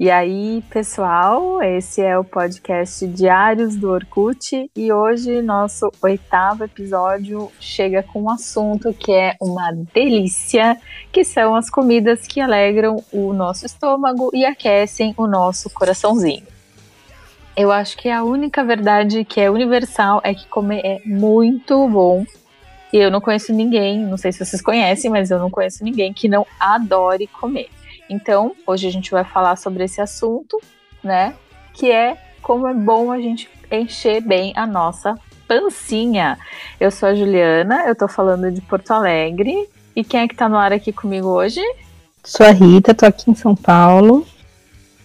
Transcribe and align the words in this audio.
E 0.00 0.12
aí, 0.12 0.62
pessoal, 0.70 1.60
esse 1.60 2.00
é 2.00 2.16
o 2.16 2.22
podcast 2.22 3.04
Diários 3.04 3.74
do 3.74 3.90
Orkut 3.90 4.70
e 4.76 4.92
hoje 4.92 5.42
nosso 5.42 5.90
oitavo 6.00 6.62
episódio 6.62 7.50
chega 7.58 8.00
com 8.04 8.22
um 8.22 8.30
assunto 8.30 8.94
que 8.94 9.10
é 9.10 9.34
uma 9.40 9.72
delícia, 9.92 10.80
que 11.10 11.24
são 11.24 11.56
as 11.56 11.68
comidas 11.68 12.28
que 12.28 12.40
alegram 12.40 13.02
o 13.10 13.32
nosso 13.32 13.66
estômago 13.66 14.30
e 14.32 14.46
aquecem 14.46 15.12
o 15.16 15.26
nosso 15.26 15.68
coraçãozinho. 15.68 16.46
Eu 17.56 17.72
acho 17.72 17.96
que 17.96 18.08
a 18.08 18.22
única 18.22 18.62
verdade 18.62 19.24
que 19.24 19.40
é 19.40 19.50
universal 19.50 20.20
é 20.22 20.32
que 20.32 20.46
comer 20.46 20.80
é 20.84 21.00
muito 21.04 21.88
bom. 21.88 22.24
E 22.92 22.98
eu 22.98 23.10
não 23.10 23.20
conheço 23.20 23.52
ninguém, 23.52 23.98
não 23.98 24.16
sei 24.16 24.30
se 24.30 24.44
vocês 24.44 24.62
conhecem, 24.62 25.10
mas 25.10 25.32
eu 25.32 25.40
não 25.40 25.50
conheço 25.50 25.82
ninguém 25.82 26.12
que 26.12 26.28
não 26.28 26.46
adore 26.60 27.26
comer. 27.26 27.68
Então, 28.08 28.52
hoje 28.66 28.86
a 28.88 28.90
gente 28.90 29.10
vai 29.10 29.24
falar 29.24 29.56
sobre 29.56 29.84
esse 29.84 30.00
assunto, 30.00 30.60
né? 31.02 31.34
Que 31.74 31.90
é 31.90 32.16
como 32.40 32.66
é 32.66 32.74
bom 32.74 33.12
a 33.12 33.20
gente 33.20 33.48
encher 33.70 34.22
bem 34.22 34.52
a 34.56 34.66
nossa 34.66 35.14
pancinha. 35.46 36.38
Eu 36.80 36.90
sou 36.90 37.08
a 37.08 37.14
Juliana, 37.14 37.84
eu 37.86 37.94
tô 37.94 38.08
falando 38.08 38.50
de 38.50 38.60
Porto 38.60 38.90
Alegre. 38.92 39.68
E 39.94 40.02
quem 40.02 40.20
é 40.20 40.28
que 40.28 40.34
tá 40.34 40.48
no 40.48 40.56
ar 40.56 40.72
aqui 40.72 40.92
comigo 40.92 41.28
hoje? 41.28 41.60
Sou 42.24 42.46
a 42.46 42.50
Rita, 42.50 42.94
tô 42.94 43.06
aqui 43.06 43.30
em 43.30 43.34
São 43.34 43.54
Paulo. 43.54 44.26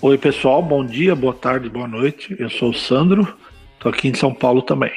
Oi, 0.02 0.17
pessoal, 0.17 0.62
bom 0.62 0.86
dia, 0.86 1.16
boa 1.16 1.34
tarde, 1.34 1.70
boa 1.70 1.88
noite. 1.88 2.36
Eu 2.40 2.50
sou 2.50 2.70
o 2.70 2.73
Sandro, 2.73 3.36
tô 3.80 3.90
aqui 3.90 4.09
em 4.09 4.14
São 4.14 4.34
Paulo 4.34 4.62
também. 4.62 4.92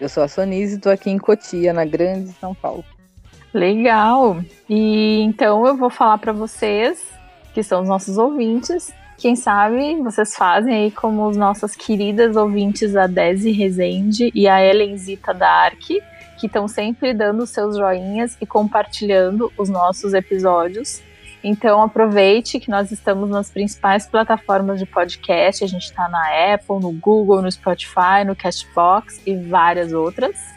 Eu 0.00 0.08
sou 0.08 0.22
a 0.22 0.28
Sonise 0.28 0.76
e 0.76 0.80
tô 0.80 0.90
aqui 0.90 1.10
em 1.10 1.18
Cotia, 1.18 1.72
na 1.72 1.84
Grande 1.84 2.32
São 2.40 2.54
Paulo. 2.54 2.84
Legal. 3.52 4.38
E 4.68 5.20
então 5.20 5.66
eu 5.66 5.76
vou 5.76 5.88
falar 5.88 6.18
para 6.18 6.32
vocês 6.32 7.13
que 7.54 7.62
são 7.62 7.82
os 7.82 7.88
nossos 7.88 8.18
ouvintes. 8.18 8.92
Quem 9.16 9.36
sabe 9.36 10.02
vocês 10.02 10.34
fazem 10.34 10.74
aí 10.74 10.90
como 10.90 11.26
os 11.26 11.36
nossas 11.36 11.76
queridas 11.76 12.36
ouvintes, 12.36 12.96
a 12.96 13.06
Desi 13.06 13.52
Rezende 13.52 14.30
e 14.34 14.48
a 14.48 14.60
Elenzita 14.60 15.32
Dark, 15.32 15.78
que 15.78 16.46
estão 16.46 16.66
sempre 16.66 17.14
dando 17.14 17.46
seus 17.46 17.76
joinhas 17.76 18.36
e 18.40 18.44
compartilhando 18.44 19.52
os 19.56 19.68
nossos 19.68 20.12
episódios. 20.12 21.00
Então 21.44 21.82
aproveite 21.82 22.58
que 22.58 22.70
nós 22.70 22.90
estamos 22.90 23.30
nas 23.30 23.50
principais 23.50 24.06
plataformas 24.06 24.80
de 24.80 24.86
podcast. 24.86 25.62
A 25.62 25.68
gente 25.68 25.84
está 25.84 26.08
na 26.08 26.54
Apple, 26.54 26.80
no 26.80 26.90
Google, 26.90 27.40
no 27.40 27.52
Spotify, 27.52 28.24
no 28.26 28.34
Castbox 28.34 29.20
e 29.24 29.36
várias 29.36 29.92
outras. 29.92 30.53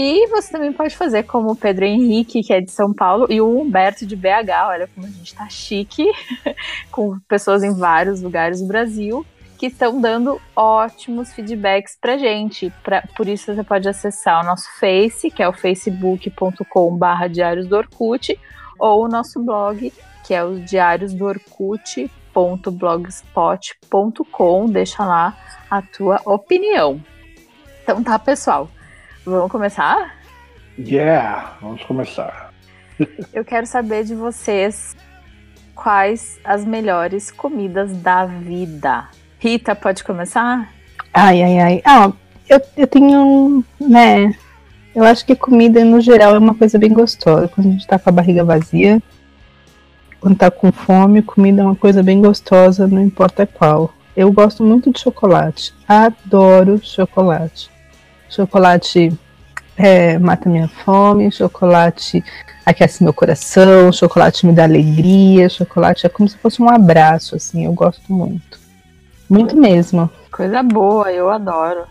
E 0.00 0.28
você 0.28 0.52
também 0.52 0.72
pode 0.72 0.94
fazer 0.96 1.24
como 1.24 1.50
o 1.50 1.56
Pedro 1.56 1.84
Henrique, 1.84 2.40
que 2.40 2.52
é 2.52 2.60
de 2.60 2.70
São 2.70 2.94
Paulo, 2.94 3.26
e 3.28 3.40
o 3.40 3.58
Humberto 3.60 4.06
de 4.06 4.14
BH. 4.14 4.68
Olha 4.68 4.88
como 4.94 5.08
a 5.08 5.10
gente 5.10 5.34
tá 5.34 5.48
chique, 5.48 6.06
com 6.92 7.18
pessoas 7.26 7.64
em 7.64 7.74
vários 7.74 8.22
lugares 8.22 8.60
do 8.60 8.68
Brasil, 8.68 9.26
que 9.58 9.66
estão 9.66 10.00
dando 10.00 10.40
ótimos 10.54 11.32
feedbacks 11.32 11.98
pra 12.00 12.16
gente. 12.16 12.72
Pra, 12.84 13.02
por 13.16 13.26
isso 13.26 13.52
você 13.52 13.64
pode 13.64 13.88
acessar 13.88 14.40
o 14.40 14.46
nosso 14.46 14.68
Face, 14.78 15.32
que 15.32 15.42
é 15.42 15.48
o 15.48 15.52
facebook.com.br 15.52 17.28
Diários 17.28 17.66
do 17.66 17.76
Orkut, 17.76 18.38
ou 18.78 19.04
o 19.04 19.08
nosso 19.08 19.42
blog, 19.42 19.92
que 20.24 20.32
é 20.32 20.44
o 20.44 20.60
Diários 20.60 21.12
do. 21.12 21.26
Deixa 24.68 25.04
lá 25.04 25.36
a 25.68 25.82
tua 25.82 26.22
opinião. 26.24 27.02
Então 27.82 28.00
tá, 28.00 28.16
pessoal. 28.16 28.70
Vamos 29.28 29.52
começar? 29.52 30.16
Yeah, 30.78 31.58
vamos 31.60 31.84
começar. 31.84 32.50
Eu 33.32 33.44
quero 33.44 33.66
saber 33.66 34.04
de 34.04 34.14
vocês 34.14 34.96
quais 35.74 36.40
as 36.42 36.64
melhores 36.64 37.30
comidas 37.30 37.94
da 37.98 38.24
vida. 38.24 39.06
Rita, 39.38 39.74
pode 39.74 40.02
começar? 40.02 40.72
Ai, 41.12 41.42
ai, 41.42 41.58
ai. 41.58 41.82
Ah, 41.84 42.10
eu, 42.48 42.60
eu 42.76 42.86
tenho, 42.86 43.62
né? 43.78 44.34
Eu 44.94 45.04
acho 45.04 45.24
que 45.24 45.36
comida 45.36 45.84
no 45.84 46.00
geral 46.00 46.34
é 46.34 46.38
uma 46.38 46.54
coisa 46.54 46.78
bem 46.78 46.92
gostosa. 46.92 47.48
Quando 47.48 47.68
a 47.68 47.70
gente 47.70 47.86
tá 47.86 47.98
com 47.98 48.08
a 48.08 48.12
barriga 48.12 48.42
vazia, 48.42 49.00
quando 50.20 50.38
tá 50.38 50.50
com 50.50 50.72
fome, 50.72 51.22
comida 51.22 51.60
é 51.60 51.64
uma 51.64 51.76
coisa 51.76 52.02
bem 52.02 52.20
gostosa, 52.20 52.88
não 52.88 53.02
importa 53.02 53.46
qual. 53.46 53.92
Eu 54.16 54.32
gosto 54.32 54.64
muito 54.64 54.90
de 54.90 54.98
chocolate. 54.98 55.72
Adoro 55.86 56.80
chocolate. 56.82 57.70
Chocolate 58.28 59.12
é, 59.76 60.18
mata 60.18 60.48
minha 60.48 60.68
fome, 60.68 61.30
chocolate 61.30 62.22
aquece 62.66 63.02
meu 63.02 63.14
coração, 63.14 63.90
chocolate 63.90 64.46
me 64.46 64.52
dá 64.52 64.64
alegria, 64.64 65.48
chocolate 65.48 66.04
é 66.04 66.08
como 66.08 66.28
se 66.28 66.36
fosse 66.36 66.60
um 66.60 66.68
abraço, 66.68 67.34
assim, 67.34 67.64
eu 67.64 67.72
gosto 67.72 68.12
muito. 68.12 68.58
Muito 69.28 69.56
mesmo. 69.56 70.10
Coisa 70.30 70.62
boa, 70.62 71.10
eu 71.10 71.30
adoro. 71.30 71.84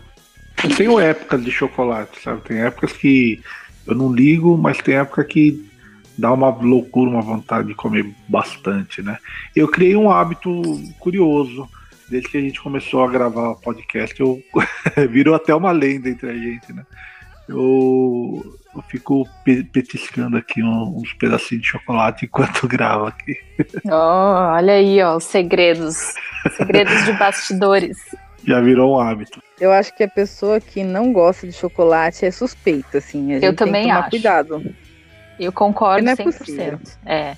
Eu 0.62 0.74
tenho 0.76 1.00
épocas 1.00 1.44
de 1.44 1.50
chocolate, 1.50 2.20
sabe? 2.22 2.42
Tem 2.42 2.60
épocas 2.60 2.92
que 2.92 3.40
eu 3.86 3.94
não 3.94 4.12
ligo, 4.12 4.56
mas 4.56 4.78
tem 4.78 4.96
época 4.96 5.24
que 5.24 5.68
dá 6.16 6.32
uma 6.32 6.48
loucura, 6.48 7.10
uma 7.10 7.22
vontade 7.22 7.68
de 7.68 7.74
comer 7.74 8.12
bastante, 8.28 9.02
né? 9.02 9.18
Eu 9.54 9.68
criei 9.68 9.96
um 9.96 10.10
hábito 10.10 10.50
curioso 10.98 11.68
desde 12.08 12.28
que 12.28 12.38
a 12.38 12.40
gente 12.40 12.60
começou 12.60 13.04
a 13.04 13.10
gravar 13.10 13.50
o 13.50 13.56
podcast, 13.60 14.18
eu 14.20 14.42
virou 15.10 15.34
até 15.34 15.54
uma 15.54 15.70
lenda 15.70 16.08
entre 16.08 16.30
a 16.30 16.34
gente, 16.34 16.72
né? 16.72 16.84
Eu, 17.48 18.58
eu 18.74 18.82
fico 18.82 19.26
petiscando 19.72 20.36
aqui 20.36 20.62
uns 20.62 21.14
pedacinhos 21.14 21.62
de 21.62 21.70
chocolate 21.70 22.26
enquanto 22.26 22.68
gravo 22.68 23.06
aqui. 23.06 23.36
Oh, 23.86 24.52
olha 24.54 24.74
aí, 24.74 25.02
ó, 25.02 25.16
os 25.16 25.24
segredos. 25.24 26.14
Segredos 26.56 27.04
de 27.06 27.12
bastidores. 27.14 27.96
Já 28.44 28.60
virou 28.60 28.96
um 28.96 29.00
hábito. 29.00 29.42
Eu 29.58 29.72
acho 29.72 29.94
que 29.96 30.02
a 30.02 30.08
pessoa 30.08 30.60
que 30.60 30.84
não 30.84 31.12
gosta 31.12 31.46
de 31.46 31.52
chocolate 31.52 32.24
é 32.24 32.30
suspeita, 32.30 32.98
assim. 32.98 33.32
eu 33.32 33.54
também 33.54 33.72
tem 33.72 33.82
que 33.82 33.88
tomar 33.88 34.00
acho. 34.00 34.10
cuidado. 34.10 34.74
Eu 35.40 35.52
concordo 35.52 36.04
não 36.04 36.12
é 36.12 36.16
100%. 36.16 36.24
possível. 36.24 36.80
É. 37.06 37.36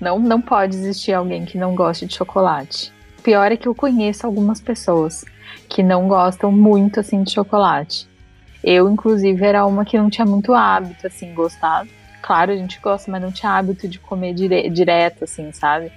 Não, 0.00 0.18
não 0.18 0.40
pode 0.40 0.76
existir 0.76 1.12
alguém 1.12 1.44
que 1.44 1.58
não 1.58 1.74
goste 1.74 2.06
de 2.06 2.14
chocolate. 2.14 2.92
Pior 3.22 3.52
é 3.52 3.56
que 3.56 3.68
eu 3.68 3.74
conheço 3.74 4.26
algumas 4.26 4.60
pessoas 4.60 5.24
que 5.68 5.82
não 5.82 6.08
gostam 6.08 6.50
muito 6.50 7.00
assim 7.00 7.22
de 7.22 7.32
chocolate. 7.32 8.08
Eu, 8.62 8.88
inclusive, 8.90 9.44
era 9.44 9.64
uma 9.66 9.84
que 9.84 9.98
não 9.98 10.10
tinha 10.10 10.26
muito 10.26 10.52
hábito, 10.52 11.06
assim, 11.06 11.32
gostar. 11.32 11.86
Claro, 12.22 12.52
a 12.52 12.56
gente 12.56 12.80
gosta, 12.80 13.10
mas 13.10 13.22
não 13.22 13.30
tinha 13.30 13.52
hábito 13.52 13.86
de 13.86 13.98
comer 13.98 14.34
dire 14.34 14.68
direto, 14.70 15.24
assim, 15.24 15.52
sabe? 15.52 15.92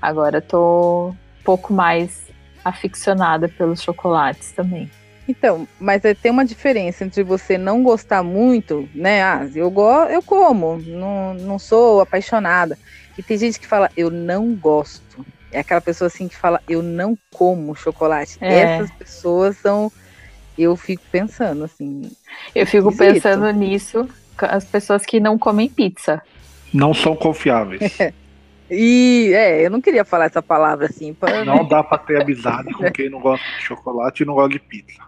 Agora 0.00 0.40
tô 0.40 1.08
um 1.08 1.44
pouco 1.44 1.72
mais 1.72 2.26
aficionada 2.64 3.48
pelos 3.48 3.82
chocolates 3.82 4.52
também. 4.52 4.90
Então, 5.28 5.66
mas 5.80 6.04
é, 6.04 6.14
tem 6.14 6.30
uma 6.30 6.44
diferença 6.44 7.04
entre 7.04 7.22
você 7.24 7.58
não 7.58 7.82
gostar 7.82 8.22
muito, 8.22 8.88
né? 8.94 9.22
Ah, 9.22 9.48
eu, 9.54 9.70
go 9.70 10.04
eu 10.04 10.22
como, 10.22 10.78
não, 10.78 11.34
não 11.34 11.58
sou 11.58 12.00
apaixonada. 12.00 12.78
E 13.18 13.22
tem 13.22 13.36
gente 13.36 13.58
que 13.58 13.66
fala, 13.66 13.90
eu 13.96 14.10
não 14.10 14.54
gosto. 14.54 15.26
É 15.52 15.60
aquela 15.60 15.80
pessoa 15.80 16.06
assim 16.08 16.28
que 16.28 16.36
fala, 16.36 16.60
eu 16.68 16.82
não 16.82 17.16
como 17.32 17.74
chocolate. 17.74 18.36
É. 18.40 18.60
Essas 18.60 18.90
pessoas 18.92 19.56
são. 19.56 19.90
Eu 20.58 20.76
fico 20.76 21.02
pensando 21.10 21.64
assim. 21.64 22.10
Eu 22.54 22.66
fico 22.66 22.90
Esquisito. 22.90 23.14
pensando 23.14 23.50
nisso, 23.52 24.08
as 24.38 24.64
pessoas 24.64 25.04
que 25.04 25.20
não 25.20 25.38
comem 25.38 25.68
pizza. 25.68 26.22
Não 26.72 26.92
são 26.92 27.14
confiáveis. 27.14 27.96
E 28.70 29.32
é, 29.32 29.64
eu 29.64 29.70
não 29.70 29.80
queria 29.80 30.04
falar 30.04 30.24
essa 30.24 30.42
palavra 30.42 30.86
assim. 30.86 31.14
Pra... 31.14 31.44
Não 31.44 31.64
dá 31.66 31.82
pra 31.82 31.98
ter 31.98 32.20
amizade 32.20 32.72
com 32.74 32.90
quem 32.90 33.08
não 33.08 33.20
gosta 33.20 33.44
de 33.56 33.62
chocolate 33.62 34.22
e 34.22 34.26
não 34.26 34.34
gosta 34.34 34.50
de 34.50 34.58
pizza. 34.58 35.02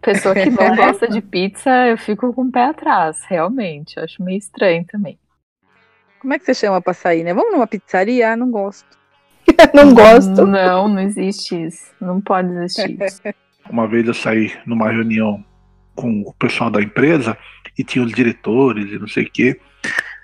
Pessoa 0.00 0.34
que 0.34 0.48
não 0.48 0.74
gosta 0.76 1.08
de 1.08 1.20
pizza, 1.20 1.70
eu 1.88 1.98
fico 1.98 2.32
com 2.32 2.42
o 2.42 2.52
pé 2.52 2.66
atrás, 2.66 3.20
realmente. 3.28 3.96
Eu 3.96 4.04
acho 4.04 4.22
meio 4.22 4.38
estranho 4.38 4.84
também. 4.84 5.18
Como 6.20 6.32
é 6.32 6.38
que 6.38 6.44
você 6.44 6.54
chama 6.54 6.80
pra 6.80 6.94
sair, 6.94 7.24
né? 7.24 7.34
Vamos 7.34 7.52
numa 7.52 7.66
pizzaria? 7.66 8.32
Ah, 8.32 8.36
não 8.36 8.50
gosto. 8.50 8.99
não 9.74 9.94
gosto. 9.94 10.46
Não, 10.46 10.88
não 10.88 11.00
existe 11.00 11.66
isso. 11.66 11.90
Não 12.00 12.20
pode 12.20 12.52
existir 12.52 13.00
isso. 13.02 13.20
Uma 13.68 13.86
vez 13.86 14.06
eu 14.06 14.14
saí 14.14 14.52
numa 14.66 14.90
reunião 14.90 15.44
com 15.94 16.22
o 16.22 16.32
pessoal 16.34 16.70
da 16.70 16.82
empresa 16.82 17.36
e 17.78 17.84
tinha 17.84 18.04
os 18.04 18.12
diretores 18.12 18.90
e 18.90 18.98
não 18.98 19.06
sei 19.06 19.24
o 19.24 19.30
quê. 19.30 19.60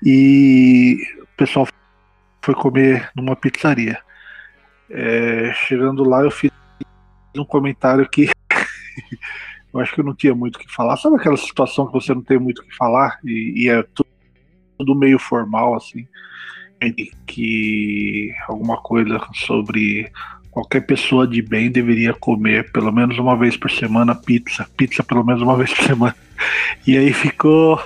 E 0.05 0.99
o 1.23 1.37
pessoal 1.37 1.67
foi 2.43 2.55
comer 2.55 3.11
numa 3.15 3.37
pizzaria. 3.37 3.99
É, 4.91 5.53
chegando 5.55 6.09
lá, 6.09 6.23
eu 6.23 6.31
fiz 6.31 6.51
um 7.37 7.45
comentário 7.45 8.09
que 8.09 8.31
eu 9.73 9.81
acho 9.81 9.95
que 9.95 10.01
eu 10.01 10.05
não 10.05 10.15
tinha 10.15 10.35
muito 10.35 10.57
o 10.57 10.59
que 10.59 10.73
falar. 10.73 10.97
Sabe 10.97 11.17
aquela 11.17 11.37
situação 11.37 11.87
que 11.87 11.93
você 11.93 12.15
não 12.15 12.23
tem 12.23 12.39
muito 12.39 12.63
o 12.63 12.65
que 12.65 12.75
falar 12.75 13.19
e, 13.25 13.65
e 13.65 13.69
é 13.69 13.83
tudo, 13.83 14.09
tudo 14.79 14.95
meio 14.95 15.19
formal, 15.19 15.75
assim? 15.75 16.07
Que 17.27 18.35
alguma 18.49 18.77
coisa 18.79 19.21
sobre 19.35 20.11
qualquer 20.51 20.81
pessoa 20.87 21.27
de 21.27 21.43
bem 21.43 21.71
deveria 21.71 22.15
comer 22.15 22.71
pelo 22.73 22.93
menos 22.93 23.19
uma 23.19 23.37
vez 23.37 23.57
por 23.57 23.71
semana 23.71 24.15
pizza. 24.15 24.67
Pizza 24.77 25.03
pelo 25.03 25.25
menos 25.25 25.43
uma 25.43 25.57
vez 25.59 25.73
por 25.73 25.85
semana. 25.85 26.17
E 26.87 26.97
aí 26.97 27.13
ficou 27.13 27.81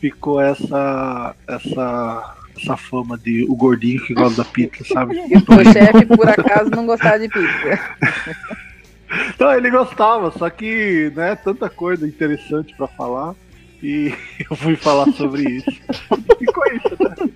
ficou 0.00 0.40
essa 0.40 1.34
essa 1.46 2.34
essa 2.56 2.76
fama 2.76 3.18
de 3.18 3.44
o 3.48 3.54
gordinho 3.54 4.04
que 4.04 4.14
gosta 4.14 4.42
da 4.42 4.48
pizza, 4.48 4.84
sabe? 4.84 5.16
E 5.16 5.36
o 5.36 5.72
chefe, 5.72 6.06
por 6.06 6.28
acaso, 6.28 6.70
não 6.70 6.86
gostava 6.86 7.18
de 7.18 7.28
pizza. 7.28 7.80
Não, 9.38 9.52
ele 9.52 9.70
gostava, 9.70 10.32
só 10.32 10.50
que, 10.50 11.12
né, 11.14 11.36
tanta 11.36 11.68
coisa 11.70 12.06
interessante 12.06 12.74
pra 12.76 12.88
falar 12.88 13.34
e 13.80 14.12
eu 14.50 14.56
fui 14.56 14.74
falar 14.74 15.06
sobre 15.12 15.42
isso. 15.42 15.70
Ficou 16.38 16.64
isso, 16.72 16.96
né? 17.00 17.30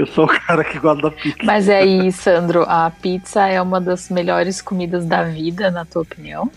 Eu 0.00 0.06
sou 0.06 0.24
o 0.24 0.28
cara 0.28 0.64
que 0.64 0.78
gosta 0.78 1.02
da 1.02 1.10
pizza. 1.10 1.44
Mas 1.44 1.68
é 1.68 1.80
aí, 1.80 2.10
Sandro, 2.10 2.62
a 2.62 2.90
pizza 2.90 3.46
é 3.46 3.60
uma 3.60 3.78
das 3.78 4.08
melhores 4.08 4.62
comidas 4.62 5.04
da 5.04 5.24
vida, 5.24 5.70
na 5.70 5.84
tua 5.84 6.00
opinião? 6.00 6.50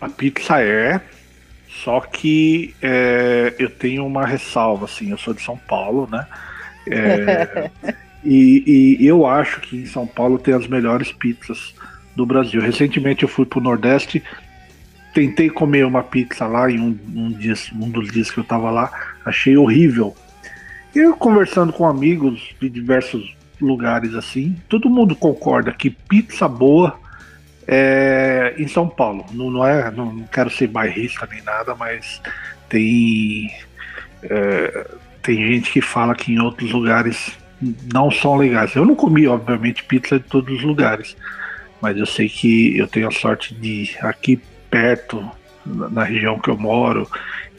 A 0.00 0.08
pizza 0.08 0.60
é, 0.60 1.00
só 1.68 2.00
que 2.00 2.74
é, 2.82 3.54
eu 3.56 3.70
tenho 3.70 4.04
uma 4.04 4.26
ressalva, 4.26 4.86
assim, 4.86 5.12
eu 5.12 5.18
sou 5.18 5.32
de 5.32 5.40
São 5.42 5.56
Paulo, 5.56 6.08
né? 6.10 6.26
É, 6.90 7.70
e, 8.24 8.96
e 8.98 9.06
eu 9.06 9.24
acho 9.24 9.60
que 9.60 9.76
em 9.76 9.86
São 9.86 10.04
Paulo 10.04 10.36
tem 10.36 10.52
as 10.52 10.66
melhores 10.66 11.12
pizzas 11.12 11.72
do 12.16 12.26
Brasil. 12.26 12.60
Recentemente 12.60 13.22
eu 13.22 13.28
fui 13.28 13.46
pro 13.46 13.60
Nordeste, 13.60 14.24
tentei 15.14 15.48
comer 15.48 15.86
uma 15.86 16.02
pizza 16.02 16.48
lá 16.48 16.68
em 16.68 16.80
um, 16.80 16.98
um, 17.14 17.30
dia, 17.30 17.54
um 17.76 17.88
dos 17.88 18.10
dias 18.10 18.28
que 18.28 18.38
eu 18.38 18.44
tava 18.44 18.72
lá, 18.72 18.90
achei 19.24 19.56
horrível. 19.56 20.16
Eu 20.94 21.16
conversando 21.16 21.72
com 21.72 21.86
amigos 21.86 22.54
de 22.60 22.68
diversos 22.68 23.34
lugares 23.60 24.14
assim, 24.14 24.56
todo 24.68 24.90
mundo 24.90 25.14
concorda 25.14 25.72
que 25.72 25.90
pizza 25.90 26.48
boa 26.48 26.98
é 27.66 28.54
em 28.58 28.66
São 28.66 28.88
Paulo. 28.88 29.24
Não, 29.32 29.50
não 29.50 29.66
é, 29.66 29.90
não, 29.90 30.12
não 30.12 30.24
quero 30.24 30.50
ser 30.50 30.66
bairrista 30.66 31.28
nem 31.30 31.42
nada, 31.42 31.74
mas 31.74 32.20
tem 32.68 33.50
é, 34.22 34.86
tem 35.22 35.36
gente 35.36 35.70
que 35.70 35.80
fala 35.80 36.14
que 36.14 36.32
em 36.32 36.40
outros 36.40 36.72
lugares 36.72 37.38
não 37.92 38.10
são 38.10 38.36
legais. 38.36 38.74
Eu 38.74 38.84
não 38.84 38.94
comi, 38.94 39.26
obviamente, 39.26 39.84
pizza 39.84 40.18
de 40.18 40.24
todos 40.24 40.58
os 40.58 40.62
lugares, 40.62 41.16
mas 41.80 41.96
eu 41.96 42.06
sei 42.06 42.28
que 42.28 42.76
eu 42.76 42.88
tenho 42.88 43.08
a 43.08 43.12
sorte 43.12 43.54
de 43.54 43.90
aqui 44.00 44.40
perto, 44.70 45.30
na 45.64 46.04
região 46.04 46.38
que 46.38 46.48
eu 46.48 46.56
moro, 46.56 47.08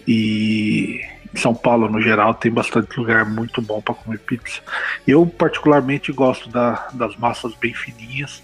e 0.08 1.02
São 1.36 1.54
Paulo 1.54 1.90
no 1.90 2.02
geral 2.02 2.34
tem 2.34 2.52
bastante 2.52 3.00
lugar 3.00 3.26
muito 3.26 3.62
bom 3.62 3.82
para 3.82 3.96
comer 3.96 4.20
pizza. 4.20 4.62
Eu 5.08 5.26
particularmente 5.26 6.12
gosto 6.12 6.50
da, 6.50 6.88
das 6.94 7.16
massas 7.16 7.54
bem 7.56 7.74
fininhas, 7.74 8.44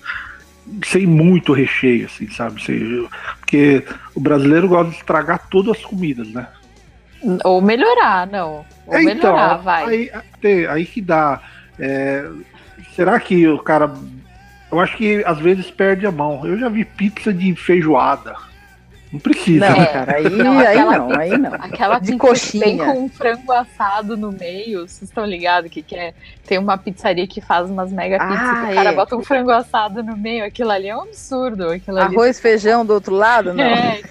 sem 0.85 1.05
muito 1.05 1.53
recheio, 1.53 2.05
assim, 2.05 2.29
sabe? 2.29 2.63
Sem, 2.63 3.07
porque 3.39 3.83
o 4.15 4.19
brasileiro 4.19 4.67
gosta 4.67 4.91
de 4.91 4.97
estragar 4.97 5.47
todas 5.49 5.77
as 5.77 5.85
comidas, 5.85 6.27
né? 6.29 6.47
Ou 7.43 7.61
melhorar, 7.61 8.27
não. 8.27 8.65
Ou 8.85 8.93
É, 8.93 9.01
então, 9.01 9.15
melhorar, 9.15 9.55
vai. 9.57 9.85
Aí, 9.85 10.11
aí, 10.43 10.67
aí 10.67 10.85
que 10.85 11.01
dá. 11.01 11.41
É, 11.79 12.29
será 12.95 13.19
que 13.19 13.47
o 13.47 13.59
cara. 13.59 13.91
Eu 14.71 14.79
acho 14.79 14.97
que 14.97 15.23
às 15.25 15.39
vezes 15.39 15.71
perde 15.71 16.05
a 16.05 16.11
mão. 16.11 16.45
Eu 16.45 16.57
já 16.59 16.69
vi 16.69 16.83
pizza 16.83 17.33
de 17.33 17.55
feijoada. 17.55 18.35
Não 19.11 19.19
precisa. 19.21 19.69
Não, 19.69 19.77
né? 19.79 19.85
cara, 19.85 20.15
aí 20.17 20.29
Não, 20.29 20.59
aí 20.59 20.67
aquela 20.67 20.97
não, 20.97 21.17
aí 21.17 21.37
não. 21.37 21.53
Aquela 21.53 21.99
De 21.99 22.11
pizza 22.11 22.11
que 22.11 22.17
coxinha. 22.17 22.85
com 22.85 23.03
um 23.05 23.09
frango 23.09 23.51
assado 23.53 24.17
no 24.17 24.31
meio, 24.33 24.81
vocês 24.87 25.03
estão 25.03 25.25
ligados 25.25 25.71
que, 25.71 25.81
que 25.81 25.95
é? 25.95 26.13
Tem 26.45 26.57
uma 26.57 26.77
pizzaria 26.77 27.25
que 27.25 27.39
faz 27.39 27.69
umas 27.69 27.91
mega 27.91 28.17
pizzas 28.19 28.37
Ah, 28.49 28.65
que 28.67 28.71
o 28.71 28.75
cara 28.75 28.89
é. 28.91 28.95
bota 28.95 29.15
um 29.15 29.23
frango 29.23 29.49
assado 29.51 30.03
no 30.03 30.17
meio. 30.17 30.43
Aquilo 30.43 30.71
ali 30.71 30.89
é 30.89 30.95
um 30.97 31.03
absurdo. 31.03 31.69
Aquilo 31.69 31.97
ali 31.99 32.15
Arroz, 32.15 32.39
feijão 32.39 32.85
do 32.85 32.93
outro 32.93 33.15
lado, 33.15 33.53
não. 33.53 33.63
É. 33.63 34.01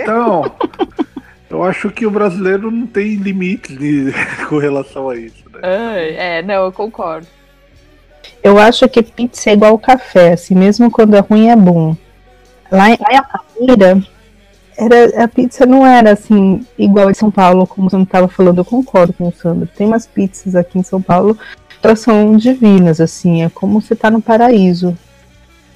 Então, 0.00 0.50
eu 1.50 1.62
acho 1.62 1.90
que 1.90 2.06
o 2.06 2.10
brasileiro 2.10 2.70
não 2.70 2.86
tem 2.86 3.16
limites 3.16 3.76
de- 3.78 4.12
com 4.48 4.58
relação 4.58 5.08
a 5.10 5.16
isso. 5.16 5.44
Né? 5.52 5.60
Ai, 5.62 6.16
É, 6.16 6.42
não, 6.42 6.64
eu 6.64 6.72
concordo. 6.72 7.26
Eu 8.42 8.58
acho 8.58 8.88
que 8.88 9.02
pizza 9.02 9.50
é 9.50 9.52
igual 9.52 9.78
café, 9.78 10.32
assim, 10.32 10.54
mesmo 10.54 10.90
quando 10.90 11.14
é 11.16 11.20
ruim 11.20 11.48
é 11.48 11.56
bom. 11.56 11.96
Lá 12.70 12.90
em, 12.90 12.96
lá 13.00 13.12
em 13.12 13.16
Altamira, 13.16 14.02
era, 14.76 15.24
a 15.24 15.28
pizza 15.28 15.64
não 15.64 15.86
era 15.86 16.12
assim, 16.12 16.66
igual 16.78 17.10
em 17.10 17.14
São 17.14 17.30
Paulo, 17.30 17.66
como 17.66 17.88
você 17.88 17.96
estava 17.96 18.28
falando, 18.28 18.58
eu 18.58 18.64
concordo 18.64 19.12
com 19.12 19.28
o 19.28 19.32
Sandro. 19.32 19.68
Tem 19.74 19.86
umas 19.86 20.06
pizzas 20.06 20.54
aqui 20.54 20.78
em 20.78 20.82
São 20.82 21.00
Paulo 21.00 21.38
elas 21.86 22.00
são 22.00 22.36
divinas, 22.36 23.00
assim, 23.00 23.42
é 23.42 23.48
como 23.48 23.80
você 23.80 23.94
tá 23.94 24.10
no 24.10 24.20
paraíso 24.20 24.96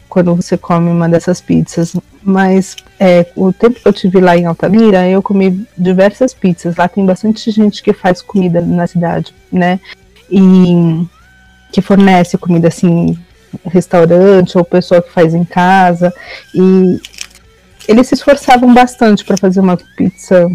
quando 0.09 0.35
você 0.35 0.59
come 0.59 0.91
uma 0.91 1.09
dessas 1.09 1.41
pizzas. 1.41 1.95
Mas 2.23 2.75
é, 2.99 3.27
o 3.37 3.53
tempo 3.53 3.81
que 3.81 3.87
eu 3.87 3.93
tive 3.93 4.21
lá 4.21 4.37
em 4.37 4.45
Altamira, 4.45 5.09
eu 5.09 5.23
comi 5.23 5.65
diversas 5.79 6.35
pizzas. 6.35 6.77
Lá 6.77 6.89
tem 6.89 7.07
bastante 7.07 7.49
gente 7.51 7.81
que 7.83 7.93
faz 7.93 8.21
comida 8.21 8.61
na 8.61 8.87
cidade, 8.89 9.33
né? 9.53 9.79
E 10.29 11.07
que 11.71 11.81
fornece 11.81 12.37
comida 12.37 12.67
assim, 12.67 13.17
restaurante 13.65 14.57
ou 14.57 14.65
pessoa 14.65 15.03
que 15.03 15.13
faz 15.13 15.35
em 15.35 15.45
casa. 15.45 16.13
E 16.55 17.01
eles 17.89 18.07
se 18.07 18.15
esforçavam 18.15 18.73
bastante 18.73 19.25
para 19.25 19.37
fazer 19.37 19.61
uma 19.61 19.77
pizza 19.97 20.51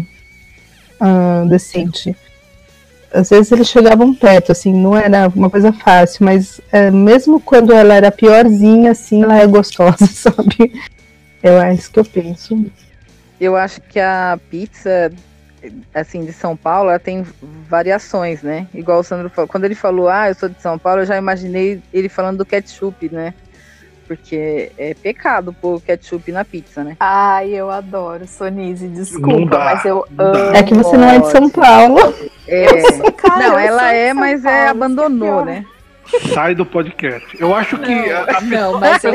ah, 1.00 1.44
decente. 1.48 2.16
Às 3.12 3.30
vezes 3.30 3.52
eles 3.52 3.68
chegavam 3.68 4.14
perto, 4.14 4.52
assim, 4.52 4.72
não 4.72 4.96
era 4.96 5.28
uma 5.34 5.48
coisa 5.48 5.72
fácil, 5.72 6.24
mas 6.24 6.60
é, 6.72 6.90
mesmo 6.90 7.40
quando 7.40 7.72
ela 7.72 7.94
era 7.94 8.10
piorzinha, 8.10 8.90
assim, 8.90 9.22
ela 9.22 9.38
é 9.38 9.46
gostosa, 9.46 10.06
sabe? 10.12 10.72
É 11.42 11.72
isso 11.72 11.90
que 11.90 11.98
eu 11.98 12.04
penso. 12.04 12.66
Eu 13.40 13.54
acho 13.56 13.80
que 13.82 14.00
a 14.00 14.38
pizza, 14.50 15.12
assim, 15.94 16.24
de 16.24 16.32
São 16.32 16.56
Paulo, 16.56 16.90
ela 16.90 16.98
tem 16.98 17.24
variações, 17.68 18.42
né? 18.42 18.66
Igual 18.74 19.00
o 19.00 19.02
Sandro 19.02 19.28
falou. 19.30 19.48
Quando 19.48 19.64
ele 19.64 19.74
falou, 19.74 20.08
ah, 20.08 20.28
eu 20.28 20.34
sou 20.34 20.48
de 20.48 20.60
São 20.62 20.78
Paulo, 20.78 21.02
eu 21.02 21.06
já 21.06 21.16
imaginei 21.16 21.82
ele 21.92 22.08
falando 22.08 22.38
do 22.38 22.44
ketchup, 22.46 23.08
né? 23.12 23.34
Porque 24.06 24.70
é 24.78 24.94
pecado 24.94 25.52
pôr 25.52 25.80
ketchup 25.80 26.30
na 26.30 26.44
pizza, 26.44 26.84
né? 26.84 26.96
Ai, 27.00 27.50
eu 27.50 27.68
adoro, 27.70 28.24
Sonise, 28.28 28.86
Não 28.86 28.94
desculpa, 28.94 29.56
dá, 29.58 29.64
mas 29.64 29.84
eu 29.84 30.06
não 30.10 30.24
amo. 30.26 30.54
É 30.56 30.62
que 30.62 30.74
você 30.74 30.96
não 30.96 31.08
é 31.08 31.18
de 31.18 31.30
São 31.30 31.50
Paulo. 31.50 32.14
É, 32.46 32.66
Cara, 33.12 33.48
não, 33.48 33.58
ela 33.58 33.92
é, 33.92 34.12
mas 34.14 34.42
Paulo, 34.44 34.56
é 34.56 34.68
abandonou, 34.68 35.44
né? 35.44 35.64
Sai 36.32 36.54
do 36.54 36.64
podcast. 36.64 37.26
Eu 37.40 37.52
acho 37.52 37.76
que 37.78 37.92
a- 38.12 38.26
a 38.38 38.40
Não, 38.42 38.78
pessoa- 38.78 38.80
mas 38.80 39.02
eu- 39.04 39.14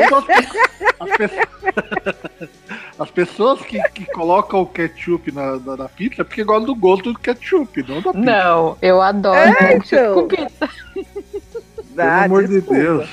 as 1.00 1.16
pessoas, 1.16 2.50
as 2.98 3.10
pessoas 3.10 3.60
que, 3.62 3.82
que 3.90 4.06
colocam 4.06 4.60
o 4.60 4.66
ketchup 4.66 5.32
na, 5.32 5.56
na, 5.58 5.76
na 5.76 5.88
pizza 5.88 6.22
é 6.22 6.24
porque 6.24 6.44
gostam 6.44 6.66
do 6.66 6.74
gosto 6.74 7.12
do 7.12 7.18
ketchup, 7.18 7.82
não 7.88 8.00
da 8.02 8.12
pizza. 8.12 8.18
Não, 8.24 8.76
eu 8.82 9.00
adoro 9.02 9.38
É, 9.38 9.78
ketchup 9.78 9.94
então. 9.96 10.14
com 10.14 10.28
pizza. 10.28 10.68
Pelo 11.96 12.08
Ah, 12.08 12.24
amor 12.24 12.46
desculpa. 12.46 12.74
de 12.74 12.80
Deus. 12.80 13.10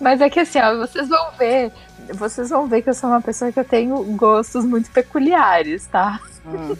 Mas 0.00 0.20
é 0.20 0.28
que 0.28 0.40
assim, 0.40 0.58
ó, 0.60 0.76
vocês 0.78 1.08
vão 1.08 1.30
ver, 1.38 1.72
vocês 2.14 2.50
vão 2.50 2.66
ver 2.66 2.82
que 2.82 2.90
eu 2.90 2.94
sou 2.94 3.08
uma 3.10 3.20
pessoa 3.20 3.52
que 3.52 3.60
eu 3.60 3.64
tenho 3.64 4.02
gostos 4.16 4.64
muito 4.64 4.90
peculiares, 4.90 5.86
tá? 5.86 6.20
Hum. 6.44 6.76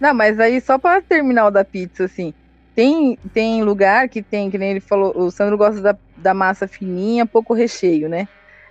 Não, 0.00 0.14
mas 0.14 0.38
aí 0.38 0.60
só 0.60 0.78
para 0.78 1.00
terminar 1.00 1.46
o 1.46 1.50
da 1.50 1.64
pizza, 1.64 2.04
assim, 2.04 2.32
tem, 2.74 3.18
tem 3.32 3.62
lugar 3.62 4.08
que 4.08 4.22
tem, 4.22 4.50
que 4.50 4.58
nem 4.58 4.70
ele 4.72 4.80
falou, 4.80 5.12
o 5.16 5.30
Sandro 5.30 5.56
gosta 5.56 5.80
da, 5.80 5.96
da 6.16 6.34
massa 6.34 6.68
fininha, 6.68 7.26
pouco 7.26 7.54
recheio, 7.54 8.08
né? 8.08 8.28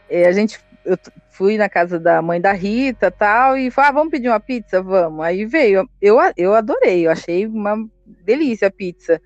É, 0.09 0.25
a 0.27 0.31
gente, 0.31 0.59
eu 0.87 0.97
fui 1.29 1.57
na 1.57 1.67
casa 1.67 1.99
da 1.99 2.21
mãe 2.21 2.39
da 2.39 2.53
Rita 2.53 3.11
tal, 3.11 3.57
e 3.57 3.69
falou, 3.69 3.89
ah, 3.89 3.93
vamos 3.93 4.11
pedir 4.11 4.29
uma 4.29 4.39
pizza? 4.39 4.81
Vamos. 4.81 5.23
Aí 5.23 5.45
veio, 5.45 5.87
eu, 6.01 6.17
eu 6.37 6.53
adorei, 6.53 7.05
eu 7.05 7.11
achei 7.11 7.45
uma 7.45 7.75
delícia 8.05 8.69
a 8.69 8.71
pizza. 8.71 9.21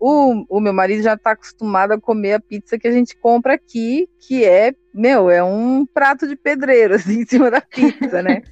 O, 0.00 0.44
o 0.48 0.58
meu 0.58 0.72
marido 0.72 1.02
já 1.02 1.16
tá 1.16 1.32
acostumado 1.32 1.92
a 1.92 2.00
comer 2.00 2.32
a 2.32 2.40
pizza 2.40 2.78
que 2.78 2.88
a 2.88 2.90
gente 2.90 3.16
compra 3.16 3.54
aqui, 3.54 4.08
que 4.26 4.44
é, 4.44 4.72
meu, 4.92 5.30
é 5.30 5.44
um 5.44 5.86
prato 5.86 6.26
de 6.26 6.34
pedreiro, 6.34 6.94
assim, 6.96 7.20
em 7.20 7.26
cima 7.26 7.50
da 7.50 7.60
pizza, 7.60 8.22
né? 8.22 8.42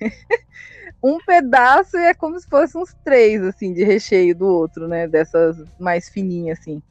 um 1.02 1.18
pedaço 1.26 1.96
é 1.96 2.12
como 2.12 2.38
se 2.38 2.46
fosse 2.48 2.76
uns 2.76 2.94
três, 3.02 3.42
assim, 3.42 3.72
de 3.72 3.82
recheio 3.82 4.36
do 4.36 4.46
outro, 4.46 4.86
né? 4.86 5.08
Dessas 5.08 5.56
mais 5.80 6.10
fininhas, 6.10 6.58
assim. 6.60 6.82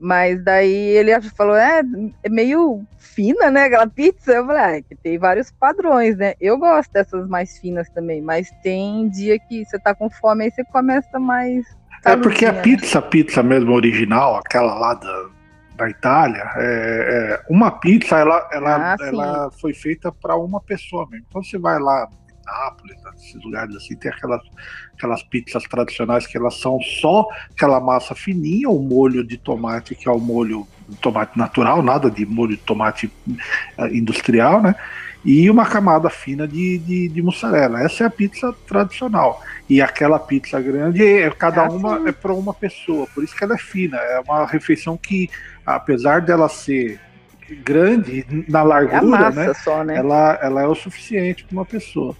Mas 0.00 0.42
daí 0.42 0.72
ele 0.72 1.20
falou, 1.36 1.54
é, 1.54 1.82
é 2.22 2.28
meio 2.30 2.82
fina, 2.98 3.50
né? 3.50 3.64
Aquela 3.64 3.86
pizza. 3.86 4.32
Eu 4.32 4.46
falei, 4.46 4.62
ah, 4.62 4.76
é 4.76 4.82
que 4.82 4.96
tem 4.96 5.18
vários 5.18 5.50
padrões, 5.50 6.16
né? 6.16 6.34
Eu 6.40 6.56
gosto 6.56 6.90
dessas 6.90 7.28
mais 7.28 7.58
finas 7.58 7.88
também, 7.90 8.22
mas 8.22 8.50
tem 8.62 9.10
dia 9.10 9.38
que 9.38 9.62
você 9.64 9.78
tá 9.78 9.94
com 9.94 10.08
fome, 10.08 10.44
aí 10.44 10.50
você 10.50 10.64
começa 10.64 11.18
mais. 11.18 11.66
É 12.06 12.16
porque 12.16 12.46
a 12.46 12.52
né? 12.52 12.62
pizza, 12.62 13.02
pizza 13.02 13.42
mesmo 13.42 13.72
original, 13.74 14.36
aquela 14.36 14.74
lá 14.74 14.94
da, 14.94 15.26
da 15.76 15.90
Itália, 15.90 16.50
é, 16.56 16.62
é, 16.62 17.42
uma 17.50 17.70
pizza 17.72 18.16
ela, 18.16 18.48
ela, 18.50 18.94
Ah, 18.94 18.96
ela 19.02 19.50
foi 19.60 19.74
feita 19.74 20.10
para 20.10 20.34
uma 20.34 20.62
pessoa 20.62 21.06
mesmo. 21.10 21.26
Então 21.28 21.42
você 21.42 21.58
vai 21.58 21.78
lá 21.78 22.08
Nápoles, 22.50 22.96
nesses 23.12 23.44
lugares 23.44 23.76
assim, 23.76 23.94
tem 23.96 24.10
aquelas, 24.10 24.42
aquelas 25.00 25.22
pizzas 25.22 25.64
tradicionais 25.64 26.26
que 26.26 26.36
elas 26.36 26.60
são 26.60 26.78
só 27.00 27.26
aquela 27.50 27.80
massa 27.80 28.14
fininha, 28.14 28.68
o 28.68 28.78
molho 28.78 29.24
de 29.24 29.38
tomate, 29.38 29.94
que 29.94 30.06
é 30.06 30.12
o 30.12 30.18
molho 30.20 30.68
tomate 31.00 31.38
natural, 31.38 31.82
nada 31.82 32.10
de 32.10 32.26
molho 32.26 32.56
de 32.56 32.62
tomate 32.62 33.10
eh, 33.78 33.88
industrial, 33.88 34.60
né? 34.60 34.74
E 35.24 35.50
uma 35.50 35.66
camada 35.66 36.08
fina 36.08 36.48
de, 36.48 36.78
de, 36.78 37.08
de 37.08 37.22
mussarela. 37.22 37.82
Essa 37.82 38.04
é 38.04 38.06
a 38.06 38.10
pizza 38.10 38.54
tradicional. 38.66 39.42
E 39.68 39.80
aquela 39.82 40.18
pizza 40.18 40.58
grande, 40.60 41.04
é, 41.04 41.30
cada 41.30 41.66
Ah, 41.66 41.70
uma 41.70 42.08
é 42.08 42.12
para 42.12 42.32
uma 42.32 42.54
pessoa. 42.54 43.06
Por 43.14 43.22
isso 43.22 43.36
que 43.36 43.44
ela 43.44 43.54
é 43.54 43.58
fina. 43.58 43.98
É 43.98 44.20
uma 44.20 44.46
refeição 44.46 44.96
que, 44.96 45.28
apesar 45.64 46.22
dela 46.22 46.48
ser 46.48 46.98
grande 47.62 48.24
na 48.48 48.60
É 48.60 48.62
largura, 48.62 49.02
massa 49.02 49.44
né? 49.44 49.54
só, 49.54 49.84
né? 49.84 49.96
Ela, 49.96 50.38
ela 50.40 50.62
é 50.62 50.66
o 50.66 50.74
suficiente 50.74 51.44
para 51.44 51.52
uma 51.52 51.66
pessoa. 51.66 52.16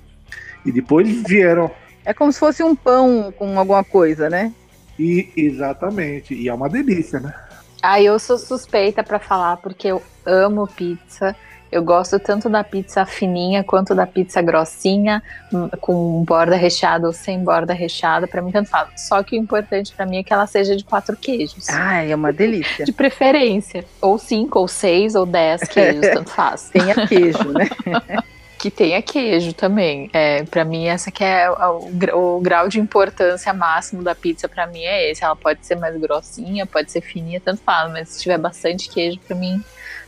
E 0.65 0.71
depois 0.71 1.23
vieram 1.23 1.71
É 2.05 2.15
como 2.15 2.33
se 2.33 2.39
fosse 2.39 2.63
um 2.63 2.75
pão 2.75 3.33
com 3.37 3.59
alguma 3.59 3.85
coisa, 3.85 4.31
né? 4.31 4.53
E 4.99 5.31
exatamente, 5.37 6.35
e 6.35 6.49
é 6.49 6.55
uma 6.55 6.69
delícia, 6.69 7.21
né? 7.21 7.35
Ah, 7.83 8.01
eu 8.03 8.19
sou 8.19 8.37
suspeita 8.37 9.03
pra 9.03 9.19
falar 9.19 9.57
porque 9.59 9.89
eu 9.89 10.03
amo 10.27 10.67
pizza. 10.67 11.35
Eu 11.73 11.85
gosto 11.85 12.19
tanto 12.19 12.49
da 12.49 12.65
pizza 12.65 13.07
fininha 13.07 13.63
quanto 13.63 13.95
da 13.95 14.05
pizza 14.05 14.43
grossinha, 14.43 15.23
hum, 15.53 15.69
com 15.81 16.25
borda 16.25 16.57
recheada 16.57 17.07
ou 17.07 17.13
sem 17.13 17.43
borda 17.45 17.73
recheada. 17.73 18.27
Pra 18.27 18.43
mim, 18.43 18.51
tanto 18.51 18.69
faz. 18.69 18.89
Só 19.09 19.23
que 19.23 19.37
o 19.37 19.39
importante 19.39 19.95
pra 19.95 20.05
mim 20.05 20.19
é 20.19 20.23
que 20.25 20.33
ela 20.33 20.49
seja 20.49 20.77
de 20.77 20.85
quatro 20.85 21.17
queijos. 21.17 21.69
Ai, 21.69 22.11
é 22.11 22.15
uma 22.15 22.33
delícia. 22.33 22.85
De 22.85 22.93
preferência. 22.93 23.85
Ou 24.01 24.19
cinco, 24.19 24.59
ou 24.59 24.67
seis, 24.67 25.15
ou 25.15 25.25
dez 25.25 25.63
queijos, 25.63 26.01
tanto 26.13 26.31
faz. 26.31 26.71
Tenha 26.71 27.07
queijo, 27.07 27.53
né? 27.53 27.69
Que 28.61 28.71
tenha 28.71 29.01
queijo 29.01 29.55
também. 29.55 30.11
É, 30.13 30.45
para 30.45 30.67
mim, 30.67 30.87
essa 30.87 31.11
que 31.11 31.25
é 31.25 31.51
o, 31.51 32.37
o 32.37 32.41
grau 32.41 32.69
de 32.69 32.79
importância 32.79 33.55
máximo 33.55 34.03
da 34.03 34.15
pizza 34.15 34.47
pra 34.49 34.67
mim 34.67 34.83
é 34.83 35.11
esse. 35.11 35.25
Ela 35.25 35.35
pode 35.35 35.65
ser 35.65 35.77
mais 35.77 35.99
grossinha, 35.99 36.67
pode 36.67 36.93
ser 36.93 37.01
fininha, 37.01 37.41
tanto 37.41 37.63
faz, 37.63 37.91
mas 37.91 38.11
se 38.11 38.21
tiver 38.21 38.37
bastante 38.37 38.91
queijo, 38.91 39.19
pra 39.27 39.35
mim 39.35 39.65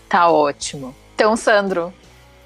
tá 0.06 0.30
ótimo. 0.30 0.94
Então, 1.14 1.34
Sandro, 1.34 1.92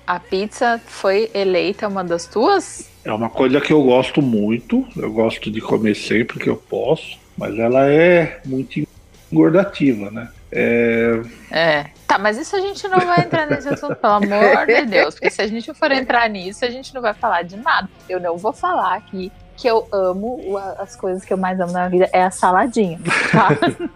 a 0.06 0.20
pizza 0.20 0.80
foi 0.86 1.28
eleita 1.34 1.88
uma 1.88 2.04
das 2.04 2.26
tuas? 2.26 2.88
É 3.04 3.12
uma 3.12 3.28
coisa 3.28 3.60
que 3.60 3.72
eu 3.72 3.82
gosto 3.82 4.22
muito, 4.22 4.86
eu 4.96 5.12
gosto 5.12 5.50
de 5.50 5.60
comer 5.60 5.96
sempre 5.96 6.38
que 6.38 6.48
eu 6.48 6.56
posso, 6.56 7.18
mas 7.36 7.58
ela 7.58 7.90
é 7.90 8.40
muito 8.44 8.86
engordativa, 9.32 10.10
né? 10.10 10.28
É, 10.58 11.20
É. 11.50 11.86
Tá, 12.06 12.18
mas 12.18 12.38
isso 12.38 12.54
a 12.56 12.60
gente 12.60 12.86
não 12.88 13.00
vai 13.00 13.20
entrar 13.20 13.46
nesse 13.46 13.68
assunto, 13.68 13.96
pelo 13.96 14.12
amor 14.14 14.66
de 14.66 14.86
Deus. 14.86 15.14
Porque 15.14 15.28
se 15.30 15.42
a 15.42 15.46
gente 15.46 15.74
for 15.74 15.90
entrar 15.92 16.28
nisso, 16.30 16.64
a 16.64 16.70
gente 16.70 16.94
não 16.94 17.02
vai 17.02 17.12
falar 17.14 17.42
de 17.42 17.56
nada. 17.56 17.88
Eu 18.08 18.20
não 18.20 18.36
vou 18.38 18.52
falar 18.52 18.94
aqui 18.94 19.30
que 19.56 19.66
eu 19.68 19.86
amo 19.92 20.38
o- 20.46 20.56
as 20.58 20.94
coisas 20.96 21.24
que 21.24 21.32
eu 21.32 21.36
mais 21.36 21.58
amo 21.60 21.72
na 21.72 21.88
vida 21.88 22.08
é 22.12 22.22
a 22.22 22.30
saladinha. 22.30 22.98
Tá? 23.32 23.48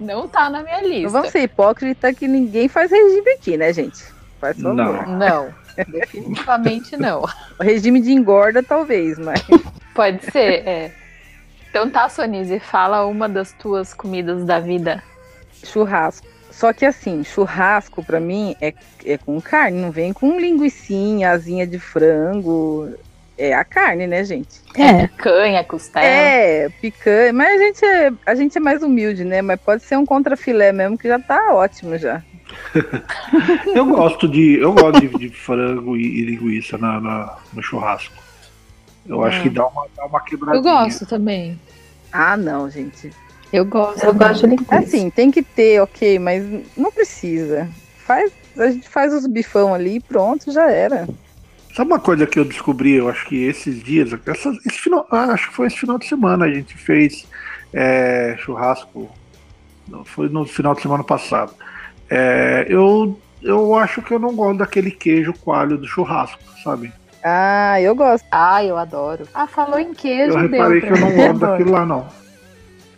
Não 0.00 0.26
tá 0.26 0.50
na 0.50 0.60
minha 0.62 0.80
Não 0.82 0.88
lista. 0.88 1.08
vamos 1.10 1.30
ser 1.30 1.42
hipócrita 1.42 2.12
que 2.12 2.26
ninguém 2.26 2.68
faz 2.68 2.90
regime 2.90 3.30
aqui, 3.30 3.56
né, 3.56 3.72
gente? 3.72 4.02
Faz 4.40 4.60
favor. 4.60 4.74
Não. 4.74 5.06
Não, 5.06 5.54
definitivamente 5.88 6.96
não. 6.96 7.24
Regime 7.60 8.00
de 8.00 8.10
engorda, 8.12 8.60
talvez, 8.62 9.16
mas. 9.18 9.40
Pode 9.94 10.20
ser, 10.32 10.66
é. 10.68 10.92
Então 11.70 11.88
tá, 11.88 12.08
Sonise, 12.08 12.58
fala 12.58 13.06
uma 13.06 13.28
das 13.28 13.52
tuas 13.52 13.94
comidas 13.94 14.44
da 14.44 14.58
vida. 14.58 15.00
Churrasco. 15.64 16.26
Só 16.50 16.72
que 16.72 16.84
assim, 16.86 17.24
churrasco 17.24 18.04
pra 18.04 18.20
mim 18.20 18.54
é, 18.60 18.72
é 19.04 19.18
com 19.18 19.40
carne, 19.40 19.80
não 19.80 19.90
vem 19.90 20.12
com 20.12 20.38
linguiçinha, 20.38 21.30
asinha 21.30 21.66
de 21.66 21.78
frango. 21.78 22.88
É 23.36 23.52
a 23.52 23.64
carne, 23.64 24.06
né, 24.06 24.22
gente? 24.22 24.60
É, 24.76 25.08
Canha, 25.08 25.64
costela. 25.64 26.06
É, 26.06 26.68
picanha. 26.80 27.32
Mas 27.32 27.60
a 27.60 27.64
gente 27.64 27.84
é, 27.84 28.12
a 28.24 28.34
gente 28.36 28.56
é 28.56 28.60
mais 28.60 28.80
humilde, 28.84 29.24
né? 29.24 29.42
Mas 29.42 29.60
pode 29.60 29.82
ser 29.82 29.96
um 29.98 30.06
contrafilé 30.06 30.70
mesmo, 30.72 30.96
que 30.96 31.08
já 31.08 31.18
tá 31.18 31.52
ótimo 31.52 31.98
já. 31.98 32.22
eu 33.74 33.86
gosto 33.86 34.28
de, 34.28 34.58
eu 34.60 34.72
gosto 34.72 35.00
de, 35.00 35.08
de 35.18 35.28
frango 35.30 35.96
e, 35.96 36.20
e 36.20 36.24
linguiça 36.26 36.78
na, 36.78 37.00
na- 37.00 37.36
no 37.52 37.60
churrasco. 37.62 38.14
Eu 39.06 39.22
acho 39.24 39.40
Hum. 39.40 39.42
que 39.42 39.50
dá 39.50 39.66
uma, 39.66 39.86
dá 39.96 40.06
uma 40.06 40.20
quebradinha. 40.20 40.58
Eu 40.58 40.62
gosto 40.62 41.04
também. 41.04 41.58
Ah, 42.12 42.36
não, 42.36 42.70
gente. 42.70 43.10
Eu 43.54 43.64
gosto. 43.64 44.04
eu 44.04 44.12
gosto 44.12 44.40
de 44.40 44.46
linguiça. 44.48 44.74
Assim, 44.78 45.10
tem 45.10 45.30
que 45.30 45.40
ter, 45.40 45.80
ok, 45.80 46.18
mas 46.18 46.44
não 46.76 46.90
precisa. 46.90 47.68
Faz, 48.04 48.32
a 48.58 48.68
gente 48.68 48.88
faz 48.88 49.14
os 49.14 49.28
bifão 49.28 49.72
ali 49.72 49.96
e 49.96 50.00
pronto, 50.00 50.50
já 50.50 50.68
era. 50.68 51.08
Sabe 51.72 51.92
uma 51.92 52.00
coisa 52.00 52.26
que 52.26 52.36
eu 52.36 52.44
descobri, 52.44 52.94
eu 52.94 53.08
acho 53.08 53.24
que 53.26 53.44
esses 53.44 53.80
dias, 53.80 54.10
essa- 54.26 54.58
esse 54.66 54.78
final, 54.80 55.06
ah, 55.08 55.26
acho 55.26 55.50
que 55.50 55.54
foi 55.54 55.68
esse 55.68 55.76
final 55.78 55.98
de 55.98 56.06
semana, 56.06 56.46
a 56.46 56.50
gente 56.50 56.76
fez 56.76 57.28
é, 57.72 58.34
churrasco, 58.38 59.08
não, 59.86 60.04
foi 60.04 60.28
no 60.28 60.44
final 60.44 60.74
de 60.74 60.82
semana 60.82 61.04
passado. 61.04 61.54
É, 62.10 62.66
eu, 62.68 63.16
eu 63.40 63.76
acho 63.76 64.02
que 64.02 64.12
eu 64.12 64.18
não 64.18 64.34
gosto 64.34 64.58
daquele 64.58 64.90
queijo 64.90 65.32
coalho 65.32 65.78
do 65.78 65.86
churrasco, 65.86 66.40
sabe? 66.64 66.92
Ah, 67.22 67.80
eu 67.80 67.94
gosto. 67.94 68.24
Ah, 68.32 68.64
eu 68.64 68.76
adoro. 68.76 69.28
Ah, 69.32 69.46
falou 69.46 69.78
em 69.78 69.94
queijo, 69.94 70.32
Eu 70.32 70.38
deu 70.40 70.50
reparei 70.50 70.80
que 70.80 70.92
eu 70.92 70.98
não 70.98 71.12
gosto 71.12 71.38
daquilo 71.38 71.70
lá, 71.70 71.86
não. 71.86 72.23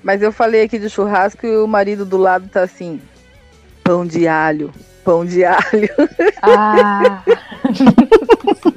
Mas 0.02 0.22
eu 0.22 0.30
falei 0.32 0.62
aqui 0.62 0.78
de 0.78 0.88
churrasco 0.88 1.46
e 1.46 1.56
o 1.56 1.66
marido 1.66 2.04
do 2.04 2.16
lado 2.16 2.48
tá 2.48 2.62
assim: 2.62 3.00
pão 3.82 4.06
de 4.06 4.26
alho, 4.26 4.72
pão 5.04 5.24
de 5.24 5.44
alho. 5.44 5.90
Ah, 6.42 7.22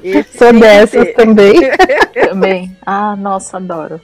Esse 0.02 0.38
Sou 0.38 0.52
dessas 0.52 1.14
também. 1.14 1.54
também. 2.28 2.76
Ah, 2.84 3.16
nossa, 3.16 3.56
adoro. 3.56 4.00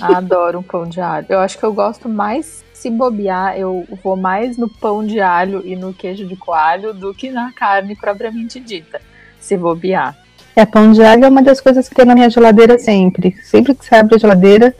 Adoro 0.00 0.58
um 0.58 0.62
pão 0.62 0.86
de 0.86 1.00
alho. 1.00 1.26
Eu 1.28 1.40
acho 1.40 1.58
que 1.58 1.64
eu 1.64 1.72
gosto 1.72 2.08
mais, 2.08 2.64
se 2.72 2.90
bobear, 2.90 3.58
eu 3.58 3.86
vou 4.02 4.16
mais 4.16 4.56
no 4.56 4.68
pão 4.68 5.04
de 5.04 5.20
alho 5.20 5.62
e 5.64 5.74
no 5.74 5.92
queijo 5.92 6.26
de 6.26 6.36
coalho 6.36 6.92
do 6.92 7.14
que 7.14 7.30
na 7.30 7.52
carne 7.52 7.96
propriamente 7.96 8.60
dita. 8.60 9.00
Se 9.40 9.56
bobear. 9.56 10.16
É, 10.56 10.64
pão 10.64 10.92
de 10.92 11.02
alho 11.02 11.24
é 11.24 11.28
uma 11.28 11.42
das 11.42 11.60
coisas 11.60 11.88
que 11.88 11.94
tem 11.94 12.04
na 12.04 12.14
minha 12.14 12.30
geladeira 12.30 12.78
sempre. 12.78 13.32
Sempre 13.42 13.74
que 13.74 13.84
você 13.84 13.96
abre 13.96 14.14
a 14.14 14.18
geladeira, 14.18 14.74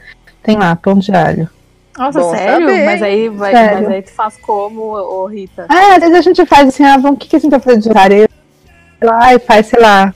tem 0.44 0.56
lá 0.56 0.76
pão 0.76 0.98
de 0.98 1.10
alho. 1.12 1.48
Nossa, 1.96 2.18
Bom 2.20 2.30
sério? 2.34 2.66
saber, 2.68 2.84
Mas 2.84 3.02
aí, 3.02 3.28
vai, 3.28 3.52
Sério. 3.52 3.82
mas 3.82 3.88
aí 3.92 4.02
tu 4.02 4.10
faz 4.12 4.36
como, 4.38 4.82
ô 4.94 5.26
Rita? 5.26 5.66
Ah, 5.68 5.94
às 5.94 6.00
vezes 6.00 6.14
a 6.16 6.20
gente 6.22 6.44
faz 6.46 6.68
assim, 6.68 6.84
ah, 6.84 6.96
vamos, 6.96 7.16
o 7.16 7.20
que, 7.20 7.28
que 7.28 7.36
a 7.36 7.38
gente 7.38 7.50
vai 7.52 7.60
fazer 7.60 7.78
de 7.78 7.84
jantar? 7.84 8.10
Lá 9.02 9.34
e 9.34 9.38
faz, 9.38 9.66
sei 9.66 9.80
lá, 9.80 10.12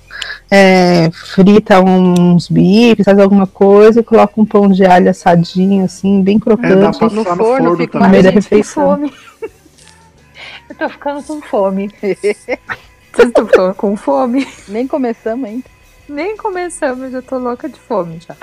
é, 0.50 1.08
frita 1.12 1.80
uns 1.80 2.48
bifes, 2.48 3.04
faz 3.04 3.18
alguma 3.18 3.46
coisa 3.46 4.00
e 4.00 4.04
coloca 4.04 4.40
um 4.40 4.44
pão 4.44 4.68
de 4.68 4.84
alho 4.84 5.08
assadinho, 5.08 5.84
assim, 5.84 6.20
bem 6.22 6.36
É, 6.36 6.38
dá 6.38 6.44
crocante. 6.44 6.98
pra 6.98 7.08
no 7.10 7.24
forno 7.24 7.44
forno 7.44 7.76
fica 7.76 8.00
tem 8.10 8.22
refeição. 8.32 8.96
fome. 8.96 9.12
Eu 10.68 10.74
tô 10.76 10.88
ficando 10.88 11.22
com 11.22 11.40
fome. 11.42 11.90
Vocês 12.02 13.28
estão 13.28 13.46
ficando 13.46 13.74
com 13.74 13.96
fome? 13.96 14.46
Nem 14.68 14.86
começamos 14.86 15.48
ainda. 15.48 15.64
Nem 16.08 16.36
começamos, 16.36 17.04
eu 17.04 17.10
já 17.12 17.22
tô 17.22 17.38
louca 17.38 17.68
de 17.68 17.78
fome 17.78 18.18
já. 18.26 18.34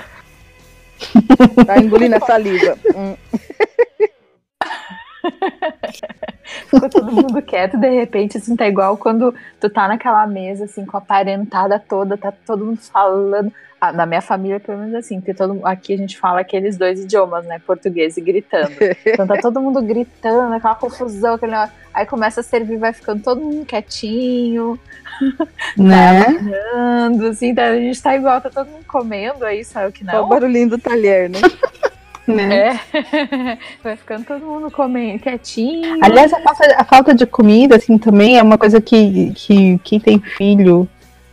Tá 1.66 1.78
engolindo 1.78 2.16
a 2.16 2.20
saliva. 2.20 2.78
Hum. 2.94 3.16
Ficou 6.76 6.88
todo 6.90 7.12
mundo 7.12 7.42
quieto, 7.42 7.76
de 7.78 7.88
repente, 7.90 8.36
assim, 8.36 8.54
tá 8.56 8.66
igual 8.66 8.96
quando 8.96 9.34
tu 9.60 9.68
tá 9.68 9.88
naquela 9.88 10.26
mesa, 10.26 10.64
assim, 10.64 10.84
com 10.86 10.96
a 10.96 11.00
parentada 11.00 11.78
toda, 11.78 12.16
tá 12.16 12.32
todo 12.46 12.64
mundo 12.64 12.78
falando. 12.80 13.52
Ah, 13.78 13.92
na 13.92 14.06
minha 14.06 14.22
família, 14.22 14.58
pelo 14.58 14.78
menos 14.78 14.94
assim, 14.94 15.20
tem 15.20 15.34
todo, 15.34 15.60
aqui 15.62 15.92
a 15.92 15.96
gente 15.98 16.16
fala 16.18 16.40
aqueles 16.40 16.78
dois 16.78 16.98
idiomas, 17.04 17.44
né? 17.44 17.60
Português 17.66 18.16
e 18.16 18.22
gritando. 18.22 18.72
Então 19.04 19.26
tá 19.26 19.36
todo 19.36 19.60
mundo 19.60 19.82
gritando, 19.82 20.54
aquela 20.54 20.74
confusão, 20.74 21.34
aquele 21.34 21.52
negócio. 21.52 21.74
Aí 21.92 22.06
começa 22.06 22.40
a 22.40 22.42
servir, 22.42 22.78
vai 22.78 22.94
ficando 22.94 23.22
todo 23.22 23.38
mundo 23.40 23.66
quietinho, 23.66 24.78
Né? 25.76 26.24
ando, 26.74 27.26
assim, 27.28 27.54
tá- 27.54 27.66
a 27.68 27.76
gente 27.76 28.02
tá 28.02 28.16
igual, 28.16 28.40
tá 28.40 28.48
todo 28.50 28.66
mundo 28.66 28.84
comendo 28.86 29.44
aí, 29.44 29.62
sabe 29.64 29.88
o 29.88 29.92
que 29.92 30.04
Só 30.04 30.10
o 30.18 30.20
não? 30.22 30.28
barulhinho 30.28 30.70
do 30.70 30.78
talher, 30.78 31.28
né? 31.28 31.38
Né? 32.26 32.80
É, 32.92 33.58
vai 33.82 33.96
ficando 33.96 34.24
todo 34.24 34.44
mundo 34.44 34.70
comendo 34.70 35.18
quietinho. 35.18 35.98
Aliás, 36.02 36.32
a 36.32 36.40
falta, 36.40 36.74
a 36.76 36.84
falta 36.84 37.14
de 37.14 37.26
comida, 37.26 37.76
assim, 37.76 37.98
também 37.98 38.38
é 38.38 38.42
uma 38.42 38.58
coisa 38.58 38.80
que, 38.80 39.32
que 39.34 39.78
quem 39.84 40.00
tem 40.00 40.18
filho 40.18 40.88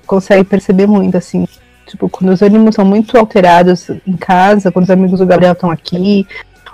consegue 0.05 0.43
perceber 0.43 0.88
muito, 0.88 1.17
assim. 1.17 1.47
Tipo, 1.85 2.09
quando 2.09 2.31
os 2.31 2.41
ânimos 2.41 2.75
são 2.75 2.85
muito 2.85 3.17
alterados 3.17 3.89
em 4.07 4.17
casa, 4.17 4.71
quando 4.71 4.85
os 4.85 4.91
amigos 4.91 5.19
do 5.19 5.25
Gabriel 5.25 5.53
estão 5.53 5.69
aqui, 5.69 6.25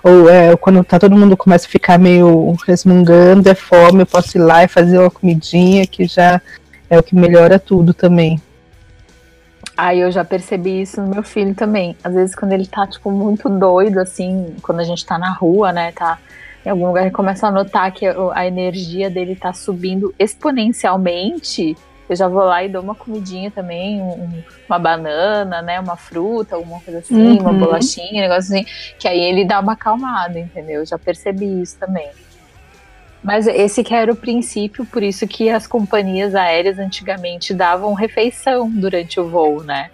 ou 0.04 0.30
é, 0.30 0.56
quando 0.56 0.84
tá 0.84 0.98
todo 0.98 1.18
mundo 1.18 1.36
começa 1.36 1.68
a 1.68 1.70
ficar 1.70 1.98
meio 1.98 2.56
resmungando, 2.66 3.50
é 3.50 3.56
fome, 3.56 4.02
eu 4.02 4.06
posso 4.06 4.38
ir 4.38 4.42
lá 4.42 4.64
e 4.64 4.68
fazer 4.68 4.98
uma 4.98 5.12
comidinha 5.12 5.86
que 5.86 6.06
já 6.06 6.42
é 6.90 6.98
o 6.98 7.04
que 7.04 7.16
melhora 7.16 7.60
tudo 7.60 7.94
também. 7.94 8.42
Aí 9.82 10.00
eu 10.02 10.12
já 10.12 10.26
percebi 10.26 10.82
isso 10.82 11.02
no 11.02 11.08
meu 11.08 11.24
filho 11.24 11.56
também. 11.56 11.96
Às 12.04 12.14
vezes 12.14 12.36
quando 12.36 12.52
ele 12.52 12.68
tá, 12.68 12.86
tipo, 12.86 13.10
muito 13.10 13.48
doido, 13.48 14.00
assim, 14.00 14.54
quando 14.62 14.82
a 14.82 14.84
gente 14.84 15.06
tá 15.06 15.18
na 15.18 15.32
rua, 15.32 15.72
né, 15.72 15.94
tá 15.94 16.20
em 16.66 16.70
algum 16.70 16.88
lugar, 16.88 17.04
ele 17.04 17.12
começa 17.12 17.48
a 17.48 17.52
notar 17.52 17.90
que 17.94 18.06
a 18.06 18.46
energia 18.46 19.10
dele 19.10 19.36
tá 19.38 19.54
subindo 19.54 20.14
exponencialmente. 20.20 21.78
Eu 22.10 22.16
já 22.16 22.28
vou 22.28 22.44
lá 22.44 22.62
e 22.64 22.68
dou 22.70 22.82
uma 22.82 22.96
comidinha 22.96 23.50
também, 23.52 24.02
um- 24.02 24.24
um- 24.24 24.44
uma 24.68 24.80
banana, 24.80 25.62
né, 25.62 25.80
uma 25.80 25.96
fruta, 25.96 26.56
alguma 26.56 26.82
coisa 26.82 27.00
assim, 27.00 27.40
uma 27.40 27.52
Uhum. 27.52 27.58
bolachinha, 27.60 28.20
um 28.26 28.28
negócio 28.28 28.54
assim, 28.54 28.66
que 28.98 29.08
aí 29.08 29.20
ele 29.20 29.46
dá 29.46 29.60
uma 29.60 29.74
acalmada, 29.74 30.38
entendeu? 30.40 30.82
Eu 30.82 30.86
já 30.86 30.98
percebi 30.98 31.62
isso 31.62 31.78
também. 31.80 32.10
Mas 33.24 33.48
esse 33.48 33.84
que 33.84 33.94
era 33.94 34.12
o 34.12 34.16
princípio, 34.16 34.86
por 34.86 35.04
isso 35.04 35.28
que 35.28 35.50
as 35.50 35.68
companhias 35.68 36.36
aéreas 36.36 36.80
antigamente 36.80 37.54
davam 37.54 37.94
refeição 37.94 38.70
durante 38.70 39.20
o 39.20 39.28
voo, 39.28 39.62
né? 39.62 39.90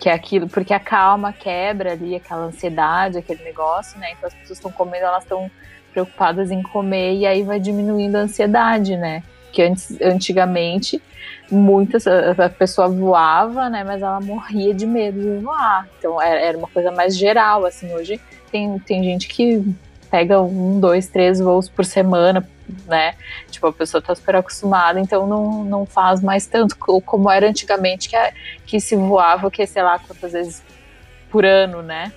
Que 0.00 0.08
é 0.08 0.12
aquilo, 0.12 0.48
porque 0.48 0.72
a 0.72 0.80
calma 0.80 1.32
quebra 1.32 1.92
ali, 1.92 2.14
aquela 2.14 2.44
ansiedade, 2.44 3.18
aquele 3.18 3.44
negócio, 3.44 3.98
né? 4.00 4.12
Então 4.12 4.26
as 4.26 4.34
pessoas 4.34 4.58
estão 4.58 4.72
comendo, 4.72 5.04
elas 5.04 5.22
estão 5.22 5.50
preocupadas 5.92 6.50
em 6.50 6.62
comer 6.62 7.16
e 7.16 7.26
aí 7.26 7.42
vai 7.42 7.60
diminuindo 7.60 8.16
a 8.16 8.20
ansiedade, 8.20 8.96
né? 8.96 9.22
Que 9.52 9.62
antes, 9.62 10.00
antigamente 10.00 11.00
muitas 11.50 12.06
a 12.06 12.48
pessoa 12.48 12.88
voava, 12.88 13.68
né? 13.68 13.84
Mas 13.84 14.00
ela 14.00 14.20
morria 14.20 14.72
de 14.72 14.86
medo 14.86 15.20
de 15.20 15.44
voar. 15.44 15.86
Então 15.98 16.20
era 16.20 16.56
uma 16.56 16.68
coisa 16.68 16.90
mais 16.90 17.16
geral, 17.16 17.66
assim. 17.66 17.92
Hoje 17.92 18.18
tem, 18.50 18.78
tem 18.78 19.04
gente 19.04 19.28
que 19.28 19.62
pega 20.12 20.42
um, 20.42 20.78
dois, 20.78 21.08
três 21.08 21.40
voos 21.40 21.70
por 21.70 21.86
semana, 21.86 22.46
né? 22.86 23.14
Tipo, 23.50 23.68
a 23.68 23.72
pessoa 23.72 24.02
tá 24.02 24.14
super 24.14 24.36
acostumada, 24.36 25.00
então 25.00 25.26
não, 25.26 25.64
não 25.64 25.86
faz 25.86 26.20
mais 26.20 26.46
tanto 26.46 26.76
como 26.76 27.30
era 27.30 27.48
antigamente, 27.48 28.10
que, 28.10 28.16
que 28.66 28.78
se 28.78 28.94
voava, 28.94 29.50
que 29.50 29.66
sei 29.66 29.82
lá, 29.82 29.98
quantas 29.98 30.32
vezes 30.32 30.62
por 31.30 31.46
ano, 31.46 31.80
né? 31.80 32.12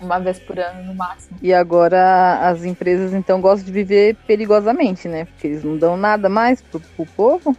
Uma 0.00 0.18
vez 0.18 0.38
por 0.38 0.58
ano 0.58 0.82
no 0.82 0.94
máximo. 0.94 1.36
E 1.42 1.52
agora 1.52 2.38
as 2.40 2.64
empresas 2.64 3.12
então 3.12 3.38
gostam 3.38 3.66
de 3.66 3.72
viver 3.72 4.16
perigosamente, 4.26 5.06
né? 5.06 5.26
Porque 5.26 5.46
eles 5.46 5.62
não 5.62 5.76
dão 5.76 5.98
nada 5.98 6.30
mais 6.30 6.62
pro, 6.62 6.80
pro 6.80 7.04
povo. 7.04 7.54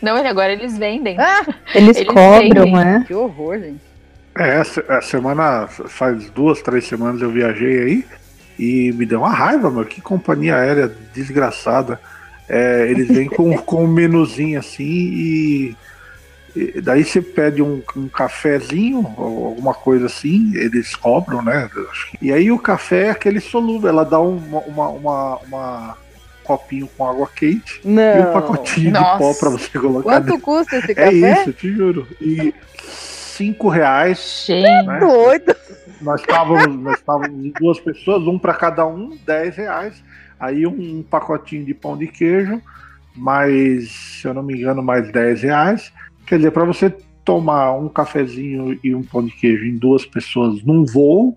Não, 0.00 0.16
agora 0.16 0.52
eles 0.52 0.78
vendem. 0.78 1.18
Ah, 1.18 1.44
eles, 1.74 1.96
eles 1.96 2.08
cobram, 2.08 2.64
vendem. 2.64 2.72
né? 2.72 3.04
Que 3.04 3.14
horror, 3.14 3.58
gente. 3.58 3.80
É, 4.38 4.62
a 4.92 5.00
semana, 5.00 5.66
faz 5.66 6.30
duas, 6.30 6.62
três 6.62 6.86
semanas 6.86 7.20
eu 7.20 7.30
viajei 7.30 7.82
aí 7.82 8.04
e 8.58 8.92
me 8.92 9.06
deu 9.06 9.20
uma 9.20 9.32
raiva, 9.32 9.70
mano. 9.70 9.86
Que 9.86 10.00
companhia 10.00 10.56
aérea 10.56 10.92
desgraçada. 11.14 12.00
É, 12.48 12.86
eles 12.88 13.08
vêm 13.08 13.28
com, 13.28 13.56
com 13.58 13.84
um 13.84 13.88
menuzinho 13.88 14.58
assim 14.58 14.84
e, 14.84 15.76
e 16.54 16.80
daí 16.80 17.04
você 17.04 17.20
pede 17.20 17.60
um, 17.60 17.82
um, 17.96 18.08
cafezinho 18.08 19.04
ou 19.16 19.46
alguma 19.46 19.74
coisa 19.74 20.06
assim, 20.06 20.52
eles 20.54 20.94
cobram, 20.94 21.42
né? 21.42 21.68
E 22.22 22.32
aí 22.32 22.50
o 22.52 22.58
café 22.58 23.06
é 23.06 23.10
aquele 23.10 23.40
solúvel, 23.40 23.90
ela 23.90 24.04
dá 24.04 24.20
uma, 24.20 24.60
uma, 24.60 24.88
uma, 24.88 25.36
uma 25.38 25.96
copinho 26.46 26.88
com 26.96 27.06
água 27.06 27.28
quente 27.34 27.80
Não. 27.84 28.16
e 28.16 28.20
um 28.20 28.32
pacotinho 28.32 28.92
Nossa. 28.92 29.12
de 29.12 29.18
pó 29.18 29.34
para 29.34 29.50
você 29.50 29.78
colocar. 29.78 30.02
Quanto 30.02 30.24
dentro. 30.26 30.40
custa 30.40 30.76
esse 30.76 30.92
é 30.92 30.94
café? 30.94 31.08
É 31.08 31.40
isso, 31.40 31.52
te 31.52 31.72
juro. 31.72 32.06
E 32.20 32.54
cinco 33.36 33.68
reais. 33.68 34.44
Gente. 34.46 34.86
Né? 34.86 34.98
Doido. 35.00 35.56
Nós 36.00 36.20
estávamos, 36.20 36.80
nós 36.80 36.98
estávamos 36.98 37.52
duas 37.58 37.80
pessoas, 37.80 38.26
um 38.26 38.38
para 38.38 38.54
cada 38.54 38.86
um, 38.86 39.16
10 39.26 39.56
reais. 39.56 40.04
Aí 40.38 40.66
um 40.66 41.02
pacotinho 41.02 41.64
de 41.64 41.72
pão 41.72 41.96
de 41.96 42.06
queijo, 42.06 42.60
mais, 43.14 43.90
se 43.90 44.28
eu 44.28 44.34
não 44.34 44.42
me 44.42 44.54
engano, 44.54 44.82
mais 44.82 45.10
10 45.10 45.42
reais. 45.42 45.92
Quer 46.26 46.36
dizer, 46.36 46.50
para 46.50 46.64
você 46.64 46.94
tomar 47.24 47.72
um 47.72 47.88
cafezinho 47.88 48.78
e 48.84 48.94
um 48.94 49.02
pão 49.02 49.24
de 49.24 49.32
queijo 49.32 49.64
em 49.64 49.76
duas 49.76 50.04
pessoas 50.04 50.62
num 50.62 50.84
voo, 50.84 51.36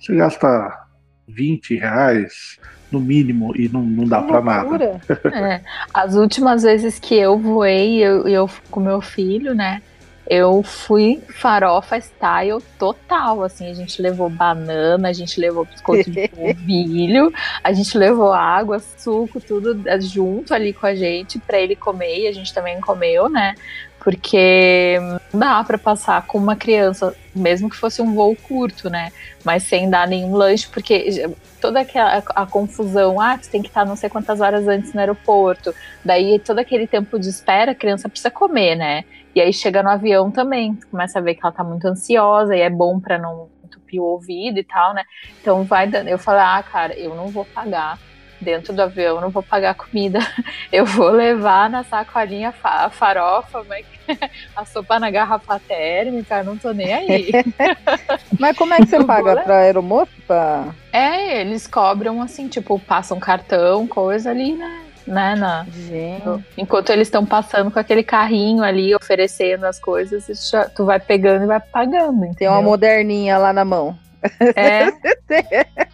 você 0.00 0.14
gasta 0.14 0.86
20 1.28 1.76
reais 1.76 2.58
no 2.90 3.00
mínimo 3.00 3.52
e 3.56 3.68
não, 3.68 3.82
não 3.82 4.04
dá 4.04 4.22
para 4.22 4.40
nada. 4.40 5.00
É, 5.34 5.60
as 5.92 6.14
últimas 6.14 6.62
vezes 6.62 6.98
que 6.98 7.14
eu 7.14 7.38
voei, 7.38 7.98
eu, 7.98 8.26
eu 8.28 8.48
com 8.70 8.80
meu 8.80 9.00
filho, 9.00 9.54
né? 9.54 9.82
Eu 10.28 10.62
fui 10.62 11.22
farofa 11.28 12.00
style 12.00 12.60
total, 12.78 13.44
assim, 13.44 13.70
a 13.70 13.74
gente 13.74 14.02
levou 14.02 14.28
banana, 14.28 15.08
a 15.08 15.12
gente 15.12 15.40
levou 15.40 15.64
biscoito 15.64 16.10
de 16.10 16.26
polvilho, 16.28 17.32
a 17.62 17.72
gente 17.72 17.96
levou 17.96 18.32
água, 18.32 18.80
suco, 18.80 19.40
tudo 19.40 19.80
junto 20.00 20.52
ali 20.52 20.72
com 20.72 20.86
a 20.86 20.94
gente 20.94 21.38
para 21.38 21.60
ele 21.60 21.76
comer 21.76 22.22
e 22.22 22.26
a 22.26 22.32
gente 22.32 22.52
também 22.52 22.80
comeu, 22.80 23.28
né? 23.28 23.54
Porque 24.00 24.96
não 25.32 25.40
dá 25.40 25.64
para 25.64 25.78
passar 25.78 26.26
com 26.26 26.38
uma 26.38 26.54
criança, 26.54 27.14
mesmo 27.34 27.68
que 27.68 27.76
fosse 27.76 28.00
um 28.02 28.14
voo 28.14 28.36
curto, 28.36 28.88
né? 28.88 29.10
Mas 29.44 29.64
sem 29.64 29.90
dar 29.90 30.08
nenhum 30.08 30.34
lanche, 30.34 30.68
porque 30.68 31.28
toda 31.60 31.80
aquela 31.80 32.22
a 32.34 32.46
confusão, 32.46 33.20
ah, 33.20 33.38
tu 33.38 33.48
tem 33.48 33.62
que 33.62 33.68
estar 33.68 33.84
não 33.84 33.96
sei 33.96 34.08
quantas 34.08 34.40
horas 34.40 34.66
antes 34.68 34.92
no 34.92 35.00
aeroporto, 35.00 35.74
daí 36.04 36.38
todo 36.38 36.58
aquele 36.58 36.86
tempo 36.86 37.18
de 37.18 37.28
espera, 37.28 37.72
a 37.72 37.74
criança 37.74 38.08
precisa 38.08 38.30
comer, 38.30 38.76
né? 38.76 39.04
E 39.36 39.40
aí 39.42 39.52
chega 39.52 39.82
no 39.82 39.90
avião 39.90 40.30
também, 40.30 40.78
começa 40.90 41.18
a 41.18 41.22
ver 41.22 41.34
que 41.34 41.40
ela 41.42 41.52
tá 41.52 41.62
muito 41.62 41.86
ansiosa 41.86 42.56
e 42.56 42.60
é 42.62 42.70
bom 42.70 42.98
para 42.98 43.18
não 43.18 43.50
entupir 43.62 44.00
o 44.00 44.04
ouvido 44.04 44.58
e 44.58 44.64
tal, 44.64 44.94
né? 44.94 45.04
Então 45.38 45.62
vai 45.62 45.86
dando. 45.86 46.08
Eu 46.08 46.18
falei, 46.18 46.40
ah, 46.40 46.62
cara, 46.62 46.98
eu 46.98 47.14
não 47.14 47.28
vou 47.28 47.44
pagar 47.44 47.98
dentro 48.40 48.72
do 48.72 48.80
avião, 48.80 49.20
não 49.20 49.28
vou 49.28 49.42
pagar 49.42 49.74
comida. 49.74 50.20
Eu 50.72 50.86
vou 50.86 51.10
levar 51.10 51.68
na 51.68 51.84
sacolinha 51.84 52.54
a 52.62 52.88
farofa, 52.88 53.62
a 54.56 54.64
sopa 54.64 54.98
na 54.98 55.10
garrafa 55.10 55.60
térmica, 55.60 56.42
não 56.42 56.56
tô 56.56 56.72
nem 56.72 56.94
aí. 56.94 57.30
Mas 58.40 58.56
como 58.56 58.72
é 58.72 58.78
que 58.78 58.86
você 58.86 59.04
paga? 59.04 59.34
Pra... 59.34 59.44
É, 60.92 61.42
eles 61.42 61.66
cobram 61.66 62.22
assim, 62.22 62.48
tipo, 62.48 62.78
passam 62.78 63.20
cartão, 63.20 63.86
coisa 63.86 64.30
ali, 64.30 64.54
né? 64.54 64.85
Né? 65.06 65.34
Na. 65.36 65.66
Enquanto 66.56 66.90
eles 66.90 67.08
estão 67.08 67.24
passando 67.24 67.70
com 67.70 67.78
aquele 67.78 68.02
carrinho 68.02 68.62
ali, 68.62 68.94
oferecendo 68.94 69.64
as 69.64 69.78
coisas, 69.78 70.26
já, 70.50 70.68
tu 70.68 70.84
vai 70.84 70.98
pegando 70.98 71.44
e 71.44 71.46
vai 71.46 71.60
pagando. 71.60 72.24
Entendeu? 72.24 72.34
Tem 72.34 72.48
uma 72.48 72.62
moderninha 72.62 73.38
lá 73.38 73.52
na 73.52 73.64
mão. 73.64 73.96
É. 74.56 74.88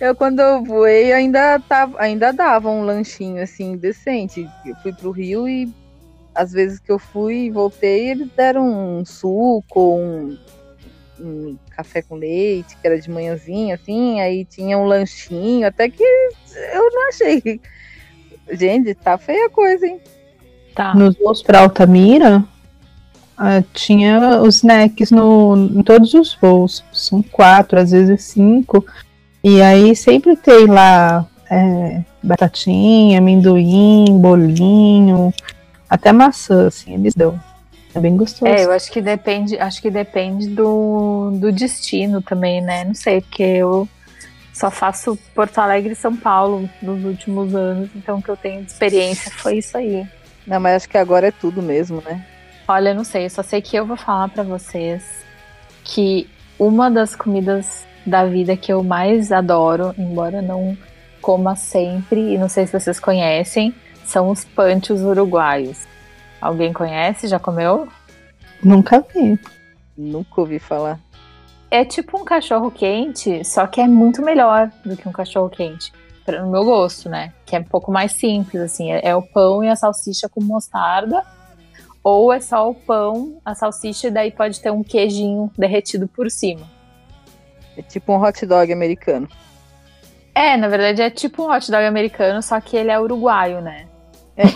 eu, 0.00 0.14
quando 0.14 0.40
eu 0.40 0.62
voei, 0.62 1.12
ainda, 1.12 1.58
tava, 1.60 2.00
ainda 2.00 2.32
dava 2.32 2.70
um 2.70 2.82
lanchinho 2.82 3.42
assim, 3.42 3.76
decente. 3.76 4.48
Eu 4.64 4.76
fui 4.76 4.92
pro 4.92 5.10
Rio 5.10 5.48
e 5.48 5.72
às 6.34 6.52
vezes 6.52 6.78
que 6.78 6.92
eu 6.92 6.98
fui 6.98 7.46
e 7.46 7.50
voltei, 7.50 8.10
eles 8.10 8.28
deram 8.36 8.98
um 8.98 9.04
suco, 9.06 9.96
um, 9.96 10.38
um 11.18 11.58
café 11.70 12.02
com 12.02 12.14
leite, 12.14 12.76
que 12.76 12.86
era 12.86 13.00
de 13.00 13.10
manhãzinha, 13.10 13.74
assim, 13.74 14.20
aí 14.20 14.44
tinha 14.44 14.76
um 14.76 14.84
lanchinho, 14.84 15.66
até 15.66 15.88
que 15.88 16.02
eu 16.02 16.90
não 16.92 17.08
achei 17.08 17.60
Gente, 18.50 18.94
tá 18.94 19.18
feia 19.18 19.46
a 19.46 19.50
coisa, 19.50 19.86
hein? 19.86 20.00
Tá. 20.74 20.94
Nos 20.94 21.16
voos 21.16 21.42
para 21.42 21.60
Altamira, 21.60 22.44
uh, 23.38 23.64
tinha 23.72 24.40
os 24.42 24.56
snacks 24.56 25.10
no, 25.10 25.56
em 25.56 25.82
todos 25.82 26.14
os 26.14 26.34
voos. 26.40 26.84
São 26.92 27.22
quatro, 27.22 27.78
às 27.78 27.90
vezes 27.90 28.24
cinco. 28.24 28.84
E 29.42 29.62
aí 29.62 29.94
sempre 29.96 30.36
tem 30.36 30.66
lá 30.66 31.26
é, 31.50 32.02
batatinha, 32.22 33.18
amendoim, 33.18 34.18
bolinho, 34.18 35.32
até 35.88 36.12
maçã, 36.12 36.66
assim, 36.66 36.94
eles 36.94 37.14
dão. 37.14 37.40
É 37.94 38.00
bem 38.00 38.16
gostoso. 38.16 38.46
É, 38.46 38.64
eu 38.64 38.72
acho 38.72 38.92
que 38.92 39.00
depende, 39.00 39.58
acho 39.58 39.80
que 39.80 39.90
depende 39.90 40.48
do, 40.48 41.30
do 41.32 41.50
destino 41.50 42.20
também, 42.20 42.60
né? 42.60 42.84
Não 42.84 42.94
sei, 42.94 43.22
porque 43.22 43.42
eu 43.42 43.88
só 44.56 44.70
faço 44.70 45.18
Porto 45.34 45.58
Alegre 45.58 45.92
e 45.92 45.96
São 45.96 46.16
Paulo 46.16 46.66
nos 46.80 47.04
últimos 47.04 47.54
anos, 47.54 47.90
então 47.94 48.18
o 48.18 48.22
que 48.22 48.30
eu 48.30 48.36
tenho 48.38 48.64
de 48.64 48.72
experiência 48.72 49.30
foi 49.30 49.58
isso 49.58 49.76
aí. 49.76 50.08
Não, 50.46 50.58
mas 50.58 50.76
acho 50.76 50.88
que 50.88 50.96
agora 50.96 51.28
é 51.28 51.30
tudo 51.30 51.60
mesmo, 51.60 52.02
né? 52.02 52.24
Olha, 52.66 52.94
não 52.94 53.04
sei, 53.04 53.28
só 53.28 53.42
sei 53.42 53.60
que 53.60 53.76
eu 53.76 53.84
vou 53.84 53.98
falar 53.98 54.30
para 54.30 54.42
vocês 54.42 55.26
que 55.84 56.26
uma 56.58 56.90
das 56.90 57.14
comidas 57.14 57.86
da 58.06 58.24
vida 58.24 58.56
que 58.56 58.72
eu 58.72 58.82
mais 58.82 59.30
adoro, 59.30 59.94
embora 59.98 60.40
não 60.40 60.74
coma 61.20 61.54
sempre, 61.54 62.18
e 62.18 62.38
não 62.38 62.48
sei 62.48 62.66
se 62.66 62.80
vocês 62.80 62.98
conhecem, 62.98 63.74
são 64.06 64.30
os 64.30 64.42
panchos 64.42 65.02
uruguaios. 65.02 65.86
Alguém 66.40 66.72
conhece? 66.72 67.28
Já 67.28 67.38
comeu? 67.38 67.88
Nunca 68.64 69.04
vi. 69.14 69.38
Nunca 69.98 70.40
ouvi 70.40 70.58
falar. 70.58 70.98
É 71.76 71.84
tipo 71.84 72.18
um 72.18 72.24
cachorro 72.24 72.70
quente, 72.70 73.44
só 73.44 73.66
que 73.66 73.82
é 73.82 73.86
muito 73.86 74.22
melhor 74.22 74.72
do 74.82 74.96
que 74.96 75.06
um 75.06 75.12
cachorro 75.12 75.50
quente. 75.50 75.92
No 76.26 76.50
meu 76.50 76.64
gosto, 76.64 77.06
né? 77.06 77.34
Que 77.44 77.54
é 77.54 77.58
um 77.58 77.64
pouco 77.64 77.92
mais 77.92 78.12
simples, 78.12 78.62
assim. 78.62 78.90
É, 78.90 79.08
é 79.08 79.14
o 79.14 79.20
pão 79.20 79.62
e 79.62 79.68
a 79.68 79.76
salsicha 79.76 80.26
com 80.26 80.42
mostarda. 80.42 81.22
Ou 82.02 82.32
é 82.32 82.40
só 82.40 82.70
o 82.70 82.74
pão, 82.74 83.42
a 83.44 83.54
salsicha, 83.54 84.08
e 84.08 84.10
daí 84.10 84.30
pode 84.30 84.58
ter 84.58 84.70
um 84.70 84.82
queijinho 84.82 85.50
derretido 85.54 86.08
por 86.08 86.30
cima. 86.30 86.66
É 87.76 87.82
tipo 87.82 88.10
um 88.10 88.22
hot 88.22 88.46
dog 88.46 88.72
americano. 88.72 89.28
É, 90.34 90.56
na 90.56 90.68
verdade 90.68 91.02
é 91.02 91.10
tipo 91.10 91.42
um 91.42 91.54
hot 91.54 91.70
dog 91.70 91.84
americano, 91.84 92.42
só 92.42 92.58
que 92.58 92.74
ele 92.74 92.90
é 92.90 92.98
uruguaio, 92.98 93.60
né? 93.60 93.86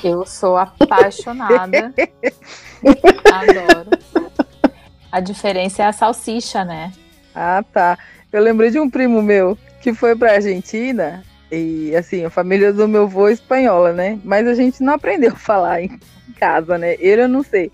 Eu 0.03 0.25
sou 0.25 0.57
apaixonada. 0.57 1.93
Adoro. 3.31 3.91
A 5.13 5.21
diferença 5.21 5.83
é 5.83 5.87
a 5.87 5.93
salsicha, 5.93 6.65
né? 6.65 6.91
Ah, 7.35 7.65
tá. 7.73 7.99
Eu 8.33 8.43
lembrei 8.43 8.71
de 8.71 8.79
um 8.79 8.89
primo 8.89 9.23
meu 9.23 9.57
que 9.81 9.93
foi 9.95 10.15
pra 10.15 10.33
Argentina 10.33 11.23
e, 11.51 11.95
assim, 11.97 12.25
a 12.25 12.31
família 12.31 12.73
do 12.73 12.87
meu 12.87 13.03
avô 13.03 13.29
é 13.29 13.33
espanhola, 13.33 13.93
né? 13.93 14.19
Mas 14.25 14.47
a 14.47 14.55
gente 14.55 14.83
não 14.83 14.95
aprendeu 14.95 15.33
a 15.35 15.37
falar 15.37 15.83
em 15.83 15.99
casa, 16.39 16.79
né? 16.79 16.97
Ele 16.99 17.23
eu 17.23 17.29
não 17.29 17.43
sei. 17.43 17.71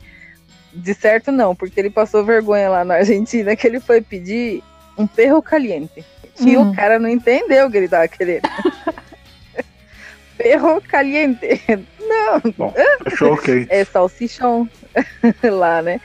De 0.73 0.92
certo 0.95 1.33
não, 1.33 1.55
porque 1.55 1.81
ele 1.81 1.90
passou 1.90 2.25
vergonha 2.25 2.69
lá 2.69 2.85
na 2.85 2.97
Argentina 2.97 3.57
que 3.57 3.66
ele 3.66 3.81
foi 3.81 4.01
pedir 4.01 4.62
um 4.97 5.07
perro 5.07 5.42
caliente. 5.42 6.05
E 6.40 6.57
hum. 6.57 6.71
o 6.71 6.75
cara 6.75 6.99
não 6.99 7.09
entendeu 7.09 7.66
o 7.66 7.71
que 7.71 7.79
ele 7.79 7.88
tava 7.88 8.07
querendo. 8.09 8.42
perro 10.37 10.83
caliente. 10.83 11.62
Não. 11.99 12.53
Bom, 12.57 12.75
cachorro 13.05 13.38
quente. 13.38 13.69
É 13.71 13.85
salsichão 13.85 14.69
lá, 15.42 15.83
né? 15.83 16.01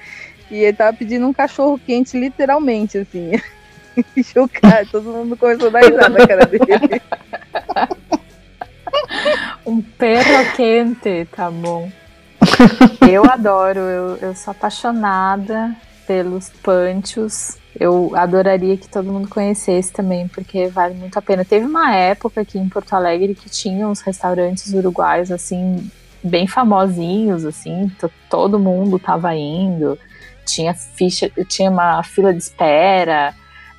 E 0.52 0.58
ele 0.58 0.76
tava 0.76 0.96
pedindo 0.96 1.26
um 1.26 1.34
cachorro 1.34 1.80
quente, 1.80 2.20
literalmente, 2.20 2.98
assim. 2.98 3.32
Chocado, 4.24 4.90
todo 4.92 5.10
mundo 5.10 5.38
começou 5.38 5.70
a 5.70 5.72
dar 5.72 5.80
risada 5.80 6.10
na 6.10 6.28
cara 6.28 6.46
dele. 6.46 7.02
Um 9.66 9.82
perro 9.82 10.56
quente, 10.56 11.26
tá 11.32 11.50
bom. 11.50 11.90
Eu 13.10 13.24
adoro, 13.26 13.80
eu, 13.80 14.18
eu 14.18 14.36
sou 14.36 14.52
apaixonada 14.52 15.76
pelos 16.08 16.50
panchos. 16.50 17.58
Eu 17.80 18.12
adoraria 18.16 18.76
que 18.76 18.90
todo 18.90 19.12
mundo 19.12 19.30
conhecesse 19.30 19.94
também, 19.94 20.28
porque 20.28 20.68
vale 20.68 20.96
muito 20.96 21.18
a 21.18 21.22
pena. 21.22 21.46
Teve 21.46 21.66
uma 21.66 21.96
época 21.96 22.42
aqui 22.42 22.58
em 22.58 22.68
Porto 22.68 22.94
Alegre 22.94 23.36
que 23.36 23.50
tinha 23.50 23.88
uns 23.88 24.02
restaurantes 24.02 24.74
uruguaios, 24.74 25.32
assim, 25.32 25.90
bem 26.24 26.48
famosinhos, 26.48 27.46
assim, 27.46 27.90
todo 28.30 28.60
mundo 28.60 29.00
tava 29.00 29.34
indo. 29.36 29.98
Tinha 30.54 30.74
ficha, 30.74 31.30
tinha 31.48 31.70
uma 31.70 32.04
fila 32.04 32.34
de 32.34 32.40
espera, 32.40 33.34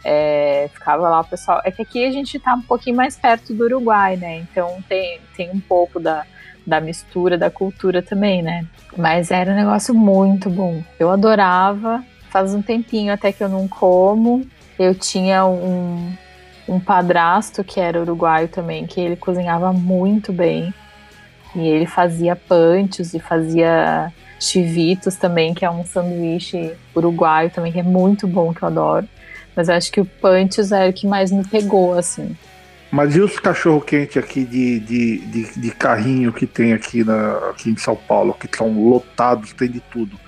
é, 0.04 0.68
ficava 0.72 1.08
lá 1.08 1.20
o 1.20 1.24
pessoal. 1.24 1.61
É 1.64 1.70
que 1.70 1.82
aqui 1.82 2.04
a 2.04 2.11
gente 2.11 2.38
tá 2.38 2.54
um 2.54 2.62
pouquinho 2.62 2.96
mais 2.96 3.16
perto 3.16 3.52
do 3.54 3.64
Uruguai, 3.64 4.16
né? 4.16 4.38
Então 4.38 4.82
tem, 4.88 5.20
tem 5.37 5.50
um 5.50 5.61
pouco 5.61 6.00
da, 6.00 6.24
da 6.66 6.80
mistura 6.80 7.37
da 7.37 7.50
cultura 7.50 8.02
também, 8.02 8.42
né? 8.42 8.66
Mas 8.96 9.30
era 9.30 9.52
um 9.52 9.56
negócio 9.56 9.94
muito 9.94 10.48
bom. 10.50 10.82
Eu 10.98 11.11
adorava 11.11 12.04
faz 12.32 12.54
um 12.54 12.62
tempinho 12.62 13.12
até 13.12 13.30
que 13.30 13.44
eu 13.44 13.48
não 13.48 13.68
como. 13.68 14.44
Eu 14.78 14.94
tinha 14.94 15.44
um, 15.44 16.12
um 16.66 16.80
padrasto 16.80 17.62
que 17.62 17.78
era 17.78 18.00
uruguaio 18.00 18.48
também, 18.48 18.87
que 18.87 18.98
ele 18.98 19.16
cozinhava 19.16 19.70
muito 19.72 20.32
bem. 20.32 20.72
E 21.54 21.68
ele 21.68 21.85
fazia 21.85 22.35
panchos 22.35 23.12
e 23.12 23.20
fazia 23.20 24.11
chivitos 24.48 25.16
também, 25.16 25.55
que 25.55 25.64
é 25.64 25.70
um 25.70 25.85
sanduíche 25.85 26.72
uruguaio 26.94 27.50
também, 27.50 27.72
que 27.72 27.81
é 27.81 27.83
muito 27.83 28.26
bom, 28.26 28.52
que 28.52 28.62
eu 28.62 28.68
adoro. 28.68 29.09
Mas 29.55 29.68
eu 29.68 29.74
acho 29.74 29.92
que 29.92 30.00
o 30.00 30.05
panchos 30.05 30.72
é 30.72 30.88
o 30.88 30.92
que 30.92 31.07
mais 31.07 31.31
me 31.31 31.44
pegou, 31.44 31.96
assim. 31.96 32.37
Mas 32.90 33.16
e 33.16 33.20
os 33.20 33.38
cachorro-quente 33.38 34.18
aqui 34.18 34.44
de, 34.44 34.81
de, 34.81 35.18
de, 35.18 35.61
de, 35.61 35.70
carrinho 35.70 36.33
que 36.33 36.46
tem 36.46 36.72
aqui, 36.72 37.02
na, 37.02 37.50
aqui 37.50 37.70
em 37.70 37.76
São 37.76 37.96
Paulo, 37.96 38.35
que 38.35 38.48
são 38.55 38.70
lotados, 38.88 39.52
tem 39.55 39.70
de 39.70 39.81
tudo? 39.81 40.18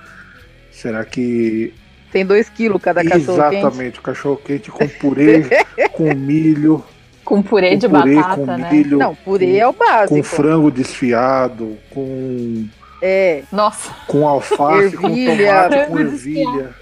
Será 0.71 1.05
que 1.05 1.73
tem 2.15 2.25
dois 2.25 2.49
quilos 2.49 2.81
cada 2.81 3.03
cachorro 3.03 3.51
quente. 3.51 3.57
Exatamente, 3.57 3.99
o 3.99 4.03
cachorro 4.03 4.37
quente 4.37 4.71
com 4.71 4.87
purê, 4.87 5.43
com 5.93 6.15
milho. 6.15 6.85
Com 7.25 7.43
purê 7.43 7.71
com 7.71 7.79
de 7.79 7.89
purê, 7.89 8.15
batata, 8.15 8.37
com 8.37 8.47
né? 8.47 8.71
Milho, 8.71 8.99
Não, 8.99 9.17
purê 9.17 9.47
com, 9.47 9.57
é 9.57 9.67
o 9.67 9.73
básico. 9.73 10.15
Com 10.15 10.23
frango 10.23 10.71
desfiado, 10.71 11.77
com. 11.91 12.69
É. 13.07 13.43
Nossa. 13.53 13.95
Com 14.07 14.27
alface, 14.27 14.97
com 14.97 15.03
tomate, 15.03 15.87
com 15.89 15.99
ervilha, 16.01 16.75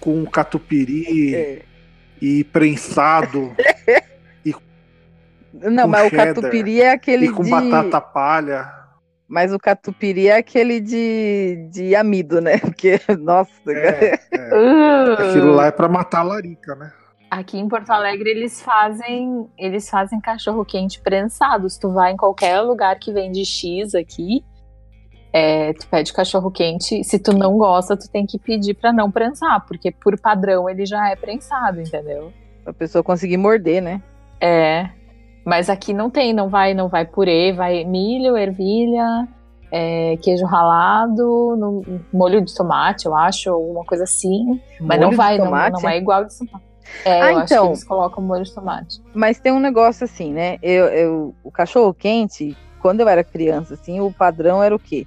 com 0.00 0.26
catupiry 0.26 1.32
é. 1.32 1.62
e 2.20 2.42
prensado. 2.42 3.54
e 4.44 4.52
Não, 5.52 5.86
mas 5.86 6.10
cheddar, 6.10 6.32
o 6.32 6.34
catupiry 6.34 6.82
é 6.82 6.90
aquele. 6.90 7.26
E 7.26 7.30
com 7.30 7.44
de... 7.44 7.50
batata 7.50 8.00
palha. 8.00 8.68
Mas 9.28 9.52
o 9.52 9.58
catupiry 9.60 10.26
é 10.26 10.38
aquele 10.38 10.80
de, 10.80 11.68
de 11.70 11.94
amido, 11.94 12.40
né? 12.40 12.58
Porque, 12.58 13.00
nossa. 13.20 13.52
É, 13.68 14.18
é. 14.32 14.48
Uh. 14.52 15.12
Aquilo 15.12 15.52
lá 15.52 15.66
é 15.66 15.70
para 15.70 15.88
matar 15.88 16.20
a 16.20 16.24
larica, 16.24 16.74
né? 16.74 16.92
Aqui 17.30 17.58
em 17.58 17.68
Porto 17.68 17.90
Alegre 17.90 18.28
eles 18.28 18.60
fazem 18.60 19.48
eles 19.56 19.88
fazem 19.88 20.20
cachorro 20.20 20.64
quente 20.64 21.00
prensado. 21.00 21.70
Se 21.70 21.78
tu 21.78 21.92
vai 21.92 22.10
em 22.10 22.16
qualquer 22.16 22.60
lugar 22.60 22.98
que 22.98 23.12
vende 23.12 23.44
X 23.44 23.94
aqui, 23.94 24.44
é, 25.36 25.72
tu 25.72 25.88
pede 25.88 26.12
cachorro 26.12 26.48
quente. 26.48 27.02
Se 27.02 27.18
tu 27.18 27.36
não 27.36 27.58
gosta, 27.58 27.96
tu 27.96 28.08
tem 28.08 28.24
que 28.24 28.38
pedir 28.38 28.74
para 28.74 28.92
não 28.92 29.10
prensar, 29.10 29.66
porque 29.66 29.90
por 29.90 30.16
padrão 30.16 30.70
ele 30.70 30.86
já 30.86 31.10
é 31.10 31.16
prensado, 31.16 31.80
entendeu? 31.80 32.32
A 32.64 32.72
pessoa 32.72 33.02
conseguir 33.02 33.36
morder, 33.36 33.82
né? 33.82 34.00
É. 34.40 34.88
Mas 35.44 35.68
aqui 35.68 35.92
não 35.92 36.08
tem, 36.08 36.32
não 36.32 36.48
vai, 36.48 36.72
não 36.72 36.88
vai 36.88 37.04
purê, 37.04 37.52
vai 37.52 37.84
milho, 37.84 38.36
ervilha, 38.36 39.26
é, 39.72 40.16
queijo 40.22 40.46
ralado, 40.46 41.56
no, 41.56 41.82
molho 42.12 42.40
de 42.40 42.54
tomate, 42.54 43.06
eu 43.06 43.16
acho, 43.16 43.50
alguma 43.50 43.84
coisa 43.84 44.04
assim. 44.04 44.60
Mas 44.80 45.00
molho 45.00 45.10
não 45.10 45.16
vai, 45.16 45.36
não, 45.36 45.50
não, 45.50 45.88
é 45.88 45.98
igual 45.98 46.24
de 46.24 46.32
São 46.32 46.46
Paulo. 46.46 46.64
É, 47.04 47.20
ah, 47.20 47.32
eu 47.32 47.32
então, 47.32 47.38
acho 47.38 47.48
que 47.48 47.54
então. 47.54 47.66
eles 47.66 47.84
colocam 47.84 48.22
molho 48.22 48.44
de 48.44 48.54
tomate. 48.54 49.02
Mas 49.12 49.40
tem 49.40 49.50
um 49.50 49.58
negócio 49.58 50.04
assim, 50.04 50.32
né? 50.32 50.58
Eu, 50.62 50.84
eu, 50.86 51.34
o 51.42 51.50
cachorro 51.50 51.92
quente, 51.92 52.56
quando 52.84 53.00
eu 53.00 53.08
era 53.08 53.24
criança, 53.24 53.72
assim, 53.72 53.98
o 53.98 54.12
padrão 54.12 54.62
era 54.62 54.76
o 54.76 54.78
quê? 54.78 55.06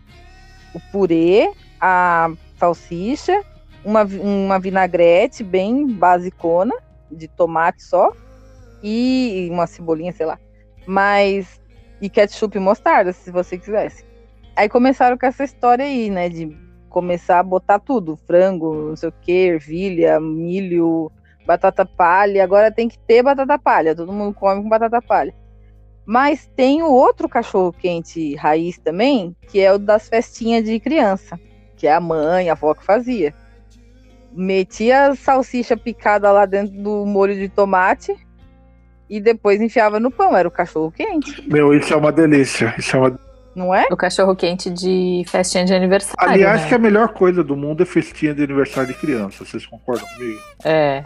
O 0.73 0.79
purê, 0.91 1.51
a 1.79 2.27
salsicha, 2.57 3.39
uma, 3.85 4.01
uma 4.03 4.59
vinagrete 4.59 5.43
bem 5.43 5.85
basicona, 5.85 6.73
de 7.11 7.27
tomate 7.27 7.83
só, 7.83 8.13
e 8.81 9.47
uma 9.51 9.67
cebolinha, 9.67 10.11
sei 10.11 10.25
lá. 10.25 10.39
Mas. 10.87 11.61
E 12.01 12.09
ketchup 12.09 12.57
e 12.57 12.59
mostarda, 12.59 13.13
se 13.13 13.29
você 13.29 13.59
quisesse. 13.59 14.03
Aí 14.55 14.67
começaram 14.67 15.15
com 15.15 15.27
essa 15.27 15.43
história 15.43 15.85
aí, 15.85 16.09
né? 16.09 16.29
De 16.29 16.57
começar 16.89 17.37
a 17.37 17.43
botar 17.43 17.77
tudo: 17.77 18.17
frango, 18.25 18.73
não 18.89 18.95
sei 18.95 19.09
o 19.09 19.13
que, 19.21 19.49
ervilha, 19.49 20.19
milho, 20.19 21.11
batata 21.45 21.85
palha. 21.85 22.43
Agora 22.43 22.71
tem 22.71 22.89
que 22.89 22.97
ter 22.97 23.21
batata 23.21 23.59
palha, 23.59 23.95
todo 23.95 24.11
mundo 24.11 24.33
come 24.33 24.63
com 24.63 24.69
batata 24.69 24.99
palha. 24.99 25.31
Mas 26.07 26.49
tem 26.55 26.81
o 26.81 26.89
outro 26.89 27.27
cachorro 27.27 27.73
quente 27.73 28.33
raiz 28.35 28.77
também, 28.77 29.35
que 29.49 29.59
é 29.59 29.73
o 29.73 29.77
das 29.77 30.07
festinhas 30.07 30.63
de 30.63 30.79
criança, 30.79 31.37
que 31.75 31.85
é 31.85 31.93
a 31.93 31.99
mãe, 31.99 32.49
a 32.49 32.53
avó 32.53 32.73
que 32.73 32.85
fazia. 32.85 33.35
Metia 34.31 35.07
a 35.07 35.15
salsicha 35.15 35.75
picada 35.75 36.31
lá 36.31 36.45
dentro 36.45 36.81
do 36.81 37.05
molho 37.05 37.35
de 37.35 37.49
tomate 37.49 38.15
e 39.09 39.19
depois 39.19 39.59
enfiava 39.59 39.99
no 39.99 40.09
pão, 40.09 40.35
era 40.35 40.47
o 40.47 40.51
cachorro 40.51 40.89
quente. 40.91 41.45
Meu, 41.45 41.73
isso 41.73 41.93
é 41.93 41.97
uma 41.97 42.11
delícia. 42.11 42.73
Isso 42.77 42.95
é 42.95 42.99
uma 42.99 43.19
não 43.53 43.73
é? 43.73 43.87
O 43.91 43.97
cachorro 43.97 44.35
quente 44.35 44.69
de 44.69 45.25
festinha 45.27 45.65
de 45.65 45.73
aniversário. 45.73 46.31
Aliás, 46.31 46.61
né? 46.61 46.67
que 46.69 46.75
a 46.75 46.77
melhor 46.77 47.09
coisa 47.09 47.43
do 47.43 47.57
mundo 47.57 47.81
é 47.81 47.85
festinha 47.85 48.33
de 48.33 48.43
aniversário 48.43 48.93
de 48.93 48.93
criança. 48.93 49.43
Vocês 49.43 49.65
concordam 49.65 50.07
comigo? 50.15 50.39
É, 50.63 51.03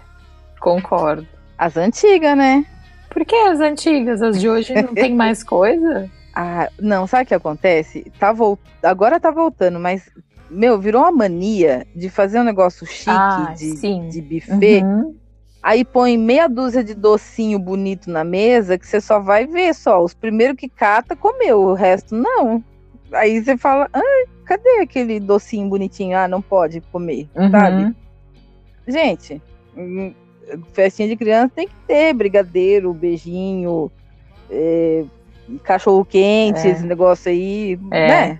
concordo. 0.59 1.25
As 1.57 1.77
antigas, 1.77 2.37
né? 2.37 2.65
Por 3.11 3.25
que 3.25 3.35
as 3.35 3.59
antigas? 3.59 4.21
As 4.21 4.39
de 4.39 4.49
hoje 4.49 4.73
não 4.73 4.93
tem 4.93 5.13
mais 5.13 5.43
coisa? 5.43 6.09
Ah, 6.33 6.69
não, 6.79 7.05
sabe 7.05 7.23
o 7.23 7.27
que 7.27 7.33
acontece? 7.33 8.11
Tá 8.17 8.31
volt... 8.31 8.59
Agora 8.81 9.19
tá 9.19 9.29
voltando, 9.29 9.79
mas, 9.79 10.09
meu, 10.49 10.79
virou 10.79 11.01
uma 11.01 11.11
mania 11.11 11.85
de 11.93 12.09
fazer 12.09 12.39
um 12.39 12.43
negócio 12.43 12.85
chique 12.87 13.09
ah, 13.09 13.53
de, 13.55 13.75
sim. 13.77 14.07
de 14.07 14.21
buffet. 14.21 14.81
Uhum. 14.81 15.15
Aí 15.61 15.85
põe 15.85 16.17
meia 16.17 16.47
dúzia 16.47 16.83
de 16.83 16.95
docinho 16.95 17.59
bonito 17.59 18.09
na 18.09 18.23
mesa 18.23 18.79
que 18.79 18.87
você 18.87 18.99
só 18.99 19.19
vai 19.19 19.45
ver 19.45 19.75
só. 19.75 20.03
Os 20.03 20.13
primeiros 20.13 20.57
que 20.57 20.67
cata 20.67 21.15
comeu, 21.15 21.61
o 21.61 21.73
resto 21.73 22.15
não. 22.15 22.63
Aí 23.13 23.43
você 23.43 23.57
fala, 23.57 23.87
ah, 23.93 24.25
cadê 24.45 24.79
aquele 24.81 25.19
docinho 25.19 25.69
bonitinho? 25.69 26.17
Ah, 26.17 26.27
não 26.27 26.41
pode 26.41 26.81
comer, 26.91 27.29
uhum. 27.35 27.51
sabe? 27.51 27.95
Gente, 28.87 29.41
hum, 29.77 30.13
festinha 30.73 31.07
de 31.07 31.15
criança 31.15 31.51
tem 31.55 31.67
que 31.67 31.73
ter 31.87 32.13
brigadeiro, 32.13 32.93
beijinho, 32.93 33.91
é, 34.49 35.03
cachorro 35.63 36.05
quente, 36.05 36.67
é. 36.67 36.71
esse 36.71 36.85
negócio 36.85 37.31
aí, 37.31 37.79
é. 37.91 38.07
né? 38.07 38.39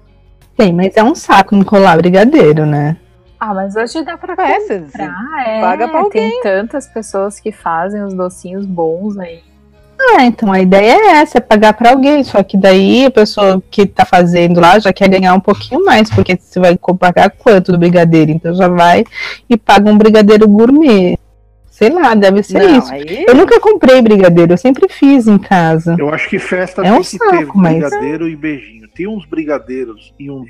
Tem, 0.56 0.74
mas 0.74 0.96
é 0.96 1.04
um 1.04 1.16
saco 1.16 1.56
encolar 1.56 1.98
brigadeiro, 1.98 2.66
né? 2.66 2.98
Ah, 3.40 3.54
mas 3.54 3.76
hoje 3.76 4.04
dá 4.04 4.18
pra 4.18 4.36
Peças, 4.36 4.92
comprar, 4.92 5.48
é, 5.48 5.62
paga 5.62 5.88
pra 5.88 6.00
alguém. 6.02 6.30
Tem 6.30 6.42
tantas 6.42 6.88
pessoas 6.88 7.40
que 7.40 7.52
fazem 7.52 8.04
os 8.04 8.14
docinhos 8.14 8.66
bons 8.66 9.18
aí. 9.18 9.42
Ah, 10.00 10.26
então 10.26 10.52
a 10.52 10.60
ideia 10.60 10.92
é 10.92 11.08
essa, 11.22 11.38
é 11.38 11.42
pagar 11.42 11.74
para 11.74 11.92
alguém, 11.92 12.24
só 12.24 12.42
que 12.44 12.58
daí 12.58 13.06
a 13.06 13.12
pessoa 13.12 13.62
que 13.70 13.86
tá 13.86 14.04
fazendo 14.04 14.60
lá 14.60 14.80
já 14.80 14.92
quer 14.92 15.08
ganhar 15.08 15.34
um 15.34 15.40
pouquinho 15.40 15.86
mais, 15.86 16.10
porque 16.10 16.38
você 16.40 16.60
vai 16.60 16.78
pagar 17.00 17.30
quanto 17.32 17.72
do 17.72 17.78
brigadeiro, 17.78 18.32
então 18.32 18.54
já 18.54 18.68
vai 18.68 19.04
e 19.50 19.56
paga 19.56 19.90
um 19.90 19.98
brigadeiro 19.98 20.48
gourmet. 20.48 21.18
Sei 21.82 21.90
lá, 21.90 22.14
deve 22.14 22.44
ser 22.44 22.60
Não, 22.60 22.78
isso. 22.78 22.94
Aí... 22.94 23.26
Eu 23.28 23.34
nunca 23.34 23.60
comprei 23.60 24.00
brigadeiro, 24.04 24.54
eu 24.54 24.58
sempre 24.58 24.88
fiz 24.88 25.28
em 25.28 25.40
casa. 25.40 25.96
Eu 25.98 26.14
acho 26.14 26.30
que 26.30 26.38
festa 26.38 26.82
é 26.82 26.84
tem 26.84 26.94
um 26.94 27.02
que 27.02 27.18
saco, 27.18 27.32
ter 27.32 27.48
mas... 27.56 27.74
brigadeiro 27.74 28.30
e 28.30 28.36
beijinho. 28.36 28.88
Tem 28.90 29.08
uns 29.08 29.26
brigadeiros 29.26 30.14
e 30.20 30.30
uns 30.30 30.48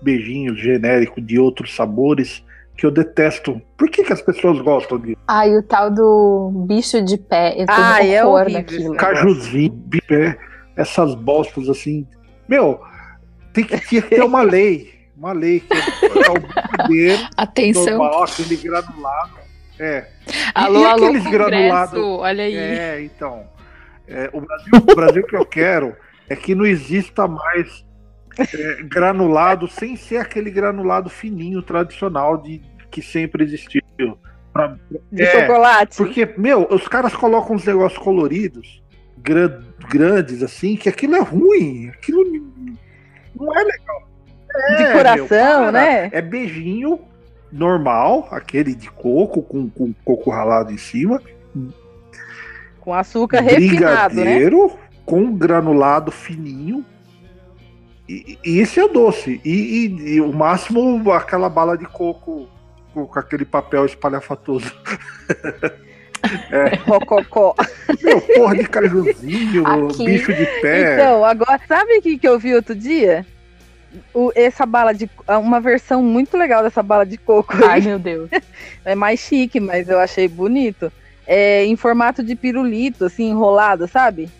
beijinhos 0.00 0.56
genérico 0.60 1.20
de 1.20 1.36
outros 1.36 1.74
sabores 1.74 2.44
que 2.76 2.86
eu 2.86 2.92
detesto. 2.92 3.60
Por 3.76 3.90
que, 3.90 4.04
que 4.04 4.12
as 4.12 4.22
pessoas 4.22 4.60
gostam 4.60 5.00
disso? 5.00 5.16
Ah, 5.26 5.48
e 5.48 5.56
o 5.56 5.64
tal 5.64 5.90
do 5.90 6.52
bicho 6.68 7.02
de 7.02 7.18
pé. 7.18 7.54
Eu 7.60 7.66
tenho 7.66 7.68
ah, 7.68 8.04
é 8.04 8.50
daquilo. 8.52 8.94
Cajuzinho, 8.94 9.82
de 9.86 10.00
pé, 10.02 10.38
essas 10.76 11.12
bostas 11.16 11.68
assim. 11.68 12.06
Meu, 12.48 12.80
tem 13.52 13.64
que, 13.64 13.80
tinha 13.80 14.00
que 14.00 14.10
ter 14.10 14.22
uma 14.22 14.42
lei. 14.42 14.96
Uma 15.16 15.32
lei 15.32 15.58
que 15.58 15.74
é 15.74 16.30
o 16.30 16.38
brigadeiro. 16.38 17.28
Atenção. 17.36 17.98
Normal, 17.98 18.22
aquele 18.22 18.56
granulado. 18.56 19.37
É. 19.78 20.06
Alô, 20.54 20.80
e, 20.80 20.82
e 20.82 20.86
aqueles 20.86 21.22
alô, 21.26 21.30
granulados. 21.30 22.00
Olha 22.00 22.44
aí. 22.44 22.56
É, 22.56 23.00
então. 23.02 23.44
É, 24.06 24.30
o, 24.32 24.40
Brasil, 24.40 24.72
o 24.74 24.94
Brasil 24.96 25.22
que 25.26 25.36
eu 25.36 25.44
quero 25.44 25.94
é 26.28 26.34
que 26.36 26.54
não 26.54 26.64
exista 26.66 27.28
mais 27.28 27.84
é, 28.38 28.82
granulado 28.82 29.68
sem 29.68 29.96
ser 29.96 30.16
aquele 30.18 30.50
granulado 30.50 31.10
fininho 31.10 31.62
tradicional 31.62 32.36
de 32.38 32.62
que 32.90 33.02
sempre 33.02 33.44
existiu. 33.44 33.82
Pra, 34.52 34.76
De 35.12 35.22
é, 35.22 35.40
chocolate. 35.42 35.96
Porque, 35.96 36.34
meu, 36.38 36.66
os 36.70 36.88
caras 36.88 37.14
colocam 37.14 37.54
uns 37.56 37.64
negócios 37.64 38.02
coloridos, 38.02 38.82
gran- 39.18 39.60
grandes, 39.90 40.42
assim, 40.42 40.74
que 40.76 40.88
aquilo 40.88 41.16
é 41.16 41.20
ruim. 41.20 41.90
Aquilo 41.90 42.24
não 43.38 43.54
é 43.54 43.62
legal. 43.62 44.08
De 44.78 44.82
É, 44.84 44.92
coração, 44.92 45.28
para. 45.28 45.72
né? 45.72 46.08
É 46.12 46.22
beijinho 46.22 46.98
normal, 47.52 48.28
aquele 48.30 48.74
de 48.74 48.90
coco, 48.90 49.42
com, 49.42 49.68
com 49.70 49.92
coco 50.04 50.30
ralado 50.30 50.72
em 50.72 50.78
cima. 50.78 51.20
Com 52.80 52.94
açúcar 52.94 53.40
refinado, 53.40 54.14
né? 54.16 54.22
brigadeiro 54.22 54.72
com 55.04 55.32
granulado 55.32 56.10
fininho. 56.10 56.84
E, 58.08 58.38
e 58.44 58.58
esse 58.58 58.80
é 58.80 58.88
doce. 58.88 59.40
E, 59.44 59.50
e- 59.52 60.14
e 60.14 60.20
o 60.20 60.32
máximo 60.32 61.10
aquela 61.12 61.48
bala 61.48 61.76
de 61.76 61.84
coco 61.86 62.48
com, 62.94 63.06
com 63.06 63.18
aquele 63.18 63.44
papel 63.44 63.84
espalhafatoso. 63.84 64.72
Rococó. 66.86 67.54
Meu, 68.02 68.20
porra 68.20 68.56
de 68.56 68.64
cajuzinho, 68.68 69.64
Aqui- 69.88 70.04
bicho 70.04 70.32
de 70.34 70.46
pé. 70.60 70.94
Então, 70.94 71.24
agora, 71.24 71.60
sabe 71.68 71.98
o 71.98 72.02
que, 72.02 72.18
que 72.18 72.26
eu 72.28 72.38
vi 72.38 72.54
outro 72.54 72.74
dia? 72.74 73.24
O- 74.14 74.32
essa 74.34 74.66
bala 74.66 74.92
de. 74.92 75.08
Uma 75.40 75.60
versão 75.60 76.02
muito 76.02 76.36
legal 76.36 76.62
dessa 76.62 76.82
bala 76.82 77.06
de 77.06 77.16
coco. 77.16 77.54
aí. 77.56 77.62
Ai, 77.64 77.80
meu 77.80 77.98
Deus. 77.98 78.28
É 78.84 78.94
mais 78.94 79.20
chique, 79.20 79.60
mas 79.60 79.88
eu 79.88 79.98
achei 79.98 80.26
bonito. 80.28 80.90
É 81.26 81.64
em 81.66 81.76
formato 81.76 82.22
de 82.22 82.34
pirulito, 82.34 83.04
assim, 83.04 83.28
enrolado, 83.30 83.86
sabe? 83.86 84.30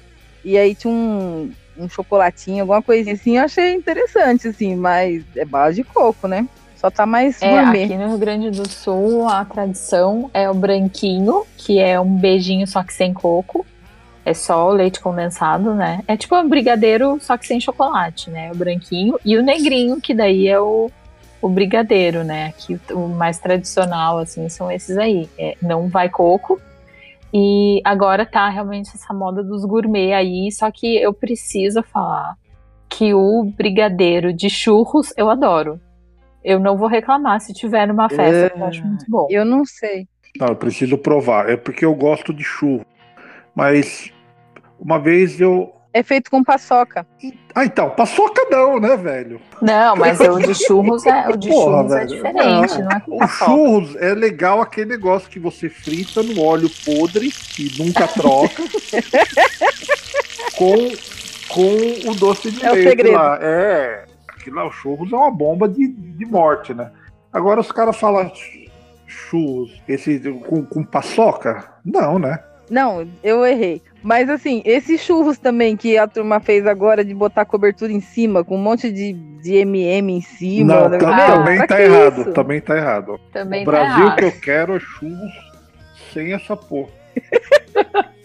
E 0.44 0.56
aí 0.56 0.74
tinha 0.74 0.92
um, 0.92 1.50
um 1.76 1.88
chocolatinho, 1.88 2.62
alguma 2.62 2.80
coisinha 2.80 3.14
assim. 3.14 3.36
Eu 3.36 3.44
achei 3.44 3.74
interessante, 3.74 4.48
assim, 4.48 4.74
mas 4.74 5.22
é 5.36 5.44
bala 5.44 5.72
de 5.72 5.84
coco, 5.84 6.26
né? 6.26 6.46
Só 6.76 6.90
tá 6.90 7.04
mais 7.04 7.42
É, 7.42 7.50
gourmet. 7.50 7.84
aqui 7.84 7.96
no 7.96 8.08
Rio 8.08 8.18
Grande 8.18 8.50
do 8.50 8.66
Sul, 8.68 9.28
a 9.28 9.44
tradição 9.44 10.30
é 10.32 10.48
o 10.48 10.54
branquinho, 10.54 11.42
que 11.56 11.78
é 11.78 12.00
um 12.00 12.16
beijinho 12.16 12.66
só 12.66 12.82
que 12.82 12.94
sem 12.94 13.12
coco. 13.12 13.66
É 14.28 14.34
só 14.34 14.68
o 14.68 14.72
leite 14.72 15.00
condensado, 15.00 15.72
né? 15.74 16.02
É 16.06 16.14
tipo 16.14 16.36
um 16.36 16.46
brigadeiro, 16.46 17.18
só 17.18 17.38
que 17.38 17.46
sem 17.46 17.58
chocolate, 17.58 18.28
né? 18.28 18.52
O 18.52 18.54
branquinho. 18.54 19.18
E 19.24 19.38
o 19.38 19.42
negrinho, 19.42 19.98
que 20.02 20.12
daí 20.12 20.46
é 20.46 20.60
o, 20.60 20.90
o 21.40 21.48
brigadeiro, 21.48 22.22
né? 22.22 22.48
Aqui 22.48 22.78
o, 22.92 23.08
mais 23.08 23.38
tradicional, 23.38 24.18
assim, 24.18 24.46
são 24.50 24.70
esses 24.70 24.98
aí. 24.98 25.26
É, 25.38 25.56
não 25.62 25.88
vai 25.88 26.10
coco. 26.10 26.60
E 27.32 27.80
agora 27.82 28.26
tá 28.26 28.50
realmente 28.50 28.90
essa 28.94 29.14
moda 29.14 29.42
dos 29.42 29.64
gourmet 29.64 30.12
aí, 30.12 30.52
só 30.52 30.70
que 30.70 30.96
eu 30.96 31.14
preciso 31.14 31.82
falar 31.82 32.36
que 32.86 33.14
o 33.14 33.50
brigadeiro 33.56 34.30
de 34.30 34.50
churros 34.50 35.10
eu 35.16 35.30
adoro. 35.30 35.80
Eu 36.44 36.60
não 36.60 36.76
vou 36.76 36.86
reclamar 36.88 37.40
se 37.40 37.54
tiver 37.54 37.86
numa 37.88 38.10
festa, 38.10 38.54
É. 38.54 38.60
eu 38.60 38.64
acho 38.66 38.84
muito 38.84 39.06
bom. 39.08 39.26
Eu 39.30 39.46
não 39.46 39.64
sei. 39.64 40.06
Não, 40.38 40.48
eu 40.48 40.56
preciso 40.56 40.98
provar. 40.98 41.48
É 41.48 41.56
porque 41.56 41.82
eu 41.82 41.94
gosto 41.94 42.34
de 42.34 42.44
churro. 42.44 42.84
Mas 43.54 44.12
uma 44.78 44.98
vez 44.98 45.40
eu. 45.40 45.72
É 45.92 46.02
feito 46.02 46.30
com 46.30 46.44
paçoca. 46.44 47.06
Ah, 47.54 47.64
então, 47.64 47.88
paçoca 47.90 48.46
não, 48.50 48.78
né, 48.78 48.94
velho? 48.96 49.40
Não, 49.60 49.96
mas 49.96 50.20
o 50.20 50.38
de 50.38 50.54
churros 50.54 51.04
é, 51.06 51.28
o 51.28 51.36
de 51.36 51.48
Porra, 51.48 51.78
churros 51.78 51.92
é 51.92 51.96
velho. 51.96 52.08
diferente, 52.08 52.78
não, 52.82 52.90
é 52.92 53.00
com 53.00 53.16
O 53.16 53.18
paçoca. 53.18 53.44
churros 53.50 53.96
é 53.96 54.14
legal 54.14 54.60
aquele 54.60 54.90
negócio 54.90 55.30
que 55.30 55.38
você 55.40 55.68
frita 55.70 56.22
no 56.22 56.42
óleo 56.42 56.70
podre 56.84 57.32
e 57.58 57.82
nunca 57.82 58.06
troca. 58.06 58.62
com, 60.56 60.74
com 61.48 62.10
o 62.10 62.14
doce 62.14 62.50
de 62.50 62.64
É 62.64 62.70
o 62.70 62.74
leite 62.74 62.88
segredo. 62.90 63.14
lá. 63.16 63.38
É. 63.40 64.04
Aquilo 64.28 64.56
lá, 64.56 64.66
o 64.66 64.70
churros 64.72 65.12
é 65.12 65.16
uma 65.16 65.30
bomba 65.30 65.68
de, 65.68 65.88
de 65.88 66.26
morte, 66.26 66.74
né? 66.74 66.90
Agora 67.32 67.60
os 67.60 67.72
caras 67.72 67.96
falam 67.96 68.28
ch- 68.34 68.70
churros, 69.06 69.82
esse 69.88 70.18
com, 70.46 70.64
com 70.64 70.84
paçoca? 70.84 71.70
Não, 71.84 72.18
né? 72.18 72.38
Não, 72.70 73.06
eu 73.22 73.44
errei. 73.46 73.82
Mas 74.02 74.28
assim, 74.30 74.62
esses 74.64 75.00
churros 75.00 75.38
também 75.38 75.76
que 75.76 75.98
a 75.98 76.06
turma 76.06 76.38
fez 76.40 76.66
agora 76.66 77.04
de 77.04 77.12
botar 77.12 77.44
cobertura 77.44 77.92
em 77.92 78.00
cima, 78.00 78.44
com 78.44 78.56
um 78.56 78.62
monte 78.62 78.90
de, 78.92 79.12
de 79.12 79.54
MM 79.56 80.12
em 80.12 80.20
cima. 80.20 80.74
não, 80.74 80.88
né? 80.88 80.98
Meu, 80.98 81.26
também 81.26 81.66
tá 81.66 81.80
errado. 81.80 82.20
isso? 82.20 82.32
Também 82.32 82.60
tá 82.60 82.76
errado. 82.76 83.20
Também 83.32 83.62
o 83.62 83.64
tá 83.64 83.70
Brasil 83.70 84.04
errado. 84.04 84.16
que 84.16 84.24
eu 84.24 84.32
quero 84.40 84.76
é 84.76 84.80
churros 84.80 85.32
sem 86.12 86.32
essa 86.32 86.56
porra. 86.56 86.90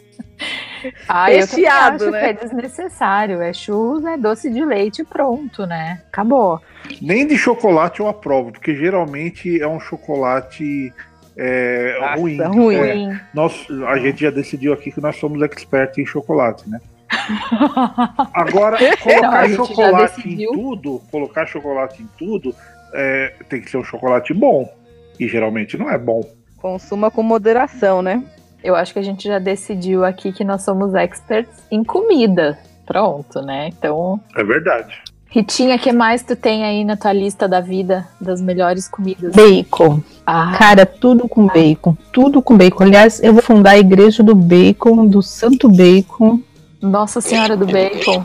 Ah, 1.08 1.32
eu 1.32 1.40
Recheado, 1.40 2.04
acho 2.04 2.12
né? 2.12 2.20
que 2.20 2.26
é 2.26 2.34
desnecessário. 2.34 3.42
É 3.42 3.54
churros, 3.54 4.04
é 4.06 4.18
doce 4.18 4.50
de 4.50 4.64
leite 4.66 5.04
pronto, 5.04 5.66
né? 5.66 6.02
Acabou. 6.08 6.60
Nem 7.02 7.26
de 7.26 7.38
chocolate 7.38 8.02
eu 8.02 8.08
aprovo, 8.08 8.52
porque 8.52 8.76
geralmente 8.76 9.62
é 9.62 9.68
um 9.68 9.80
chocolate 9.80 10.94
é, 11.36 11.98
Nossa, 12.00 12.16
ruim. 12.16 12.38
ruim. 12.44 12.76
É, 12.76 12.94
Ruim. 12.94 13.20
nós, 13.34 13.68
a 13.88 13.98
gente 13.98 14.22
já 14.22 14.30
decidiu 14.30 14.74
aqui 14.74 14.92
que 14.92 15.02
nós 15.02 15.16
somos 15.18 15.42
expertos 15.42 15.98
em 15.98 16.06
chocolate, 16.06 16.70
né? 16.70 16.80
Agora, 18.34 18.78
Não, 18.80 18.98
colocar 18.98 19.48
já 19.48 19.56
chocolate 19.56 20.30
em 20.30 20.52
tudo, 20.52 21.02
colocar 21.12 21.46
chocolate 21.46 22.02
em 22.02 22.10
tudo, 22.18 22.56
é, 22.94 23.34
tem 23.50 23.62
que 23.62 23.70
ser 23.70 23.78
um 23.78 23.84
chocolate 23.84 24.34
bom. 24.34 24.72
E 25.20 25.28
geralmente 25.28 25.78
não 25.78 25.90
é 25.90 25.98
bom. 25.98 26.22
Consuma 26.58 27.12
com 27.12 27.22
moderação, 27.22 28.02
né? 28.02 28.24
Eu 28.64 28.76
acho 28.76 28.94
que 28.94 29.00
a 29.00 29.04
gente 29.04 29.28
já 29.28 29.38
decidiu 29.38 30.04
aqui 30.06 30.32
que 30.32 30.44
nós 30.44 30.64
somos 30.64 30.94
experts 30.96 31.64
em 31.70 31.84
comida. 31.84 32.58
Pronto, 32.86 33.42
né? 33.42 33.68
Então, 33.68 34.20
É 34.36 34.44
verdade. 34.44 35.02
Ritinha, 35.34 35.78
o 35.78 35.80
que 35.80 35.92
mais 35.92 36.22
tu 36.22 36.36
tem 36.36 36.64
aí 36.64 36.86
na 36.86 36.96
tua 36.96 37.12
lista 37.12 37.48
da 37.48 37.60
vida 37.60 38.08
das 38.22 38.40
melhores 38.40 38.88
comidas? 38.88 39.34
Bacon. 39.34 40.00
Ah, 40.24 40.54
Cara, 40.56 40.86
tudo 40.86 41.28
com 41.28 41.48
bacon. 41.48 41.98
Tudo 42.12 42.40
com 42.40 42.56
bacon. 42.56 42.84
Aliás, 42.84 43.20
eu 43.24 43.34
vou 43.34 43.42
fundar 43.42 43.72
a 43.72 43.80
igreja 43.80 44.22
do 44.22 44.36
bacon, 44.36 45.08
do 45.08 45.24
Santo 45.24 45.68
Bacon. 45.68 46.40
Nossa 46.80 47.20
Senhora 47.20 47.58
do 47.58 47.66
Bacon. 47.66 48.24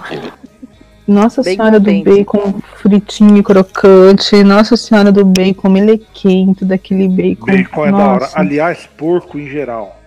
Nossa 1.07 1.42
Bacon 1.42 1.57
Senhora 1.57 1.81
do 1.81 1.85
dente. 1.87 2.05
bacon 2.05 2.61
fritinho 2.77 3.38
e 3.38 3.42
crocante. 3.42 4.44
Nossa 4.44 4.77
Senhora 4.77 5.11
do 5.11 5.25
bacon 5.25 5.71
melequento, 5.71 6.66
daquele 6.66 7.09
bacon. 7.09 7.47
Bacon 7.47 7.87
é 7.87 7.90
da 7.90 8.07
hora. 8.07 8.29
Aliás, 8.35 8.87
porco 8.99 9.38
em 9.38 9.49
geral. 9.49 9.99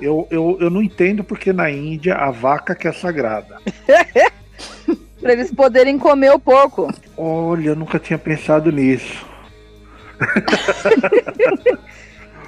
Eu, 0.00 0.26
eu, 0.30 0.56
eu 0.58 0.70
não 0.70 0.82
entendo 0.82 1.22
porque 1.22 1.52
na 1.52 1.70
Índia 1.70 2.14
a 2.14 2.30
vaca 2.30 2.74
que 2.74 2.88
é 2.88 2.92
sagrada. 2.92 3.58
Pra 5.26 5.32
eles 5.32 5.50
poderem 5.50 5.98
comer 5.98 6.30
o 6.32 6.38
porco. 6.38 6.88
Olha, 7.16 7.70
eu 7.70 7.74
nunca 7.76 7.98
tinha 7.98 8.16
pensado 8.16 8.70
nisso. 8.70 9.26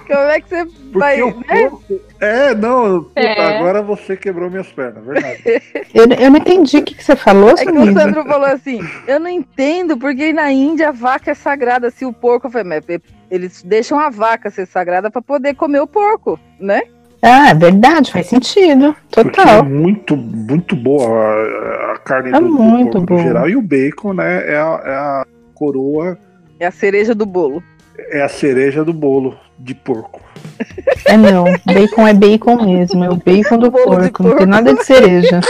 Como 0.07 0.21
é 0.21 0.41
que 0.41 0.49
você 0.49 0.65
Porque 0.65 0.99
vai. 0.99 1.21
o 1.21 1.37
né? 1.41 1.69
porco. 1.69 2.01
É, 2.21 2.55
não. 2.55 3.03
puta, 3.03 3.21
É. 3.21 3.57
Agora 3.59 3.83
você 3.83 4.17
quebrou 4.17 4.49
minhas 4.49 4.69
pernas, 4.69 5.05
verdade. 5.05 5.43
Eu, 5.93 6.05
eu 6.05 6.31
não 6.31 6.39
entendi 6.39 6.79
o 6.79 6.85
que, 6.85 6.95
que 6.95 7.03
você 7.05 7.17
falou, 7.17 7.51
É 7.51 7.65
que 7.67 7.71
o. 7.71 7.93
Sandro 7.93 8.25
falou 8.25 8.47
assim: 8.47 8.79
eu 9.07 9.19
não 9.19 9.29
entendo 9.29 9.97
porque 9.99 10.33
na 10.33 10.53
Índia 10.53 10.91
a 10.91 10.93
vaca 10.93 11.33
é 11.33 11.35
sagrada. 11.35 11.91
Se 11.91 12.05
o 12.05 12.13
porco. 12.13 12.49
Falei, 12.49 12.81
mas 12.89 13.01
eles 13.31 13.63
deixam 13.63 13.99
a 13.99 14.09
vaca 14.09 14.51
ser 14.51 14.67
sagrada 14.67 15.11
pra 15.11 15.21
poder 15.21 15.55
comer 15.55 15.81
o 15.81 15.87
porco, 15.87 16.39
né? 16.61 16.83
Ah, 17.21 17.51
é 17.51 17.55
verdade, 17.55 18.13
faz 18.13 18.27
sentido. 18.27 18.95
Porque 19.11 19.41
é 19.41 19.45
Total. 19.45 19.65
muito, 19.65 20.17
muito 20.17 20.77
boa 20.77 21.09
a, 21.95 21.99
carne 22.05 22.29
É 22.31 22.33
do, 22.33 22.47
do 22.47 22.53
muito 22.53 22.93
porco 22.93 23.07
boa. 23.07 23.21
no 23.21 23.27
geral. 23.27 23.49
E 23.49 23.57
o 23.57 23.63
bacon, 23.63 24.13
né, 24.15 24.45
é 24.53 24.57
a, 24.57 24.83
é 24.85 24.95
a 24.95 25.27
coroa, 25.55 26.17
É 26.61 26.67
a 26.67 26.71
cereja 26.71 27.15
do 27.15 27.27
bolo. 27.27 27.63
é 27.99 28.23
a 28.23 28.29
cereja 28.29 28.85
do 28.85 28.93
bolo 28.93 29.37
de 29.59 29.75
porco. 29.75 30.21
É 31.05 31.17
não. 31.17 31.45
Bacon 31.67 32.07
é 32.07 32.15
bacon 32.15 32.65
mesmo. 32.65 33.03
É 33.05 33.11
o 33.11 33.17
bacon 33.17 33.59
do 33.59 33.71
de 33.71 33.71
porco. 33.83 33.91
Não 33.91 34.01
tem 34.03 34.11
porco. 34.13 34.47
nada 34.47 34.75
de 34.75 34.85
cereja. 34.85 35.41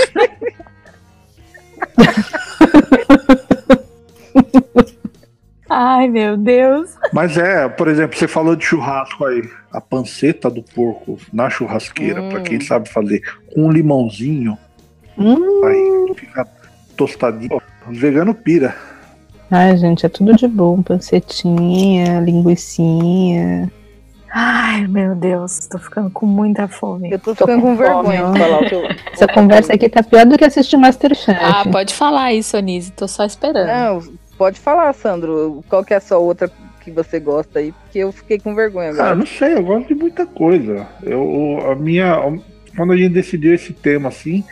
Ai, 5.68 6.08
meu 6.08 6.36
Deus. 6.36 6.96
Mas 7.12 7.36
é, 7.36 7.68
por 7.68 7.88
exemplo, 7.88 8.16
você 8.16 8.26
falou 8.26 8.56
de 8.56 8.64
churrasco 8.64 9.24
aí. 9.24 9.42
A 9.70 9.80
panceta 9.80 10.48
do 10.48 10.62
porco 10.62 11.18
na 11.32 11.50
churrasqueira, 11.50 12.22
Hum. 12.22 12.28
pra 12.30 12.40
quem 12.40 12.58
sabe 12.60 12.88
fazer, 12.88 13.20
com 13.54 13.66
um 13.66 13.70
limãozinho, 13.70 14.56
Hum. 15.18 15.64
aí 15.66 16.14
fica 16.16 16.46
tostadinho. 16.96 17.60
Os 17.88 17.98
veganos 17.98 18.36
pira. 18.42 18.74
Ai, 19.50 19.76
gente, 19.76 20.04
é 20.04 20.08
tudo 20.08 20.34
de 20.36 20.46
bom. 20.48 20.82
Pancetinha, 20.82 22.20
linguicinha. 22.20 23.70
Ai, 24.32 24.86
meu 24.86 25.14
Deus. 25.14 25.66
Tô 25.66 25.78
ficando 25.78 26.10
com 26.10 26.26
muita 26.26 26.68
fome. 26.68 27.10
Eu 27.10 27.18
tô 27.18 27.34
Tô 27.34 27.46
ficando 27.46 27.62
com 27.62 27.68
com 27.68 27.76
vergonha 27.76 28.22
fome, 28.22 28.32
de 28.34 28.38
falar 28.40 28.60
o 28.62 28.68
que 28.68 28.74
eu. 28.74 28.82
Essa 29.12 29.26
conversa 29.28 29.72
aqui 29.72 29.88
tá 29.88 30.02
pior 30.02 30.26
do 30.26 30.36
que 30.36 30.44
assistir 30.44 30.76
Masterchef. 30.76 31.38
Ah, 31.42 31.64
pode 31.70 31.94
falar 31.94 32.24
aí, 32.24 32.42
Sonise. 32.42 32.92
Tô 32.92 33.08
só 33.08 33.24
esperando. 33.24 33.66
Não, 33.66 34.02
pode 34.38 34.58
falar, 34.60 34.92
Sandro. 34.94 35.62
Qual 35.68 35.84
que 35.84 35.92
é 35.92 35.96
a 35.96 36.00
sua 36.00 36.18
outra 36.18 36.50
que 36.80 36.90
você 36.90 37.18
gosta 37.20 37.58
aí? 37.58 37.72
Porque 37.72 37.98
eu 37.98 38.12
fiquei 38.12 38.38
com 38.38 38.54
vergonha 38.54 38.88
Ah, 38.90 38.92
agora. 38.92 39.14
não 39.16 39.26
sei, 39.26 39.54
eu 39.54 39.62
gosto 39.64 39.88
de 39.88 39.94
muita 39.94 40.24
coisa. 40.24 40.86
Eu, 41.02 41.58
a 41.70 41.74
minha. 41.74 42.16
Quando 42.76 42.92
a 42.92 42.96
gente 42.96 43.12
decidiu 43.12 43.54
esse 43.54 43.72
tema 43.72 44.08
assim, 44.08 44.44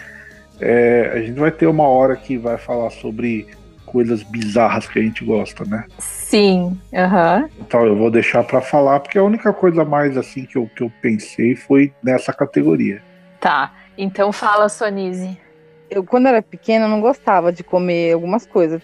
É, 0.58 1.10
a 1.14 1.18
gente 1.20 1.38
vai 1.38 1.50
ter 1.50 1.66
uma 1.66 1.86
hora 1.86 2.16
que 2.16 2.38
vai 2.38 2.56
falar 2.56 2.88
sobre 2.88 3.46
coisas 3.84 4.22
bizarras 4.22 4.88
que 4.88 4.98
a 4.98 5.02
gente 5.02 5.22
gosta, 5.22 5.64
né? 5.66 5.84
Sim, 5.98 6.80
aham. 6.94 7.48
Então 7.60 7.84
eu 7.84 7.94
vou 7.94 8.10
deixar 8.10 8.42
pra 8.42 8.62
falar, 8.62 9.00
porque 9.00 9.18
a 9.18 9.22
única 9.22 9.52
coisa 9.52 9.84
mais 9.84 10.16
assim 10.16 10.46
que 10.46 10.56
eu, 10.56 10.66
que 10.74 10.82
eu 10.82 10.90
pensei 11.02 11.54
foi 11.54 11.92
nessa 12.02 12.32
categoria. 12.32 13.02
Tá. 13.38 13.70
Então 13.98 14.32
fala, 14.32 14.68
Sonise. 14.70 15.38
Eu, 15.90 16.02
quando 16.02 16.26
era 16.26 16.40
pequena, 16.40 16.88
não 16.88 17.02
gostava 17.02 17.52
de 17.52 17.62
comer 17.62 18.14
algumas 18.14 18.46
coisas. 18.46 18.80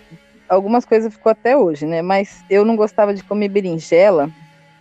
Algumas 0.52 0.84
coisas 0.84 1.10
ficou 1.10 1.32
até 1.32 1.56
hoje, 1.56 1.86
né? 1.86 2.02
Mas 2.02 2.44
eu 2.50 2.62
não 2.62 2.76
gostava 2.76 3.14
de 3.14 3.24
comer 3.24 3.48
berinjela, 3.48 4.28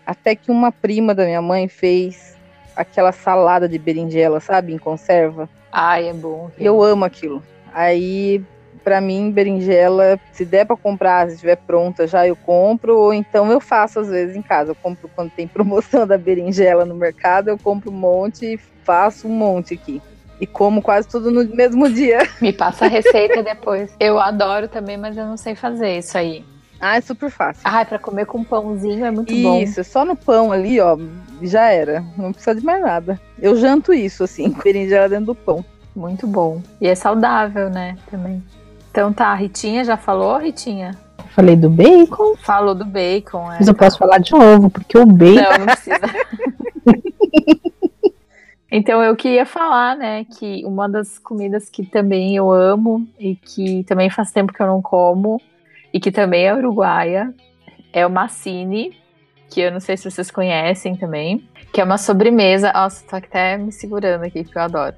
até 0.06 0.36
que 0.36 0.52
uma 0.52 0.70
prima 0.70 1.16
da 1.16 1.24
minha 1.24 1.42
mãe 1.42 1.70
fez 1.70 2.36
aquela 2.76 3.14
salada 3.14 3.70
de 3.70 3.80
berinjela, 3.80 4.42
sabe, 4.42 4.74
em 4.74 4.78
conserva. 4.78 5.50
Ai, 5.72 6.10
é 6.10 6.14
bom. 6.14 6.52
Eu 6.60 6.84
amo 6.84 7.06
aquilo. 7.06 7.42
Aí, 7.74 8.44
pra 8.84 9.00
mim, 9.00 9.32
berinjela, 9.32 10.20
se 10.34 10.44
der 10.44 10.66
pra 10.66 10.76
comprar, 10.76 11.28
se 11.28 11.36
estiver 11.36 11.56
pronta 11.56 12.06
já, 12.06 12.28
eu 12.28 12.36
compro, 12.36 13.00
ou 13.00 13.14
então 13.14 13.50
eu 13.50 13.62
faço 13.62 14.02
às 14.02 14.10
vezes 14.10 14.36
em 14.36 14.42
casa. 14.42 14.72
Eu 14.72 14.76
compro 14.76 15.10
quando 15.16 15.32
tem 15.32 15.48
promoção 15.48 16.06
da 16.06 16.18
berinjela 16.18 16.84
no 16.84 16.96
mercado, 16.96 17.48
eu 17.48 17.58
compro 17.58 17.90
um 17.90 17.96
monte 17.96 18.56
e 18.56 18.58
faço 18.84 19.26
um 19.26 19.32
monte 19.32 19.76
aqui. 19.76 20.02
E 20.42 20.48
como 20.48 20.82
quase 20.82 21.08
tudo 21.08 21.30
no 21.30 21.46
mesmo 21.56 21.88
dia. 21.88 22.28
Me 22.42 22.52
passa 22.52 22.86
a 22.86 22.88
receita 22.88 23.44
depois. 23.44 23.96
Eu 24.00 24.20
adoro 24.20 24.68
também, 24.68 24.98
mas 24.98 25.16
eu 25.16 25.26
não 25.28 25.38
sei 25.38 25.54
fazer 25.54 26.00
isso 26.00 26.18
aí. 26.18 26.44
Ah, 26.80 26.98
é 26.98 27.02
super 27.02 27.30
fácil. 27.30 27.62
Ai, 27.64 27.86
pra 27.86 28.00
comer 28.00 28.26
com 28.26 28.44
pãozinho 28.44 29.06
é 29.06 29.12
muito 29.12 29.32
bom. 29.36 29.62
Isso, 29.62 29.84
só 29.84 30.04
no 30.04 30.16
pão 30.16 30.52
ali, 30.52 30.80
ó, 30.80 30.98
já 31.44 31.70
era. 31.70 32.04
Não 32.18 32.34
precisa 32.34 32.56
de 32.56 32.66
mais 32.66 32.82
nada. 32.82 33.22
Eu 33.40 33.56
janto 33.56 33.94
isso, 33.94 34.24
assim, 34.24 34.50
berinjela 34.64 35.08
dentro 35.08 35.28
do 35.28 35.36
pão. 35.36 35.64
Muito 35.96 36.26
bom. 36.26 36.60
E 36.82 36.88
é 36.88 36.96
saudável, 36.96 37.70
né, 37.70 37.96
também. 38.10 38.44
Então 38.90 39.14
tá, 39.14 39.28
a 39.28 39.36
Ritinha 39.36 39.84
já 39.84 39.96
falou, 39.96 40.40
Ritinha? 40.40 40.98
Falei 41.36 41.56
do 41.56 41.70
bacon, 41.70 42.36
Falou 42.38 42.74
do 42.74 42.84
bacon, 42.84 43.52
é. 43.54 43.58
mas 43.60 43.68
eu 43.68 43.76
posso 43.76 44.00
falar 44.00 44.18
de 44.18 44.32
novo, 44.32 44.72
porque 44.72 44.98
o 44.98 45.06
bacon. 45.06 45.36
Não, 45.36 45.58
não 45.60 45.66
precisa. 45.68 46.00
então 48.72 49.04
eu 49.04 49.16
queria 49.16 49.46
falar, 49.46 49.96
né, 49.96 50.24
que 50.24 50.64
uma 50.66 50.88
das 50.88 51.20
comidas 51.20 51.70
que 51.70 51.86
também 51.86 52.36
eu 52.36 52.50
amo 52.52 53.08
e 53.20 53.36
que 53.36 53.84
também 53.84 54.10
faz 54.10 54.32
tempo 54.32 54.54
que 54.54 54.62
eu 54.62 54.68
não 54.68 54.82
como 54.82 55.42
e 55.94 56.00
que 56.00 56.12
também 56.12 56.46
é 56.46 56.56
uruguaia 56.56 57.34
é 57.94 58.06
o 58.06 58.10
massini, 58.10 58.98
que 59.50 59.60
eu 59.60 59.72
não 59.72 59.80
sei 59.80 59.98
se 59.98 60.10
vocês 60.10 60.32
conhecem 60.32 60.96
também, 60.96 61.48
que 61.74 61.82
é 61.82 61.84
uma 61.84 61.98
sobremesa. 61.98 62.72
Nossa, 62.74 63.06
tô 63.08 63.16
até 63.18 63.58
me 63.58 63.72
segurando 63.72 64.24
aqui, 64.24 64.44
porque 64.44 64.58
eu 64.58 64.62
adoro. 64.62 64.96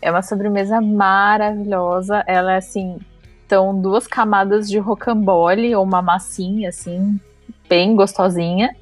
É 0.00 0.10
uma 0.10 0.22
sobremesa 0.22 0.80
maravilhosa. 0.80 2.22
Ela 2.26 2.52
é 2.52 2.56
assim, 2.56 2.98
são 3.48 3.80
duas 3.80 4.06
camadas 4.06 4.68
de 4.68 4.78
rocambole 4.78 5.74
ou 5.74 5.82
uma 5.82 6.02
massinha 6.02 6.68
assim, 6.68 7.18
bem 7.68 7.96
gostosinha. 7.96 8.76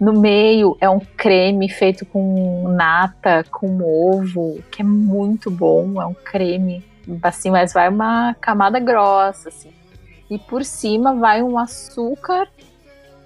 No 0.00 0.12
meio 0.12 0.76
é 0.80 0.88
um 0.88 1.00
creme 1.00 1.68
feito 1.68 2.04
com 2.04 2.68
nata, 2.68 3.44
com 3.50 3.80
ovo, 3.82 4.62
que 4.70 4.82
é 4.82 4.84
muito 4.84 5.50
bom. 5.50 6.00
É 6.00 6.06
um 6.06 6.14
creme, 6.14 6.84
assim, 7.22 7.50
mas 7.50 7.72
vai 7.72 7.88
uma 7.88 8.34
camada 8.40 8.78
grossa, 8.78 9.48
assim. 9.48 9.72
E 10.28 10.38
por 10.38 10.64
cima 10.64 11.14
vai 11.14 11.42
um 11.42 11.58
açúcar 11.58 12.48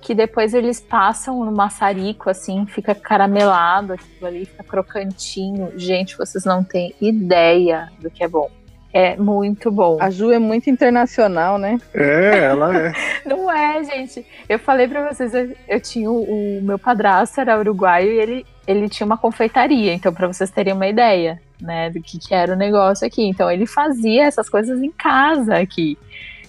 que 0.01 0.15
depois 0.15 0.55
eles 0.55 0.81
passam 0.81 1.45
no 1.45 1.53
maçarico, 1.53 2.31
assim, 2.31 2.67
fica 2.67 2.95
caramelado, 2.95 3.95
aquilo 3.95 4.27
ali 4.27 4.45
fica 4.45 4.63
crocantinho. 4.63 5.73
Gente, 5.77 6.17
vocês 6.17 6.45
não 6.45 6.63
têm 6.63 6.95
ideia 7.01 7.91
do 8.01 8.11
que 8.11 8.23
é 8.23 8.29
bom. 8.29 8.51
É 8.93 9.17
muito 9.17 9.71
bom. 9.71 9.99
A 10.01 10.09
Ju 10.11 10.33
é 10.33 10.39
muito 10.39 10.71
internacional, 10.71 11.59
né? 11.59 11.79
É, 11.93 12.45
ela 12.45 12.77
é. 12.77 12.93
Não 13.29 13.51
é, 13.51 13.83
gente. 13.85 14.25
Eu 14.49 14.59
falei 14.59 14.89
pra 14.89 15.13
vocês, 15.13 15.35
eu, 15.35 15.55
eu 15.69 15.81
tinha 15.81 16.11
o, 16.11 16.59
o 16.59 16.63
meu 16.63 16.79
padrasto 16.79 17.41
era 17.41 17.59
uruguaio 17.59 18.11
e 18.11 18.19
ele, 18.19 18.47
ele 18.67 18.89
tinha 18.89 19.07
uma 19.07 19.19
confeitaria, 19.19 19.93
então 19.93 20.13
pra 20.13 20.27
vocês 20.27 20.51
terem 20.51 20.73
uma 20.73 20.87
ideia, 20.87 21.41
né, 21.61 21.91
do 21.91 22.01
que, 22.01 22.19
que 22.19 22.35
era 22.35 22.55
o 22.55 22.57
negócio 22.57 23.07
aqui. 23.07 23.23
Então 23.27 23.51
ele 23.51 23.67
fazia 23.67 24.25
essas 24.25 24.49
coisas 24.49 24.83
em 24.83 24.91
casa 24.91 25.57
aqui. 25.57 25.99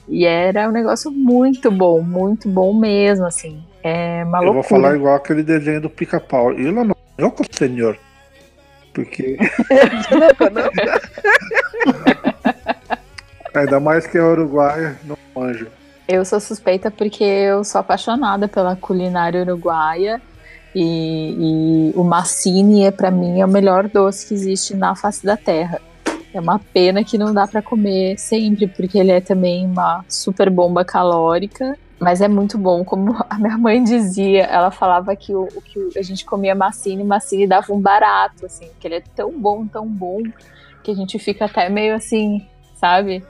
E 0.08 0.26
era 0.26 0.68
um 0.68 0.72
negócio 0.72 1.12
muito 1.12 1.70
bom, 1.70 2.02
muito 2.02 2.48
bom 2.50 2.74
mesmo, 2.74 3.26
assim. 3.26 3.64
É 3.84 4.24
uma 4.26 4.40
Eu 4.40 4.54
loucura. 4.54 4.54
vou 4.54 4.64
falar 4.64 4.96
igual 4.96 5.16
aquele 5.16 5.44
desenho 5.44 5.82
do 5.82 5.90
pica-pau. 5.90 6.52
Eu 6.54 6.72
não 6.72 6.96
eu 7.18 7.30
com 7.30 7.44
o 7.44 7.48
senhor. 7.52 7.98
Porque 8.94 9.38
ainda 13.54 13.80
mais 13.80 14.08
que 14.08 14.18
é 14.18 14.24
uruguaia, 14.24 14.98
não 15.04 15.18
manjo. 15.36 15.68
Eu 16.08 16.26
sou 16.26 16.40
suspeita 16.40 16.90
porque 16.90 17.24
eu 17.24 17.64
sou 17.64 17.80
apaixonada 17.82 18.48
pela 18.48 18.76
culinária 18.76 19.42
uruguaia 19.42 20.22
e, 20.74 21.92
e 21.94 21.94
o 21.96 22.04
massini 22.04 22.84
é 22.84 22.92
para 22.92 23.12
mim 23.12 23.40
é 23.42 23.46
o 23.46 23.50
melhor 23.50 23.88
doce 23.88 24.28
que 24.28 24.34
existe 24.34 24.76
na 24.76 24.96
face 24.96 25.26
da 25.26 25.38
terra. 25.38 25.80
É 26.34 26.40
uma 26.40 26.60
pena 26.60 27.04
que 27.04 27.18
não 27.18 27.34
dá 27.34 27.48
para 27.48 27.62
comer 27.62 28.18
sempre 28.18 28.68
porque 28.68 28.98
ele 28.98 29.12
é 29.12 29.22
também 29.22 29.66
uma 29.66 30.04
super 30.08 30.50
bomba 30.50 30.86
calórica, 30.86 31.78
mas 32.00 32.22
é 32.22 32.28
muito 32.28 32.58
bom, 32.58 32.84
como 32.84 33.16
a 33.30 33.38
minha 33.38 33.58
mãe 33.58 33.84
dizia, 33.84 34.44
ela 34.46 34.72
falava 34.72 35.16
que 35.16 35.34
o, 35.34 35.44
o 35.56 35.62
que 35.62 35.98
a 35.98 36.02
gente 36.02 36.24
comia 36.24 36.56
massini, 36.56 37.04
massini 37.04 37.46
dava 37.46 37.74
um 37.74 37.80
barato 37.80 38.46
assim, 38.46 38.70
que 38.80 38.88
ele 38.88 38.96
é 38.96 39.04
tão 39.16 39.32
bom, 39.32 39.68
tão 39.68 39.88
bom 39.88 40.22
que 40.84 40.92
a 40.92 40.96
gente 40.96 41.20
fica 41.20 41.46
até 41.46 41.68
meio 41.68 41.96
assim, 41.96 42.46
sabe? 42.76 43.24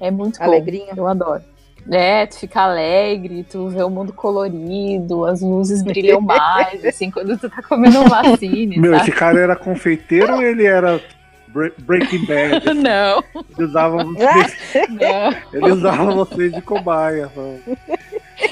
É 0.00 0.10
muito 0.10 0.38
bom. 0.38 0.44
Alegrinho. 0.44 0.88
Eu 0.96 1.06
adoro. 1.06 1.42
É, 1.90 2.26
tu 2.26 2.36
fica 2.40 2.62
alegre, 2.62 3.44
tu 3.44 3.68
vê 3.68 3.80
o 3.82 3.88
mundo 3.88 4.12
colorido, 4.12 5.24
as 5.24 5.40
luzes 5.40 5.82
brilham 5.84 6.20
mais, 6.22 6.84
assim, 6.84 7.10
quando 7.12 7.38
tu 7.38 7.48
tá 7.48 7.62
comendo 7.62 8.00
um 8.00 8.08
massini, 8.08 8.76
Meu, 8.76 8.92
sabe? 8.94 9.02
esse 9.04 9.12
cara 9.16 9.38
era 9.38 9.54
confeiteiro 9.54 10.34
ou 10.34 10.42
ele 10.42 10.66
era 10.66 11.00
Bre- 11.46 11.72
Breaking 11.78 12.26
Bad? 12.26 12.56
assim? 12.68 12.80
Não, 12.82 13.22
Ele 13.56 13.64
usava 13.64 14.02
vocês, 14.02 14.56
não, 14.90 15.34
ele 15.60 15.72
usava 15.72 16.12
vocês 16.12 16.52
de 16.52 16.60
cobaia. 16.60 17.30
sabe? 17.32 17.78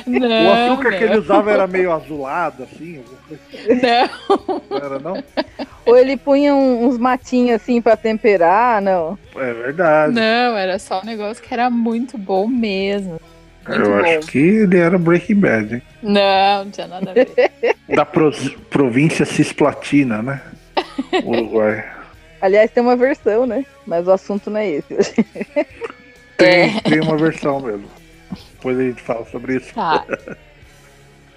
Não. 0.07 0.47
O 0.47 0.53
açúcar 0.73 0.91
não, 0.91 0.99
que 0.99 1.05
ele 1.05 1.19
usava 1.19 1.51
era 1.53 1.67
meio 1.67 1.93
azulado, 1.93 2.63
assim. 2.65 3.03
coisa- 3.29 3.43
Não, 3.69 4.61
Não 4.71 4.77
era, 4.77 4.99
não? 4.99 5.23
Ou 5.87 5.97
ele 5.99 6.17
punha 6.17 6.55
um- 6.55 6.87
uns 6.87 6.97
matinhos 6.99 7.61
assim 7.61 7.81
pra 7.83 7.97
temperar, 7.97 8.81
não. 8.81 9.19
É 9.37 9.53
verdade. 9.53 10.15
não, 10.15 10.57
era 10.57 10.79
só 10.79 11.01
um 11.03 11.05
negócio 11.07 11.43
que 11.43 11.53
era 11.53 11.69
muito 11.71 12.17
bom 12.17 12.47
mesmo. 12.47 13.21
Muito 13.67 13.81
Eu 13.81 13.91
bom. 13.91 13.97
acho 14.19 14.27
que 14.31 14.39
ele 14.39 14.79
era 14.79 14.99
Breaking 14.99 15.37
Bad, 15.41 15.75
hein? 15.77 15.83
Não, 16.03 16.65
não 16.65 16.71
tinha 16.71 16.87
nada 16.87 17.11
a 17.11 17.15
ver. 17.15 17.31
Da 17.95 18.05
pro- 18.05 18.33
província 18.71 19.25
Cisplatina, 19.27 20.23
né? 20.23 20.41
Uruguai. 21.25 21.85
Aliás, 22.41 22.71
tem 22.71 22.83
uma 22.83 22.97
versão, 22.97 23.47
né? 23.47 23.65
Mas 23.87 24.07
o 24.07 24.13
assunto 24.13 24.51
não 24.51 24.59
é 24.61 24.69
esse. 24.71 25.25
Tem, 26.37 26.79
tem 26.81 27.01
uma 27.01 27.17
versão 27.17 27.61
mesmo. 27.61 27.85
Depois 28.65 28.79
a 28.79 28.83
gente 28.83 29.03
fala 29.03 29.27
sobre 29.27 29.57
isso. 29.57 29.75
Tá. 29.75 30.07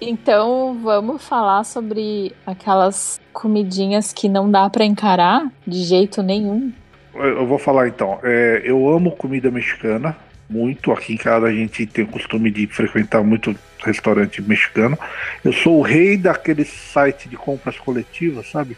Então 0.00 0.78
vamos 0.82 1.22
falar 1.28 1.62
sobre 1.64 2.32
aquelas 2.46 3.20
comidinhas 3.34 4.14
que 4.14 4.30
não 4.30 4.50
dá 4.50 4.70
pra 4.70 4.86
encarar 4.86 5.46
de 5.66 5.82
jeito 5.82 6.22
nenhum. 6.22 6.72
Eu 7.14 7.46
vou 7.46 7.58
falar 7.58 7.86
então. 7.88 8.18
É, 8.22 8.62
eu 8.64 8.88
amo 8.88 9.10
comida 9.10 9.50
mexicana, 9.50 10.16
muito. 10.48 10.90
Aqui 10.90 11.12
em 11.12 11.16
casa 11.18 11.46
a 11.46 11.52
gente 11.52 11.84
tem 11.84 12.04
o 12.04 12.08
costume 12.08 12.50
de 12.50 12.66
frequentar 12.66 13.22
muito 13.22 13.54
restaurante 13.84 14.40
mexicano. 14.40 14.98
Eu 15.44 15.52
sou 15.52 15.80
o 15.80 15.82
rei 15.82 16.16
daquele 16.16 16.64
site 16.64 17.28
de 17.28 17.36
compras 17.36 17.78
coletivas, 17.78 18.50
sabe? 18.50 18.74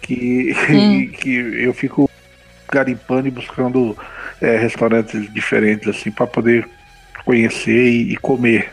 Que, 0.00 0.54
Hum. 0.70 1.08
que 1.08 1.34
eu 1.62 1.74
fico 1.74 2.08
garimpando 2.72 3.28
e 3.28 3.30
buscando 3.30 3.94
é, 4.40 4.56
restaurantes 4.56 5.30
diferentes 5.32 5.86
assim 5.86 6.10
para 6.10 6.26
poder 6.26 6.66
conhecer 7.24 7.88
e, 7.88 8.12
e 8.12 8.16
comer. 8.16 8.70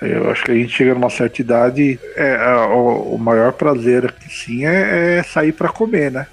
Eu 0.00 0.30
acho 0.30 0.44
que 0.44 0.52
a 0.52 0.54
gente 0.54 0.68
chega 0.68 0.94
numa 0.94 1.10
certa 1.10 1.40
idade, 1.40 1.98
é, 2.14 2.36
a- 2.36 2.68
o, 2.68 3.14
o 3.14 3.18
maior 3.18 3.52
prazer 3.52 4.06
aqui 4.06 4.32
sim 4.32 4.64
é, 4.64 5.18
é 5.18 5.22
sair 5.24 5.52
para 5.52 5.68
comer, 5.68 6.12
né? 6.12 6.26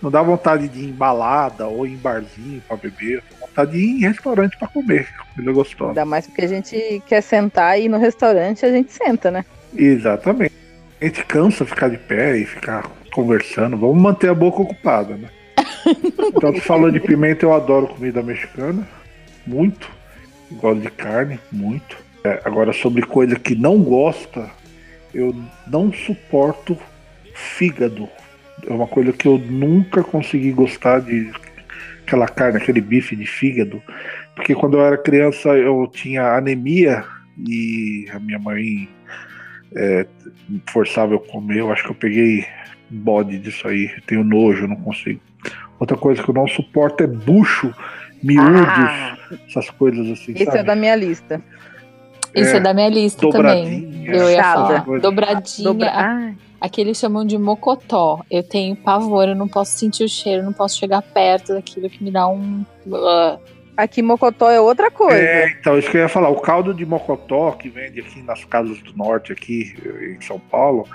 Não 0.00 0.10
dá 0.10 0.22
vontade 0.22 0.68
de 0.68 0.80
ir 0.80 0.88
em 0.90 0.92
balada 0.92 1.66
ou 1.66 1.84
em 1.86 1.96
barzinho 1.96 2.62
para 2.68 2.76
beber, 2.76 3.22
dá 3.40 3.46
vontade 3.46 3.72
de 3.72 3.78
ir 3.78 3.90
em 3.96 4.00
restaurante 4.06 4.56
para 4.56 4.68
comer, 4.68 5.08
coisa 5.34 5.52
gostosa. 5.52 5.90
Ainda 5.90 6.04
mais 6.04 6.26
porque 6.26 6.42
a 6.42 6.48
gente 6.48 7.02
quer 7.06 7.22
sentar 7.22 7.76
e 7.80 7.86
ir 7.86 7.88
no 7.88 7.98
restaurante 7.98 8.64
a 8.64 8.70
gente 8.70 8.92
senta, 8.92 9.30
né? 9.32 9.44
Exatamente. 9.74 10.52
A 11.00 11.04
gente 11.06 11.24
cansa 11.24 11.64
ficar 11.66 11.88
de 11.88 11.98
pé 11.98 12.36
e 12.38 12.44
ficar 12.46 12.84
conversando, 13.12 13.76
vamos 13.76 14.00
manter 14.00 14.30
a 14.30 14.34
boca 14.34 14.62
ocupada, 14.62 15.16
né? 15.16 15.28
Então, 16.36 16.52
falou 16.60 16.90
de 16.90 17.00
pimenta, 17.00 17.44
eu 17.44 17.52
adoro 17.54 17.86
comida 17.88 18.22
mexicana, 18.22 18.86
muito. 19.46 19.90
Gosto 20.52 20.80
de 20.80 20.90
carne, 20.90 21.40
muito. 21.50 21.96
É, 22.24 22.40
agora, 22.44 22.72
sobre 22.72 23.02
coisa 23.02 23.36
que 23.36 23.54
não 23.54 23.82
gosta, 23.82 24.50
eu 25.14 25.34
não 25.66 25.92
suporto 25.92 26.76
fígado. 27.34 28.08
É 28.66 28.72
uma 28.72 28.86
coisa 28.86 29.12
que 29.12 29.26
eu 29.26 29.38
nunca 29.38 30.02
consegui 30.02 30.52
gostar 30.52 31.00
de 31.00 31.30
aquela 32.06 32.28
carne, 32.28 32.58
aquele 32.58 32.80
bife 32.80 33.16
de 33.16 33.26
fígado, 33.26 33.82
porque 34.34 34.54
quando 34.54 34.76
eu 34.76 34.84
era 34.84 34.96
criança 34.96 35.48
eu 35.50 35.88
tinha 35.92 36.36
anemia 36.36 37.04
e 37.46 38.06
a 38.12 38.18
minha 38.20 38.38
mãe 38.38 38.88
é, 39.74 40.06
forçava 40.70 41.12
eu 41.12 41.18
comer, 41.18 41.58
eu 41.58 41.72
acho 41.72 41.82
que 41.82 41.90
eu 41.90 41.94
peguei 41.96 42.46
bode 42.88 43.38
disso 43.38 43.66
aí, 43.66 43.90
tenho 44.06 44.22
nojo, 44.22 44.68
não 44.68 44.76
consigo. 44.76 45.20
Outra 45.78 45.96
coisa 45.96 46.22
que 46.22 46.30
eu 46.30 46.34
não 46.34 46.46
suporto 46.46 47.02
é 47.02 47.06
bucho, 47.06 47.74
miúdos, 48.22 48.68
ah, 48.68 49.16
essas 49.48 49.70
coisas 49.70 50.06
assim. 50.10 50.32
Esse 50.32 50.42
é 50.42 50.46
sabe? 50.46 50.58
é 50.58 50.62
da 50.62 50.74
minha 50.74 50.96
lista. 50.96 51.42
Isso 52.34 52.54
é, 52.54 52.56
é 52.56 52.60
da 52.60 52.74
minha 52.74 52.88
lista 52.88 53.28
também. 53.30 54.04
Eu 54.06 54.30
ia 54.30 54.42
falar. 54.42 54.84
Dobradinha. 55.00 55.64
Dobra... 55.64 56.34
Aqui 56.60 56.80
eles 56.80 56.98
chamam 56.98 57.24
de 57.24 57.36
mocotó. 57.38 58.22
Eu 58.30 58.42
tenho 58.42 58.74
pavor, 58.76 59.28
eu 59.28 59.34
não 59.34 59.48
posso 59.48 59.78
sentir 59.78 60.04
o 60.04 60.08
cheiro, 60.08 60.42
não 60.42 60.52
posso 60.52 60.78
chegar 60.78 61.02
perto 61.02 61.54
daquilo 61.54 61.88
que 61.88 62.02
me 62.02 62.10
dá 62.10 62.26
um. 62.28 62.64
Aqui 63.76 64.00
mocotó 64.00 64.50
é 64.50 64.60
outra 64.60 64.90
coisa. 64.90 65.18
É, 65.18 65.50
então, 65.50 65.78
isso 65.78 65.90
que 65.90 65.98
eu 65.98 66.02
ia 66.02 66.08
falar. 66.08 66.30
O 66.30 66.40
caldo 66.40 66.72
de 66.72 66.86
mocotó 66.86 67.52
que 67.52 67.68
vende 67.68 68.00
aqui 68.00 68.22
nas 68.22 68.44
casas 68.44 68.78
do 68.78 68.96
norte, 68.96 69.32
aqui 69.32 69.74
em 70.16 70.20
São 70.22 70.38
Paulo, 70.38 70.88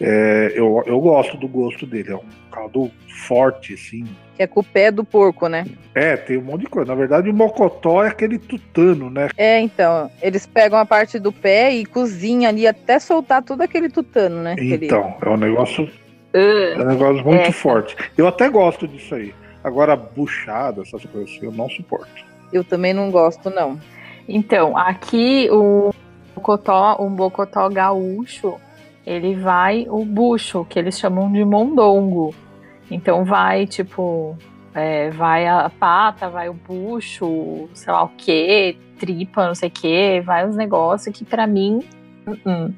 é, 0.00 0.52
eu, 0.54 0.82
eu 0.86 1.00
gosto 1.00 1.36
do 1.36 1.48
gosto 1.48 1.86
dele. 1.86 2.12
É 2.12 2.16
um 2.16 2.24
caldo 2.50 2.90
forte, 3.26 3.74
assim. 3.74 4.04
Que 4.36 4.42
é 4.42 4.46
com 4.46 4.60
o 4.60 4.64
pé 4.64 4.90
do 4.90 5.02
porco, 5.02 5.48
né? 5.48 5.64
É, 5.94 6.16
tem 6.16 6.36
um 6.36 6.42
monte 6.42 6.62
de 6.62 6.66
coisa. 6.66 6.92
Na 6.92 6.98
verdade, 6.98 7.30
o 7.30 7.34
mocotó 7.34 8.04
é 8.04 8.08
aquele 8.08 8.38
tutano, 8.38 9.10
né? 9.10 9.28
É, 9.36 9.60
então. 9.60 10.10
Eles 10.20 10.46
pegam 10.46 10.78
a 10.78 10.84
parte 10.84 11.18
do 11.18 11.32
pé 11.32 11.72
e 11.74 11.86
cozinham 11.86 12.48
ali 12.48 12.66
até 12.66 12.98
soltar 12.98 13.42
todo 13.42 13.62
aquele 13.62 13.88
tutano, 13.88 14.42
né? 14.42 14.54
Então, 14.58 15.16
é 15.22 15.28
um 15.28 15.36
negócio. 15.36 15.88
É 16.32 16.76
um 16.78 16.84
negócio 16.84 17.24
muito 17.24 17.48
é. 17.48 17.52
forte. 17.52 17.96
Eu 18.16 18.28
até 18.28 18.48
gosto 18.50 18.86
disso 18.86 19.14
aí. 19.14 19.34
Agora, 19.64 19.96
buchada, 19.96 20.82
essas 20.82 21.04
coisas 21.06 21.30
assim, 21.30 21.46
eu 21.46 21.52
não 21.52 21.68
suporto. 21.70 22.24
Eu 22.52 22.62
também 22.62 22.92
não 22.92 23.10
gosto, 23.10 23.48
não. 23.48 23.80
Então, 24.28 24.76
aqui 24.76 25.48
o 25.50 25.92
bocotó, 26.34 26.98
um 27.00 27.10
bocotó 27.10 27.68
gaúcho, 27.68 28.60
ele 29.06 29.36
vai 29.36 29.86
o 29.88 30.04
bucho, 30.04 30.64
que 30.64 30.78
eles 30.78 30.98
chamam 30.98 31.30
de 31.30 31.44
mondongo. 31.44 32.34
Então 32.90 33.24
vai, 33.24 33.66
tipo, 33.66 34.36
é, 34.74 35.10
vai 35.10 35.46
a 35.46 35.70
pata, 35.70 36.28
vai 36.28 36.48
o 36.48 36.54
bucho, 36.54 37.68
sei 37.72 37.92
lá 37.92 38.02
o 38.02 38.08
que, 38.08 38.76
tripa, 38.98 39.46
não 39.46 39.54
sei 39.54 39.68
o 39.68 39.72
que, 39.72 40.20
vai 40.22 40.46
os 40.46 40.56
negócios 40.56 41.16
que 41.16 41.24
para 41.24 41.46
mim, 41.46 41.84
uh 42.26 42.32
-uh, 42.32 42.74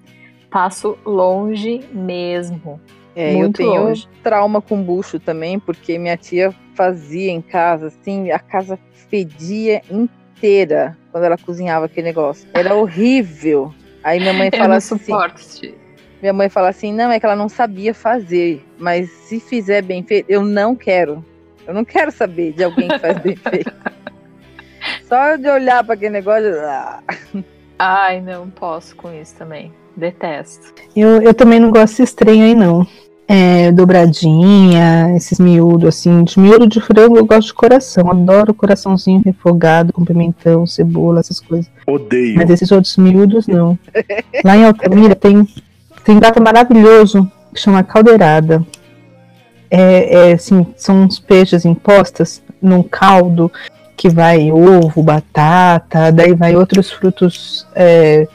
passo 0.50 0.98
longe 1.04 1.80
mesmo. 1.92 2.78
É, 3.16 3.34
eu 3.34 3.52
tenho 3.52 3.84
longe. 3.84 4.06
trauma 4.22 4.60
com 4.60 4.82
bucho 4.82 5.18
também, 5.18 5.58
porque 5.58 5.98
minha 5.98 6.16
tia 6.16 6.54
fazia 6.74 7.32
em 7.32 7.40
casa, 7.40 7.88
assim, 7.88 8.30
a 8.30 8.38
casa 8.38 8.78
fedia 9.10 9.82
inteira 9.90 10.96
quando 11.10 11.24
ela 11.24 11.36
cozinhava 11.36 11.86
aquele 11.86 12.06
negócio. 12.06 12.48
Era 12.54 12.74
horrível. 12.74 13.74
Aí 14.04 14.20
minha 14.20 14.32
mãe 14.32 14.50
fala 14.56 14.76
assim. 14.76 14.98
Suporte. 14.98 15.74
Minha 16.20 16.32
mãe 16.32 16.48
fala 16.48 16.68
assim: 16.68 16.92
não, 16.92 17.10
é 17.10 17.18
que 17.18 17.26
ela 17.26 17.36
não 17.36 17.48
sabia 17.48 17.94
fazer, 17.94 18.64
mas 18.78 19.10
se 19.10 19.40
fizer 19.40 19.82
bem 19.82 20.02
feito, 20.02 20.28
eu 20.28 20.42
não 20.42 20.74
quero. 20.74 21.24
Eu 21.66 21.74
não 21.74 21.84
quero 21.84 22.10
saber 22.10 22.52
de 22.52 22.64
alguém 22.64 22.88
que 22.88 22.98
faz 22.98 23.18
bem 23.18 23.36
feito. 23.50 23.72
Só 25.04 25.36
de 25.36 25.48
olhar 25.48 25.84
para 25.84 25.94
aquele 25.94 26.10
negócio. 26.10 26.58
Ah. 26.60 27.02
Ai, 27.78 28.20
não 28.20 28.50
posso 28.50 28.96
com 28.96 29.12
isso 29.12 29.36
também. 29.36 29.72
Detesto. 29.96 30.74
Eu, 30.96 31.22
eu 31.22 31.34
também 31.34 31.60
não 31.60 31.70
gosto 31.70 31.98
desse 31.98 32.14
trem 32.14 32.42
aí, 32.42 32.54
não 32.54 32.86
é, 33.28 33.70
dobradinha, 33.70 35.14
esses 35.14 35.38
miúdos 35.38 35.86
assim, 35.88 36.24
de 36.24 36.40
miúdo 36.40 36.66
de 36.66 36.80
frango 36.80 37.18
eu 37.18 37.26
gosto 37.26 37.48
de 37.48 37.54
coração, 37.54 38.10
adoro 38.10 38.54
coraçãozinho 38.54 39.20
refogado 39.22 39.92
com 39.92 40.02
pimentão, 40.02 40.66
cebola, 40.66 41.20
essas 41.20 41.38
coisas. 41.38 41.70
Odeio. 41.86 42.36
Mas 42.36 42.48
esses 42.48 42.72
outros 42.72 42.96
miúdos 42.96 43.46
não. 43.46 43.78
Lá 44.42 44.56
em 44.56 44.64
Altamira 44.64 45.14
tem 45.14 45.46
tem 46.08 46.18
prato 46.18 46.42
maravilhoso 46.42 47.30
que 47.52 47.60
chama 47.60 47.82
caldeirada. 47.82 48.64
É, 49.70 50.30
é 50.30 50.32
assim, 50.32 50.66
são 50.74 51.02
uns 51.02 51.18
peixes 51.18 51.66
impostos 51.66 52.42
num 52.62 52.82
caldo 52.82 53.52
que 53.94 54.08
vai 54.08 54.50
ovo, 54.50 55.02
batata, 55.02 56.10
daí 56.10 56.32
vai 56.32 56.56
outros 56.56 56.90
frutos 56.90 57.66
é, 57.74 58.26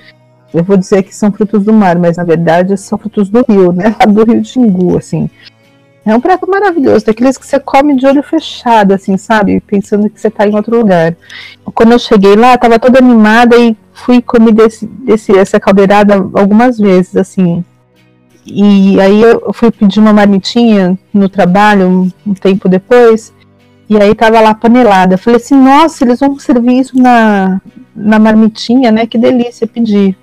eu 0.54 0.64
vou 0.64 0.78
dizer 0.78 1.02
que 1.02 1.16
são 1.16 1.32
frutos 1.32 1.64
do 1.66 1.74
mar, 1.74 1.98
mas 1.98 2.18
na 2.18 2.24
verdade 2.24 2.78
são 2.78 2.96
frutos 2.96 3.28
do 3.28 3.44
rio, 3.50 3.74
né? 3.74 3.96
Do 4.08 4.24
rio 4.24 4.46
Xingu, 4.46 4.96
assim. 4.96 5.28
É 6.06 6.14
um 6.14 6.20
prato 6.20 6.50
maravilhoso, 6.50 7.06
daqueles 7.06 7.38
que 7.38 7.48
você 7.48 7.60
come 7.60 7.96
de 7.96 8.06
olho 8.06 8.22
fechado, 8.22 8.94
assim, 8.94 9.16
sabe? 9.16 9.62
Pensando 9.62 10.10
que 10.10 10.20
você 10.20 10.30
tá 10.30 10.46
em 10.46 10.54
outro 10.54 10.78
lugar. 10.78 11.16
Quando 11.74 11.94
eu 11.94 12.00
cheguei 12.00 12.36
lá, 12.36 12.58
tava 12.58 12.78
toda 12.78 13.00
animada 13.00 13.56
e 13.58 13.76
fui 13.94 14.22
comer 14.22 14.52
desse, 14.52 14.86
desse, 14.86 15.32
essa 15.38 15.60
caldeirada 15.60 16.16
algumas 16.34 16.78
vezes, 16.78 17.16
assim. 17.16 17.64
E 18.46 19.00
aí 19.00 19.22
eu 19.22 19.54
fui 19.54 19.72
pedir 19.72 20.02
uma 20.02 20.12
marmitinha 20.12 21.00
no 21.14 21.30
trabalho 21.30 21.88
um, 21.88 22.12
um 22.28 22.34
tempo 22.34 22.68
depois, 22.68 23.34
e 23.90 23.98
aí 23.98 24.14
tava 24.14 24.42
lá 24.42 24.54
panelada. 24.54 25.18
Falei 25.18 25.38
assim, 25.38 25.56
nossa, 25.56 26.04
eles 26.04 26.20
vão 26.20 26.38
servir 26.38 26.80
isso 26.80 26.98
na, 26.98 27.62
na 27.96 28.20
marmitinha, 28.20 28.92
né? 28.92 29.06
Que 29.06 29.18
delícia 29.18 29.66
pedir. 29.66 30.18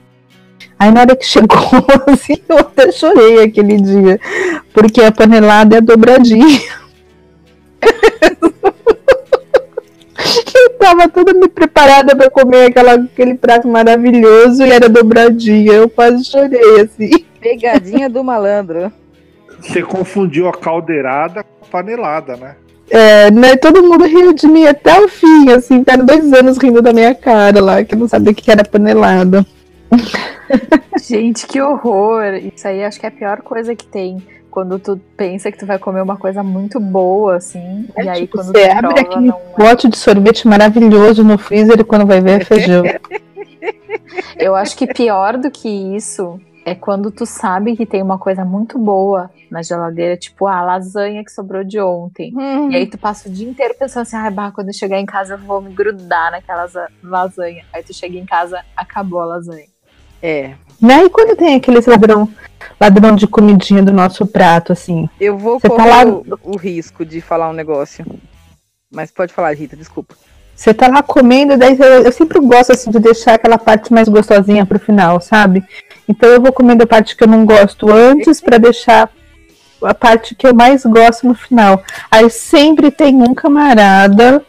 Aí 0.81 0.91
na 0.91 1.03
hora 1.03 1.15
que 1.15 1.27
chegou, 1.27 1.59
assim, 2.09 2.39
eu 2.49 2.57
até 2.57 2.91
chorei 2.91 3.43
aquele 3.43 3.77
dia, 3.77 4.19
porque 4.73 5.03
a 5.03 5.13
panelada 5.13 5.77
é 5.77 5.81
dobradinha. 5.83 6.59
eu 10.55 10.71
tava 10.79 11.07
toda 11.07 11.35
me 11.35 11.49
preparada 11.49 12.17
para 12.17 12.31
comer 12.31 12.71
aquela, 12.71 12.95
aquele 12.95 13.35
prato 13.35 13.69
maravilhoso 13.69 14.65
e 14.65 14.71
era 14.71 14.89
dobradinha. 14.89 15.75
Eu 15.75 15.91
quase 15.91 16.25
chorei, 16.25 16.81
assim. 16.81 17.27
Pegadinha 17.39 18.09
do 18.09 18.25
malandro. 18.25 18.91
Você 19.61 19.83
confundiu 19.83 20.49
a 20.49 20.53
caldeirada 20.53 21.45
com 21.45 21.67
a 21.67 21.69
panelada, 21.69 22.39
né? 22.39 22.57
É, 22.89 23.31
né, 23.31 23.55
todo 23.55 23.83
mundo 23.83 24.07
riu 24.07 24.33
de 24.33 24.49
mim 24.49 24.67
até 24.67 24.99
o 24.99 25.09
fim, 25.09 25.51
assim, 25.51 25.85
tá 25.85 25.95
dois 25.95 26.33
anos 26.33 26.57
rindo 26.57 26.81
da 26.81 26.93
minha 26.93 27.15
cara 27.15 27.61
lá, 27.61 27.85
que 27.85 27.95
eu 27.95 27.99
não 27.99 28.09
sabia 28.09 28.33
o 28.33 28.35
que 28.35 28.51
era 28.51 28.65
panelada. 28.65 29.47
Gente, 31.03 31.47
que 31.47 31.61
horror! 31.61 32.35
Isso 32.55 32.67
aí 32.67 32.85
acho 32.85 32.99
que 32.99 33.07
é 33.07 33.09
a 33.09 33.13
pior 33.13 33.43
coisa 33.43 33.75
que 33.75 33.87
tem. 33.87 34.23
Quando 34.51 34.79
tu 34.79 35.01
pensa 35.17 35.51
que 35.51 35.59
tu 35.59 35.65
vai 35.65 35.79
comer 35.79 36.03
uma 36.03 36.17
coisa 36.17 36.43
muito 36.43 36.81
boa, 36.81 37.37
assim, 37.37 37.89
é, 37.97 38.05
e 38.05 38.09
aí 38.09 38.21
tipo, 38.23 38.37
quando 38.37 38.47
você 38.47 38.69
tu 38.69 38.73
abre 38.73 39.01
aquele 39.01 39.27
não 39.29 39.37
é. 39.37 39.55
pote 39.57 39.87
é. 39.87 39.91
de 39.91 39.97
sorvete 39.97 40.49
maravilhoso 40.49 41.23
no 41.23 41.39
freezer 41.39 41.79
e 41.79 41.85
quando 41.85 42.05
vai 42.05 42.21
ver 42.21 42.41
é 42.41 42.45
feijão. 42.45 42.83
Eu 44.37 44.57
acho 44.57 44.77
que 44.77 44.93
pior 44.93 45.37
do 45.37 45.51
que 45.51 45.69
isso 45.69 46.41
é 46.65 46.75
quando 46.75 47.11
tu 47.11 47.25
sabe 47.25 47.77
que 47.77 47.87
tem 47.87 48.03
uma 48.03 48.19
coisa 48.19 48.45
muito 48.45 48.79
boa 48.79 49.31
na 49.51 49.63
geladeira, 49.63 50.17
tipo 50.17 50.47
a 50.47 50.63
lasanha 50.63 51.25
que 51.25 51.33
sobrou 51.33 51.65
de 51.65 51.81
ontem. 51.81 52.33
Hum. 52.37 52.71
E 52.71 52.77
aí 52.77 52.87
tu 52.87 52.99
passa 52.99 53.29
o 53.29 53.33
dia 53.33 53.49
inteiro 53.49 53.75
pensando 53.79 54.03
assim, 54.03 54.17
ah, 54.17 54.31
bah, 54.31 54.53
quando 54.53 54.69
eu 54.69 54.75
chegar 54.75 54.99
em 54.99 55.07
casa 55.07 55.35
eu 55.35 55.39
vou 55.39 55.61
me 55.61 55.73
grudar 55.73 56.31
naquela 56.31 56.69
lasanha. 57.03 57.65
Aí 57.73 57.83
tu 57.83 57.93
chega 57.95 58.17
em 58.17 58.27
casa, 58.27 58.63
acabou 58.77 59.21
a 59.21 59.27
lasanha. 59.27 59.67
É. 60.23 60.55
Né? 60.81 61.05
E 61.05 61.11
quando 61.11 61.37
tem 61.37 61.57
aqueles 61.57 61.87
ladrão, 61.87 62.29
ladrão 62.81 63.15
de 63.15 63.27
comidinha 63.27 63.83
do 63.83 63.93
nosso 63.93 64.27
prato, 64.27 64.73
assim? 64.73 65.09
Eu 65.21 65.37
vou 65.37 65.61
correr 65.61 65.77
tá 65.77 65.85
lá... 65.85 66.07
o, 66.07 66.25
o 66.43 66.57
risco 66.57 67.05
de 67.05 67.21
falar 67.21 67.51
um 67.51 67.55
negócio. 67.55 68.05
Mas 68.91 69.11
pode 69.11 69.33
falar, 69.33 69.55
Rita, 69.55 69.77
desculpa. 69.77 70.15
Você 70.55 70.75
tá 70.75 70.89
lá 70.89 71.03
comendo, 71.03 71.57
daí 71.57 71.75
eu, 71.79 72.03
eu, 72.03 72.13
sempre 72.13 72.39
gosto 72.39 72.73
assim 72.73 72.91
de 72.91 72.99
deixar 72.99 73.35
aquela 73.35 73.57
parte 73.57 73.91
mais 73.93 74.09
gostosinha 74.09 74.67
pro 74.67 74.79
final, 74.79 75.19
sabe? 75.19 75.65
Então 76.07 76.29
eu 76.29 76.41
vou 76.41 76.53
comendo 76.53 76.83
a 76.83 76.87
parte 76.87 77.17
que 77.17 77.25
eu 77.25 77.29
não 77.29 77.47
gosto 77.47 77.91
antes 77.91 78.43
para 78.43 78.59
deixar 78.59 79.11
a 79.83 79.95
parte 79.95 80.35
que 80.35 80.47
eu 80.47 80.55
mais 80.55 80.85
gosto 80.85 81.27
no 81.27 81.35
final. 81.35 81.83
Aí 82.11 82.29
sempre 82.29 82.91
tem 82.91 83.17
um 83.17 83.33
camarada, 83.33 84.45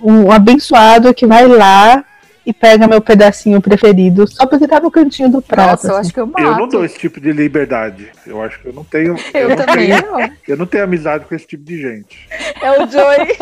um 0.00 0.30
abençoado 0.30 1.12
que 1.12 1.26
vai 1.26 1.48
lá 1.48 2.04
e 2.44 2.52
pega 2.52 2.88
meu 2.88 3.00
pedacinho 3.00 3.60
preferido 3.60 4.26
só 4.26 4.46
porque 4.46 4.66
tá 4.66 4.80
no 4.80 4.90
cantinho 4.90 5.28
do 5.28 5.42
prato. 5.42 5.70
Nossa, 5.70 5.86
eu 5.88 5.90
assim. 5.92 6.00
acho 6.00 6.14
que 6.14 6.20
eu 6.20 6.26
mato. 6.26 6.40
Eu 6.40 6.56
não 6.56 6.68
dou 6.68 6.84
esse 6.84 6.98
tipo 6.98 7.20
de 7.20 7.32
liberdade. 7.32 8.08
Eu 8.26 8.42
acho 8.42 8.60
que 8.60 8.66
eu 8.68 8.72
não 8.72 8.84
tenho. 8.84 9.16
Eu, 9.32 9.50
eu 9.50 9.56
também 9.56 9.88
tenho, 9.88 10.10
não. 10.10 10.30
Eu 10.48 10.56
não 10.56 10.66
tenho 10.66 10.84
amizade 10.84 11.24
com 11.24 11.34
esse 11.34 11.46
tipo 11.46 11.64
de 11.64 11.80
gente. 11.80 12.28
É 12.60 12.70
o 12.72 12.86
Joey. 12.86 13.38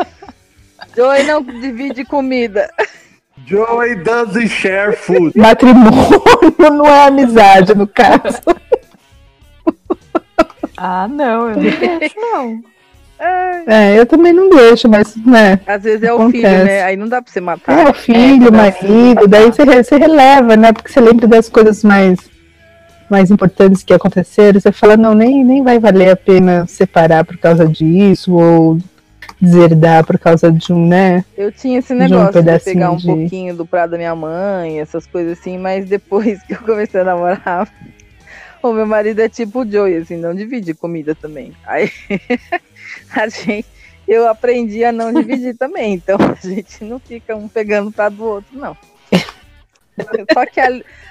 Joey 0.94 1.24
não 1.24 1.42
divide 1.42 2.04
comida. 2.04 2.70
Joey 3.46 3.96
doesn't 3.96 4.48
share 4.48 4.96
food. 4.96 5.38
Matrimônio 5.38 6.22
não 6.72 6.86
é 6.86 7.06
amizade, 7.06 7.74
no 7.74 7.86
caso. 7.86 8.42
Ah, 10.76 11.08
não, 11.08 11.50
eu 11.50 11.56
não 11.56 11.98
deixo, 11.98 12.14
não. 12.16 12.62
É, 13.66 13.98
eu 13.98 14.06
também 14.06 14.32
não 14.32 14.48
deixo, 14.48 14.88
mas, 14.88 15.14
né? 15.16 15.60
Às 15.66 15.82
vezes 15.82 16.02
é 16.02 16.12
o 16.12 16.30
filho, 16.30 16.42
né? 16.42 16.82
Aí 16.84 16.96
não 16.96 17.08
dá 17.08 17.20
pra 17.20 17.30
você 17.32 17.40
matar. 17.40 17.86
É, 17.86 17.90
o 17.90 17.94
filho, 17.94 18.46
é, 18.46 18.48
o 18.48 18.52
marido, 18.52 19.28
daí 19.28 19.46
você, 19.46 19.64
você 19.64 19.96
releva, 19.96 20.56
né? 20.56 20.72
Porque 20.72 20.90
você 20.90 21.00
lembra 21.00 21.26
das 21.26 21.48
coisas 21.48 21.82
mais, 21.84 22.18
mais 23.10 23.30
importantes 23.30 23.82
que 23.82 23.92
aconteceram. 23.92 24.60
Você 24.60 24.72
fala, 24.72 24.96
não, 24.96 25.14
nem, 25.14 25.44
nem 25.44 25.62
vai 25.62 25.78
valer 25.78 26.10
a 26.10 26.16
pena 26.16 26.66
separar 26.66 27.24
por 27.24 27.36
causa 27.36 27.66
disso, 27.66 28.34
ou 28.34 28.78
deserdar 29.40 30.04
por 30.04 30.18
causa 30.18 30.50
de 30.50 30.72
um, 30.72 30.86
né? 30.86 31.24
Eu 31.36 31.52
tinha 31.52 31.78
esse 31.78 31.92
um 31.92 31.96
negócio 31.98 32.26
de, 32.26 32.32
pedacinho 32.32 32.74
pegar 32.74 32.90
um 32.90 32.96
de- 32.96 33.06
pouquinho 33.06 33.54
do 33.54 33.66
prato 33.66 33.90
da 33.90 33.96
minha 33.98 34.14
mãe, 34.14 34.80
essas 34.80 35.06
coisas 35.06 35.38
assim, 35.38 35.58
mas 35.58 35.86
depois 35.86 36.42
que 36.46 36.54
eu 36.54 36.58
comecei 36.58 37.00
a 37.00 37.04
namorar, 37.04 37.68
o 38.62 38.72
meu 38.72 38.86
marido 38.86 39.20
é 39.20 39.28
tipo 39.28 39.60
o 39.60 39.70
Joey, 39.70 39.98
assim, 39.98 40.16
não 40.16 40.34
divide 40.34 40.74
comida 40.74 41.14
também. 41.14 41.52
Aí 41.66 41.90
a 43.14 43.28
gente, 43.28 43.66
eu 44.06 44.28
aprendi 44.28 44.84
a 44.84 44.92
não 44.92 45.12
dividir 45.12 45.54
também, 45.58 45.94
então 45.94 46.16
a 46.20 46.46
gente 46.46 46.84
não 46.84 46.98
fica 46.98 47.34
um 47.36 47.48
pegando 47.48 47.88
o 47.88 47.92
prato 47.92 48.16
do 48.16 48.24
outro, 48.24 48.58
não. 48.58 48.76
Só 50.32 50.46
que 50.46 50.60
a, 50.60 50.68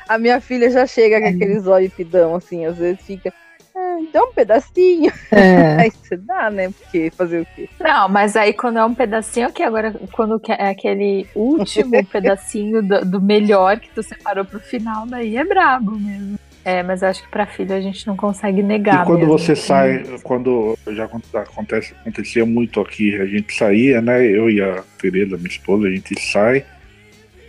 a 0.07 0.17
minha 0.17 0.39
filha 0.39 0.69
já 0.69 0.85
chega 0.85 1.19
com 1.19 1.27
aqueles 1.27 1.67
olhos 1.67 1.93
pidão, 1.93 2.35
assim, 2.35 2.65
às 2.65 2.77
vezes 2.77 3.01
fica. 3.01 3.33
Ah, 3.75 3.97
dá 4.11 4.23
um 4.23 4.33
pedacinho. 4.33 5.11
É. 5.31 5.81
Aí 5.81 5.91
você 5.91 6.17
dá, 6.17 6.49
né? 6.49 6.69
Porque 6.71 7.11
fazer 7.15 7.41
o 7.41 7.47
quê? 7.55 7.69
Não, 7.79 8.09
mas 8.09 8.35
aí 8.35 8.53
quando 8.53 8.79
é 8.79 8.85
um 8.85 8.95
pedacinho, 8.95 9.49
ok, 9.49 9.63
agora 9.65 9.93
quando 10.13 10.39
que- 10.39 10.51
é 10.51 10.69
aquele 10.69 11.27
último 11.35 12.03
pedacinho 12.05 12.81
do, 12.81 13.05
do 13.05 13.21
melhor 13.21 13.79
que 13.79 13.89
tu 13.91 14.01
separou 14.01 14.45
pro 14.45 14.59
final, 14.59 15.05
daí 15.05 15.37
é 15.37 15.43
brabo 15.43 15.91
mesmo. 15.91 16.39
É, 16.67 16.83
mas 16.83 17.01
acho 17.01 17.23
que 17.23 17.29
pra 17.29 17.45
filho 17.45 17.73
a 17.73 17.79
gente 17.79 18.05
não 18.05 18.17
consegue 18.17 18.61
negar. 18.61 19.03
E 19.03 19.05
quando 19.05 19.19
mesmo. 19.19 19.39
você 19.39 19.55
sai, 19.55 20.03
quando 20.21 20.77
já 20.91 21.05
acon- 21.05 21.21
acontece, 21.33 21.93
acontecia 22.01 22.45
muito 22.45 22.81
aqui, 22.81 23.15
a 23.21 23.25
gente 23.25 23.55
saía, 23.55 24.01
né? 24.01 24.25
Eu 24.25 24.49
e 24.49 24.61
a 24.61 24.83
Tereza, 25.01 25.37
minha 25.37 25.47
esposa, 25.47 25.87
a 25.87 25.89
gente 25.89 26.19
sai. 26.19 26.65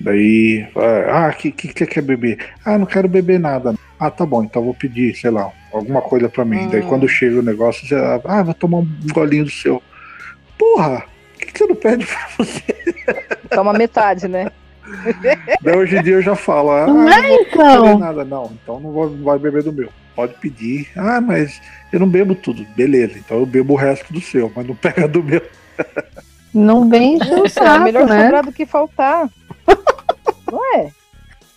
Daí, 0.00 0.68
ah, 1.10 1.32
o 1.34 1.36
que, 1.36 1.50
que 1.50 1.66
que 1.66 1.78
você 1.80 1.86
quer 1.86 2.02
beber? 2.02 2.38
Ah, 2.64 2.78
não 2.78 2.86
quero 2.86 3.08
beber 3.08 3.40
nada. 3.40 3.74
Ah, 3.98 4.08
tá 4.08 4.24
bom, 4.24 4.44
então 4.44 4.62
vou 4.62 4.72
pedir, 4.74 5.12
sei 5.16 5.32
lá, 5.32 5.50
alguma 5.72 6.00
coisa 6.00 6.28
pra 6.28 6.44
mim. 6.44 6.58
Hum. 6.58 6.68
Daí 6.68 6.82
quando 6.82 7.08
chega 7.08 7.40
o 7.40 7.42
negócio, 7.42 7.88
você, 7.88 7.96
ah, 8.24 8.42
vou 8.44 8.54
tomar 8.54 8.78
um 8.78 8.88
golinho 9.12 9.46
do 9.46 9.50
seu. 9.50 9.82
Porra, 10.56 11.00
por 11.32 11.40
que, 11.40 11.52
que 11.52 11.58
você 11.58 11.66
não 11.66 11.74
pede 11.74 12.06
pra 12.06 12.28
você? 12.38 12.62
Toma 13.50 13.72
metade, 13.72 14.28
né? 14.28 14.52
Daí 15.62 15.76
hoje 15.76 15.96
em 15.96 16.02
dia 16.02 16.14
eu 16.14 16.22
já 16.22 16.34
falo, 16.36 16.70
ah, 16.70 16.86
Não 16.86 16.94
não 16.94 17.08
é, 17.08 17.22
beber 17.22 17.40
então? 17.52 17.98
nada, 17.98 18.24
não. 18.24 18.52
Então 18.62 18.80
não 18.80 18.90
vou- 18.92 19.10
não 19.10 19.24
vai 19.24 19.38
beber 19.38 19.62
do 19.62 19.72
meu. 19.72 19.88
Pode 20.14 20.34
pedir. 20.34 20.88
Ah, 20.96 21.20
mas 21.20 21.60
eu 21.92 22.00
não 22.00 22.08
bebo 22.08 22.34
tudo. 22.34 22.66
Beleza, 22.76 23.18
então 23.18 23.38
eu 23.38 23.46
bebo 23.46 23.74
o 23.74 23.76
resto 23.76 24.12
do 24.12 24.20
seu, 24.20 24.50
mas 24.54 24.66
não 24.66 24.74
pega 24.74 25.06
do 25.06 25.22
meu. 25.22 25.42
Não 26.52 26.88
vem 26.88 27.18
É 27.22 27.78
melhor 27.78 28.06
né? 28.08 28.24
sobrar 28.24 28.44
do 28.44 28.52
que 28.52 28.66
faltar. 28.66 29.28
Não 30.50 30.74
é? 30.76 30.90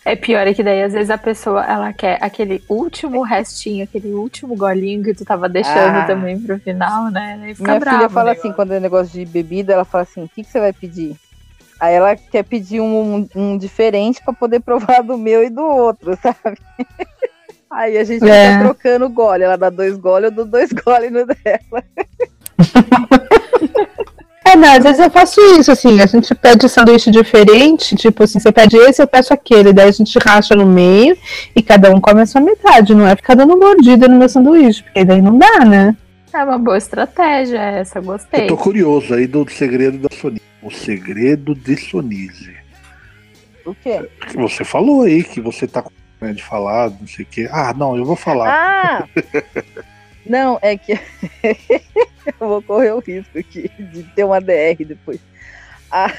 É 0.04 0.16
pior 0.16 0.46
é 0.46 0.52
que 0.52 0.62
daí 0.64 0.82
às 0.82 0.92
vezes 0.92 1.10
a 1.10 1.16
pessoa 1.16 1.64
ela 1.64 1.92
quer 1.92 2.18
aquele 2.20 2.62
último 2.68 3.22
restinho, 3.22 3.84
aquele 3.84 4.12
último 4.12 4.54
golinho 4.56 5.02
que 5.02 5.14
tu 5.14 5.24
tava 5.24 5.48
deixando 5.48 5.96
Ah. 5.98 6.04
também 6.06 6.38
pro 6.38 6.58
final, 6.58 7.10
né? 7.10 7.40
Aí 7.42 7.54
fica 7.54 7.68
Minha 7.68 7.80
bravo, 7.80 7.96
filha 7.98 8.08
fala 8.10 8.32
assim, 8.32 8.52
quando 8.52 8.72
é 8.72 8.80
negócio 8.80 9.12
de 9.12 9.24
bebida, 9.24 9.72
ela 9.72 9.84
fala 9.84 10.02
assim, 10.02 10.24
o 10.24 10.28
que, 10.28 10.42
que 10.42 10.50
você 10.50 10.58
vai 10.60 10.72
pedir? 10.72 11.16
Aí 11.82 11.94
ela 11.96 12.14
quer 12.14 12.44
pedir 12.44 12.80
um, 12.80 13.26
um- 13.34 13.58
diferente 13.58 14.22
pra 14.24 14.32
poder 14.32 14.60
provar 14.64 15.02
do 15.02 15.18
meu 15.18 15.42
e 15.42 15.50
do 15.50 15.62
outro, 15.62 16.16
sabe? 16.22 16.56
Aí 17.68 17.98
a 17.98 18.04
gente 18.04 18.24
É. 18.24 18.52
fica 18.52 18.64
trocando 18.64 19.08
gole. 19.08 19.42
Ela 19.42 19.56
dá 19.58 19.68
dois 19.68 19.96
goles, 19.96 20.30
eu 20.30 20.36
dou 20.36 20.44
dois 20.44 20.70
goles 20.84 21.10
no 21.10 21.26
dela. 21.26 21.82
É, 24.44 24.56
não, 24.56 24.72
às 24.72 24.82
vezes 24.82 24.98
eu 24.98 25.08
faço 25.08 25.40
isso, 25.58 25.70
assim, 25.70 26.00
a 26.00 26.06
gente 26.06 26.34
pede 26.34 26.68
sanduíche 26.68 27.10
diferente, 27.12 27.94
tipo 27.94 28.24
assim, 28.24 28.40
você 28.40 28.50
pede 28.50 28.76
esse, 28.76 29.00
eu 29.00 29.06
peço 29.06 29.32
aquele, 29.32 29.72
daí 29.72 29.88
a 29.88 29.92
gente 29.92 30.18
racha 30.18 30.54
no 30.56 30.66
meio 30.66 31.16
e 31.54 31.62
cada 31.62 31.90
um 31.90 32.00
come 32.00 32.20
a 32.22 32.26
sua 32.26 32.40
metade, 32.40 32.92
não 32.94 33.06
é 33.06 33.14
ficar 33.16 33.34
dando 33.34 33.56
mordida 33.56 34.08
no 34.08 34.16
meu 34.18 34.28
sanduíche, 34.28 34.82
porque 34.82 35.04
daí 35.04 35.22
não 35.22 35.38
dá, 35.38 35.60
né? 35.64 35.96
É 36.32 36.44
uma 36.44 36.58
boa 36.58 36.78
estratégia 36.78 37.60
essa, 37.60 38.00
gostei. 38.00 38.44
Eu 38.44 38.48
tô 38.48 38.56
curioso 38.56 39.14
aí 39.14 39.26
do 39.26 39.48
segredo 39.50 39.98
da 39.98 40.14
Sonise. 40.14 40.42
O 40.62 40.70
segredo 40.70 41.54
de 41.54 41.76
Sonise. 41.76 42.56
O 43.66 43.74
quê? 43.74 44.08
Que 44.28 44.36
Você 44.36 44.64
falou 44.64 45.02
aí 45.02 45.22
que 45.22 45.40
você 45.40 45.66
tá 45.66 45.82
com 45.82 45.90
medo 46.20 46.36
de 46.36 46.42
falar, 46.42 46.90
não 46.90 47.06
sei 47.06 47.24
o 47.24 47.28
quê. 47.28 47.48
Ah, 47.50 47.74
não, 47.74 47.96
eu 47.96 48.04
vou 48.04 48.16
falar. 48.16 48.48
Ah! 48.48 49.08
Não, 50.24 50.56
é 50.62 50.76
que 50.76 50.92
eu 52.40 52.48
vou 52.48 52.62
correr 52.62 52.92
o 52.92 53.00
risco 53.00 53.36
aqui 53.36 53.68
de 53.76 54.04
ter 54.14 54.22
uma 54.22 54.40
DR 54.40 54.76
depois. 54.86 55.18
A, 55.90 56.12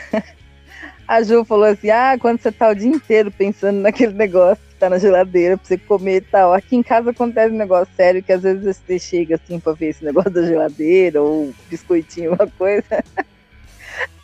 a 1.08 1.24
Ju 1.24 1.46
falou 1.46 1.66
assim: 1.66 1.90
ah, 1.90 2.18
quando 2.20 2.42
você 2.42 2.52
tá 2.52 2.68
o 2.68 2.76
dia 2.76 2.90
inteiro 2.90 3.32
pensando 3.32 3.80
naquele 3.80 4.12
negócio 4.12 4.62
tá 4.84 4.90
na 4.90 4.98
geladeira 5.00 5.58
pra 5.58 5.66
você 5.66 5.78
comer 5.78 6.18
e 6.18 6.22
tal. 6.22 6.54
Aqui 6.54 6.76
em 6.76 6.84
casa 6.84 7.12
acontece 7.12 7.54
um 7.54 7.58
negócio 7.58 7.88
sério 7.96 8.22
que 8.22 8.34
às 8.34 8.42
vezes 8.42 8.78
você 8.78 9.00
chega 9.00 9.36
assim 9.36 9.58
pra 9.58 9.72
ver 9.72 9.90
esse 9.90 10.04
negócio 10.04 10.30
da 10.30 10.46
geladeira 10.46 11.22
ou 11.22 11.54
biscoitinho, 11.70 12.34
uma 12.34 12.48
coisa. 12.58 12.84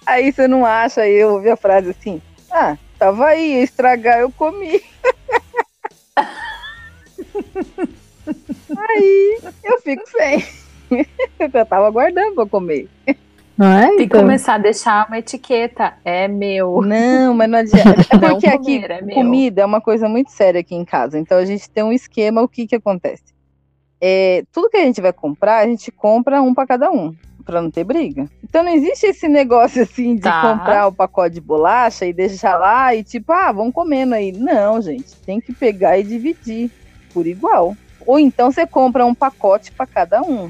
Aí 0.06 0.34
você 0.34 0.48
não 0.48 0.66
acha, 0.66 1.02
aí 1.02 1.14
eu 1.14 1.34
ouvi 1.34 1.52
a 1.52 1.56
frase 1.56 1.92
assim: 1.92 2.20
ah, 2.50 2.76
tava 2.98 3.28
aí, 3.28 3.58
ia 3.58 3.64
estragar, 3.64 4.20
eu 4.20 4.32
comi. 4.32 4.82
Aí 8.76 9.40
eu 9.64 9.80
fico 9.82 10.04
sem. 10.10 10.44
Eu 11.38 11.66
tava 11.66 11.86
aguardando 11.86 12.34
pra 12.34 12.46
comer. 12.48 12.90
Não 13.60 13.68
é? 13.68 13.88
Tem 13.90 13.98
que 13.98 14.04
Então, 14.04 14.22
começar 14.22 14.54
a 14.54 14.58
deixar 14.58 15.06
uma 15.08 15.20
etiqueta. 15.20 15.94
É 16.06 16.30
meu. 16.30 16.82
Não, 16.82 17.34
mas 17.34 17.50
não 17.50 17.60
adianta. 17.60 18.02
É 18.10 18.16
Não 18.18 18.30
porque 18.30 18.48
aqui 18.48 18.82
comer, 18.82 18.92
é 18.92 19.14
comida 19.14 19.62
é 19.62 19.66
uma 19.66 19.82
coisa 19.82 20.08
muito 20.08 20.32
séria 20.32 20.62
aqui 20.62 20.74
em 20.74 20.86
casa. 20.86 21.20
Então 21.20 21.38
a 21.38 21.44
gente 21.44 21.70
tem 21.70 21.84
um 21.84 21.92
esquema, 21.92 22.42
o 22.42 22.48
que 22.48 22.66
que 22.66 22.76
acontece? 22.78 23.22
É, 24.00 24.44
tudo 24.54 24.70
que 24.70 24.78
a 24.78 24.84
gente 24.86 25.02
vai 25.02 25.12
comprar, 25.12 25.58
a 25.58 25.68
gente 25.68 25.92
compra 25.92 26.42
um 26.42 26.54
pra 26.54 26.66
cada 26.66 26.90
um, 26.90 27.14
pra 27.44 27.62
não 27.62 27.70
ter 27.70 27.84
briga. 27.84 28.30
Então 28.42 28.64
não 28.64 28.72
existe 28.72 29.06
esse 29.08 29.28
negócio 29.28 29.84
assim 29.84 30.16
de 30.16 30.22
Tá. 30.22 30.42
comprar 30.42 30.88
o 30.88 30.94
pacote 30.94 31.36
de 31.36 31.42
bolacha 31.42 32.06
e 32.06 32.14
deixar 32.14 32.58
lá 32.58 32.96
e 32.96 33.04
tipo, 33.04 33.34
ah, 33.34 33.52
vamos 33.52 33.74
comendo 33.74 34.16
aí. 34.16 34.32
Não, 34.32 34.82
gente, 34.82 35.14
tem 35.26 35.42
que 35.42 35.52
pegar 35.52 35.98
e 36.00 36.04
dividir 36.04 36.72
por 37.14 37.28
igual. 37.28 37.76
Ou 38.08 38.18
então 38.18 38.50
você 38.50 38.66
compra 38.66 39.06
um 39.06 39.14
pacote 39.14 39.70
pra 39.74 39.86
cada 39.86 40.22
um, 40.22 40.50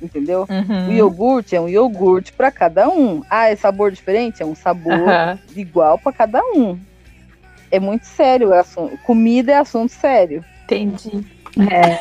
entendeu? 0.00 0.46
Uhum. 0.48 0.88
O 0.88 0.92
iogurte 0.92 1.54
é 1.56 1.60
um 1.60 1.68
iogurte 1.68 2.32
pra 2.32 2.50
cada 2.50 2.88
um. 2.88 3.22
Ah, 3.30 3.48
é 3.50 3.56
sabor 3.56 3.90
diferente? 3.92 4.42
É 4.42 4.46
um 4.46 4.54
sabor 4.54 5.08
Aham. 5.08 5.38
igual 5.54 5.98
pra 5.98 6.12
cada 6.12 6.40
um. 6.54 6.78
É 7.70 7.80
muito 7.80 8.04
sério 8.06 8.48
o 8.50 8.54
assunto. 8.54 8.96
Comida 9.04 9.52
é 9.52 9.56
assunto 9.58 9.90
sério. 9.90 10.44
Entendi. 10.64 11.24
é. 11.70 11.98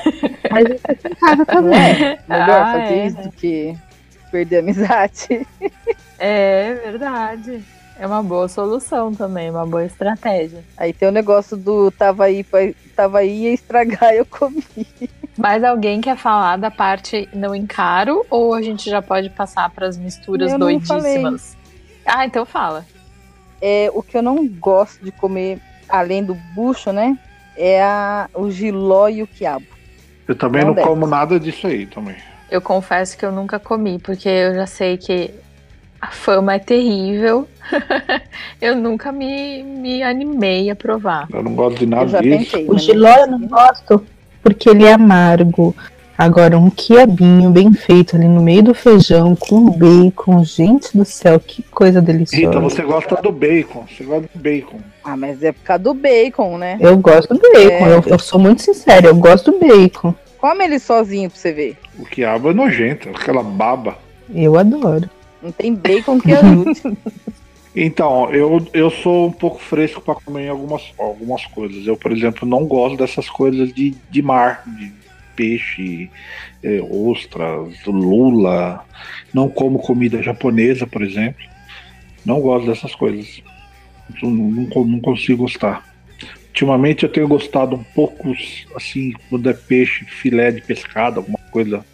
Mas 0.52 0.70
isso 0.70 0.84
aqui 0.88 1.08
em 1.08 1.16
casa 1.16 1.38
Não 1.38 1.46
também. 1.46 1.80
é? 1.80 2.20
Melhor 2.28 2.62
Ah, 2.62 2.72
fazer 2.72 2.94
é. 2.94 3.06
isso 3.08 3.18
do 3.22 3.32
que 3.32 3.76
perder 4.32 4.58
a 4.58 4.60
amizade. 4.60 5.48
É 6.20 6.74
verdade. 6.84 7.64
É 7.98 8.06
uma 8.06 8.22
boa 8.22 8.48
solução 8.50 9.14
também, 9.14 9.50
uma 9.50 9.66
boa 9.66 9.86
estratégia. 9.86 10.62
Aí 10.76 10.92
tem 10.92 11.08
o 11.08 11.12
negócio 11.14 11.56
do 11.56 11.90
tava 11.92 12.26
aí, 12.26 12.46
tava 12.96 13.20
aí 13.20 13.44
ia 13.44 13.54
estragar, 13.54 14.12
eu 14.16 14.26
comi. 14.26 14.66
Mas 15.38 15.64
alguém 15.64 16.00
quer 16.00 16.16
falar 16.16 16.58
da 16.58 16.72
parte 16.72 17.28
não 17.34 17.54
encaro 17.54 18.26
ou 18.30 18.54
a 18.54 18.62
gente 18.62 18.90
já 18.90 19.02
pode 19.02 19.30
passar 19.30 19.70
para 19.70 19.88
as 19.88 19.98
misturas 19.98 20.52
Eu 20.52 20.60
doidíssimas? 20.60 21.58
Ah, 22.06 22.26
então 22.26 22.46
fala. 22.46 22.86
É, 23.62 23.90
o 23.94 24.02
que 24.02 24.18
eu 24.18 24.22
não 24.22 24.48
gosto 24.48 25.04
de 25.04 25.12
comer, 25.12 25.60
além 25.90 26.24
do 26.24 26.36
bucho, 26.54 26.92
né? 26.92 27.18
É 27.58 27.82
a, 27.84 28.30
o 28.34 28.50
giló 28.50 29.10
e 29.10 29.24
o 29.24 29.28
quiabo. 29.28 29.66
Eu 30.28 30.36
também 30.36 30.64
Não 30.64 30.74
não, 30.74 30.84
como 30.84 31.06
nada 31.06 31.40
disso 31.40 31.68
aí 31.68 31.86
também. 31.86 32.16
Eu 32.50 32.62
confesso 32.62 33.18
que 33.18 33.26
eu 33.26 33.32
nunca 33.32 33.60
comi, 33.60 34.00
porque 34.00 34.30
eu 34.30 34.56
já 34.56 34.66
sei 34.66 34.98
que 34.98 35.32
a 36.00 36.08
fama 36.08 36.54
é 36.56 36.60
terrível. 36.60 37.48
eu 38.62 38.76
nunca 38.76 39.12
me, 39.12 39.64
me 39.64 40.02
animei 40.04 40.70
a 40.70 40.76
provar. 40.76 41.28
Eu 41.32 41.44
não 41.44 41.56
gosto 41.56 41.80
de 41.80 41.86
nada 41.86 42.22
disso. 42.22 42.52
tentei. 42.52 42.70
O 42.70 42.78
giló 42.78 43.16
eu 43.18 43.28
não 43.28 43.48
gosto 43.48 44.06
porque 44.46 44.70
ele 44.70 44.86
é 44.86 44.94
amargo. 44.94 45.76
Agora, 46.16 46.56
um 46.58 46.70
quiabinho 46.70 47.50
bem 47.50 47.74
feito 47.74 48.16
ali 48.16 48.28
no 48.28 48.42
meio 48.42 48.62
do 48.62 48.76
feijão, 48.76 49.36
com 49.36 49.72
bacon. 49.72 50.44
Gente 50.46 50.96
do 50.96 51.04
céu, 51.04 51.40
que 51.40 51.64
coisa 51.64 52.00
deliciosa. 52.00 52.46
Rita, 52.46 52.60
você 52.60 52.84
gosta 52.84 53.16
do 53.22 53.32
bacon. 53.32 53.86
Você 53.90 54.04
gosta 54.04 54.30
do 54.34 54.40
bacon. 54.40 54.78
Ah, 55.04 55.18
mas 55.18 55.44
é 55.44 55.52
por 55.52 55.64
causa 55.64 55.84
do 55.84 55.94
bacon, 55.96 56.58
né? 56.60 56.78
Eu 56.80 56.96
gosto 56.98 57.34
do 57.34 57.42
bacon, 57.42 57.86
É. 57.88 57.96
eu, 57.96 58.04
eu 58.06 58.20
sou 58.20 58.40
muito 58.40 58.62
sincera, 58.62 59.08
eu 59.08 59.16
gosto 59.16 59.52
do 59.52 59.60
bacon. 59.60 60.14
Come 60.38 60.64
ele 60.64 60.80
sozinho 60.80 61.30
pra 61.30 61.40
você 61.40 61.52
ver. 61.52 61.78
O 61.98 62.06
quiabo 62.06 62.52
é 62.52 62.54
nojento, 62.54 63.10
aquela 63.10 63.42
baba. 63.44 63.98
Eu 64.34 64.58
adoro. 64.58 65.10
Não 65.42 65.52
tem 65.52 65.74
bacon 65.74 66.20
que 66.22 66.32
ajude. 66.32 66.82
Então, 67.76 68.32
eu, 68.32 68.66
eu 68.74 68.90
sou 68.90 69.28
um 69.28 69.32
pouco 69.32 69.60
fresco 69.60 70.00
para 70.00 70.16
comer 70.16 70.48
algumas, 70.48 70.94
algumas 70.98 71.46
coisas. 71.48 71.86
Eu, 71.86 71.98
por 71.98 72.12
exemplo, 72.12 72.48
não 72.48 72.66
gosto 72.66 72.98
dessas 72.98 73.30
coisas 73.30 73.74
de, 73.74 73.94
de 74.10 74.22
mar, 74.22 74.64
de 74.66 74.94
peixe, 75.36 76.10
eh, 76.64 76.82
ostras, 76.90 77.86
lula. 77.86 78.86
Não 79.34 79.50
como 79.50 79.80
comida 79.80 80.24
japonesa, 80.24 80.88
por 80.88 81.02
exemplo. 81.02 81.44
Não 82.26 82.40
gosto 82.40 82.68
dessas 82.68 82.96
coisas. 82.96 83.42
Não, 84.24 84.32
não, 84.32 84.86
não 84.86 85.00
consigo 85.02 85.44
gostar. 85.44 85.84
Ultimamente 86.48 87.04
eu 87.04 87.12
tenho 87.12 87.28
gostado 87.28 87.76
um 87.76 87.84
pouco, 87.84 88.34
assim, 88.74 89.12
quando 89.30 89.50
é 89.50 89.54
peixe, 89.54 90.06
filé 90.06 90.50
de 90.52 90.62
pescado, 90.62 91.20
alguma 91.20 91.40
coisa 91.52 91.86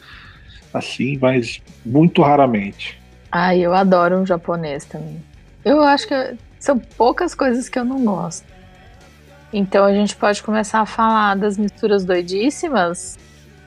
assim, 0.72 1.18
mas 1.20 1.60
muito 1.84 2.22
raramente. 2.22 3.02
Ai, 3.32 3.62
eu 3.62 3.74
adoro 3.74 4.18
um 4.18 4.26
japonês 4.26 4.86
também. 4.86 5.31
Eu 5.64 5.82
acho 5.82 6.08
que 6.08 6.36
são 6.60 6.78
poucas 6.78 7.36
coisas 7.36 7.70
que 7.70 7.78
eu 7.78 7.86
não 7.86 8.04
gosto. 8.04 8.46
Então 9.54 9.86
a 9.86 9.94
gente 9.94 10.16
pode 10.16 10.42
começar 10.42 10.80
a 10.80 10.86
falar 10.86 11.36
das 11.36 11.58
misturas 11.58 12.06
doidíssimas. 12.06 13.18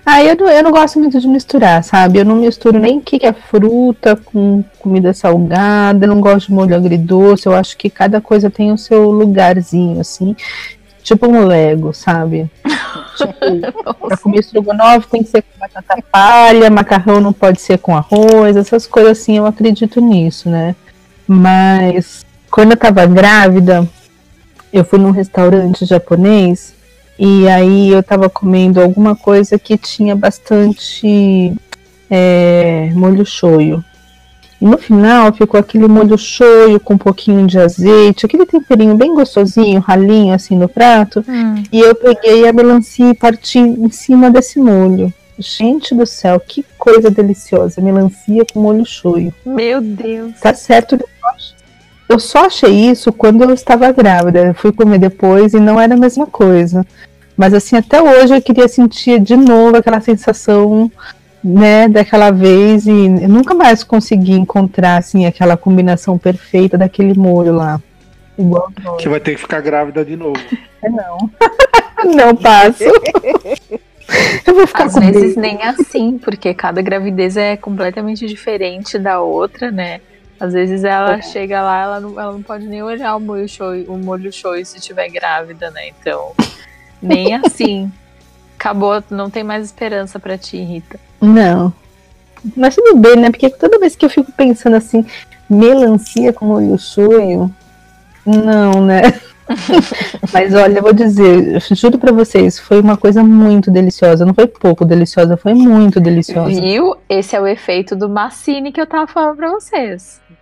Ah, 0.06 0.22
eu 0.22 0.36
não, 0.36 0.48
eu 0.48 0.62
não 0.62 0.70
gosto 0.70 0.98
muito 0.98 1.18
de 1.18 1.26
misturar, 1.26 1.82
sabe? 1.82 2.18
Eu 2.18 2.24
não 2.26 2.36
misturo 2.36 2.78
nem 2.78 2.98
o 2.98 3.00
que 3.00 3.24
é 3.24 3.32
fruta 3.32 4.14
com 4.14 4.62
comida 4.78 5.14
salgada, 5.14 6.04
eu 6.04 6.08
não 6.08 6.20
gosto 6.20 6.48
de 6.48 6.52
molho 6.52 6.76
agridoce, 6.76 7.46
eu 7.46 7.54
acho 7.54 7.76
que 7.76 7.88
cada 7.88 8.20
coisa 8.20 8.50
tem 8.50 8.70
o 8.70 8.76
seu 8.76 9.10
lugarzinho, 9.10 10.00
assim. 10.00 10.36
Tipo 11.02 11.26
um 11.26 11.46
Lego, 11.46 11.94
sabe? 11.94 12.50
tipo, 13.16 13.94
pra 13.94 14.16
comer 14.18 14.40
estrogonofe 14.40 15.08
tem 15.08 15.22
que 15.22 15.30
ser 15.30 15.42
com 15.42 15.58
batata 15.58 16.02
palha, 16.12 16.70
macarrão 16.70 17.20
não 17.20 17.32
pode 17.32 17.60
ser 17.62 17.78
com 17.78 17.96
arroz, 17.96 18.56
essas 18.56 18.86
coisas 18.86 19.12
assim, 19.12 19.38
eu 19.38 19.46
acredito 19.46 20.02
nisso, 20.02 20.50
né? 20.50 20.74
Mas 21.26 22.24
quando 22.50 22.72
eu 22.72 22.76
tava 22.76 23.06
grávida, 23.06 23.88
eu 24.72 24.84
fui 24.84 24.98
num 24.98 25.10
restaurante 25.10 25.84
japonês 25.84 26.74
e 27.18 27.48
aí 27.48 27.90
eu 27.90 28.02
tava 28.02 28.28
comendo 28.28 28.80
alguma 28.80 29.14
coisa 29.14 29.58
que 29.58 29.78
tinha 29.78 30.16
bastante 30.16 31.52
é, 32.10 32.90
molho 32.94 33.24
shoyu. 33.24 33.84
E 34.60 34.64
no 34.64 34.78
final 34.78 35.32
ficou 35.32 35.58
aquele 35.58 35.86
molho 35.86 36.16
shoyu 36.16 36.80
com 36.80 36.94
um 36.94 36.98
pouquinho 36.98 37.46
de 37.46 37.58
azeite, 37.58 38.24
aquele 38.24 38.46
temperinho 38.46 38.96
bem 38.96 39.14
gostosinho, 39.14 39.80
ralinho 39.80 40.34
assim 40.34 40.56
no 40.56 40.68
prato. 40.68 41.24
Hum. 41.28 41.62
E 41.70 41.80
eu 41.80 41.94
peguei 41.94 42.48
a 42.48 42.52
melancia 42.52 43.10
e 43.10 43.14
parti 43.14 43.58
em 43.58 43.90
cima 43.90 44.30
desse 44.30 44.58
molho. 44.58 45.12
Gente 45.38 45.94
do 45.94 46.06
céu, 46.06 46.40
que 46.40 46.64
coisa 46.84 47.10
deliciosa. 47.10 47.80
Melancia 47.80 48.44
com 48.52 48.60
molho 48.60 48.84
shoyu. 48.84 49.32
Meu 49.46 49.80
Deus. 49.80 50.38
Tá 50.38 50.52
certo 50.52 50.98
eu 52.06 52.18
só 52.18 52.46
achei 52.46 52.70
isso 52.90 53.10
quando 53.12 53.42
eu 53.42 53.54
estava 53.54 53.90
grávida. 53.90 54.40
Eu 54.40 54.54
fui 54.54 54.70
comer 54.70 54.98
depois 54.98 55.54
e 55.54 55.58
não 55.58 55.80
era 55.80 55.94
a 55.94 55.96
mesma 55.96 56.26
coisa. 56.26 56.86
Mas 57.36 57.54
assim, 57.54 57.76
até 57.76 58.00
hoje 58.00 58.36
eu 58.36 58.42
queria 58.42 58.68
sentir 58.68 59.18
de 59.20 59.36
novo 59.36 59.78
aquela 59.78 60.00
sensação, 60.00 60.92
né, 61.42 61.88
daquela 61.88 62.30
vez 62.30 62.86
e 62.86 62.90
eu 62.90 63.28
nunca 63.28 63.54
mais 63.54 63.82
consegui 63.82 64.32
encontrar 64.32 64.98
assim 64.98 65.26
aquela 65.26 65.56
combinação 65.56 66.18
perfeita 66.18 66.76
daquele 66.76 67.18
molho 67.18 67.54
lá. 67.54 67.80
Igual 68.38 68.70
Você 68.98 69.08
vai 69.08 69.20
ter 69.20 69.32
que 69.34 69.40
ficar 69.40 69.60
grávida 69.60 70.04
de 70.04 70.14
novo. 70.14 70.38
não. 70.82 71.30
não 72.14 72.36
passo. 72.36 72.84
eu 74.46 74.54
vou 74.54 74.66
ficar 74.66 74.84
Às 74.84 74.94
com 74.94 75.00
vezes 75.00 75.36
medo. 75.36 75.40
nem 75.40 75.62
assim, 75.62 76.18
porque 76.18 76.52
cada 76.54 76.80
gravidez 76.82 77.36
é 77.36 77.56
completamente 77.56 78.26
diferente 78.26 78.98
da 78.98 79.20
outra, 79.20 79.70
né? 79.70 80.00
Às 80.38 80.52
vezes 80.52 80.84
ela 80.84 81.14
É. 81.18 81.22
chega 81.22 81.62
lá, 81.62 81.82
ela 81.82 82.00
não, 82.00 82.20
ela 82.20 82.32
não 82.32 82.42
pode 82.42 82.66
nem 82.66 82.82
olhar 82.82 83.14
o 83.16 83.20
molho 83.20 83.48
show, 83.48 83.72
o 83.88 83.96
molho 83.96 84.32
show 84.32 84.52
se 84.64 84.78
estiver 84.78 85.08
grávida, 85.08 85.70
né? 85.70 85.88
Então, 85.88 86.32
nem 87.00 87.34
assim. 87.44 87.90
Acabou, 88.58 89.02
não 89.10 89.28
tem 89.30 89.42
mais 89.44 89.64
esperança 89.64 90.18
pra 90.18 90.38
ti, 90.38 90.58
Rita. 90.58 90.98
Não. 91.20 91.72
Mas 92.56 92.74
tudo 92.74 92.96
bem, 92.96 93.16
né? 93.16 93.30
Porque 93.30 93.48
toda 93.50 93.78
vez 93.78 93.94
que 93.96 94.04
eu 94.04 94.10
fico 94.10 94.30
pensando 94.32 94.76
assim, 94.76 95.04
melancia 95.48 96.32
com 96.32 96.46
molho 96.46 96.78
shoyu, 96.78 97.50
não, 98.26 98.84
né? 98.84 99.02
Mas 100.32 100.54
olha, 100.54 100.78
eu 100.78 100.82
vou 100.82 100.92
dizer, 100.92 101.54
eu 101.54 101.76
juro 101.76 101.98
pra 101.98 102.12
vocês, 102.12 102.58
foi 102.58 102.80
uma 102.80 102.96
coisa 102.96 103.22
muito 103.22 103.70
deliciosa. 103.70 104.24
Não 104.24 104.34
foi 104.34 104.46
pouco 104.46 104.84
deliciosa, 104.84 105.36
foi 105.36 105.54
muito 105.54 106.00
deliciosa. 106.00 106.60
Viu? 106.60 106.96
Esse 107.08 107.36
é 107.36 107.40
o 107.40 107.46
efeito 107.46 107.94
do 107.94 108.08
Massini 108.08 108.72
que 108.72 108.80
eu 108.80 108.86
tava 108.86 109.06
falando 109.06 109.36
pra 109.36 109.50
vocês. 109.50 110.20
O 110.30 110.34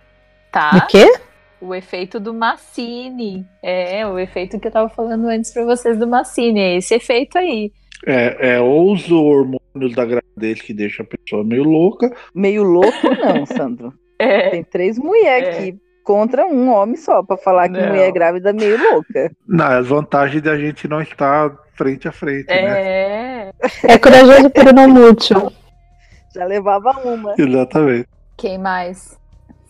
Tá? 0.51 0.81
quê? 0.89 1.11
O 1.59 1.73
efeito 1.73 2.19
do 2.19 2.33
Massini. 2.33 3.45
É, 3.61 4.05
o 4.05 4.19
efeito 4.19 4.59
que 4.59 4.67
eu 4.67 4.71
tava 4.71 4.89
falando 4.89 5.27
antes 5.27 5.51
pra 5.51 5.63
vocês 5.65 5.97
do 5.97 6.05
Massini. 6.07 6.59
É 6.59 6.77
esse 6.77 6.93
efeito 6.93 7.37
aí. 7.37 7.71
É, 8.05 8.55
é 8.55 8.59
ou 8.59 8.91
os 8.91 9.09
hormônios 9.09 9.95
da 9.95 10.03
gravidez 10.05 10.61
que 10.61 10.73
deixa 10.73 11.03
a 11.03 11.05
pessoa 11.05 11.43
meio 11.43 11.63
louca, 11.63 12.13
Meio 12.35 12.63
louco, 12.63 12.91
não, 13.17 13.45
Sandro. 13.45 13.93
É. 14.19 14.49
Tem 14.49 14.63
três 14.63 14.97
mulheres 14.97 15.47
É. 15.47 15.51
aqui 15.59 15.77
contra 16.03 16.45
um 16.45 16.69
homem 16.71 16.95
só, 16.95 17.23
pra 17.23 17.37
falar 17.37 17.69
que 17.69 17.79
Não. 17.79 17.87
mulher 17.89 18.11
grávida 18.11 18.49
é 18.49 18.53
meio 18.53 18.77
louca. 18.91 19.31
não, 19.47 19.65
as 19.65 19.87
vantagens 19.87 20.41
da 20.41 20.57
gente 20.57 20.87
não 20.87 21.01
estar 21.01 21.51
frente 21.75 22.07
a 22.07 22.11
frente, 22.11 22.47
né? 22.47 23.47
É. 23.47 23.51
É 23.83 23.97
corajoso 23.97 24.49
por 24.49 24.73
não 24.73 24.87
mútil. 24.89 25.51
Já 26.35 26.45
levava 26.45 26.91
uma. 27.03 27.35
Exatamente. 27.37 28.07
Quem 28.37 28.57
mais? 28.57 29.17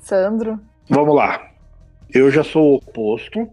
Sandro? 0.02 0.60
Vamos 0.90 1.14
lá. 1.16 1.42
Eu 2.14 2.30
já 2.32 2.44
sou 2.44 2.74
o 2.74 2.76
oposto. 2.76 3.50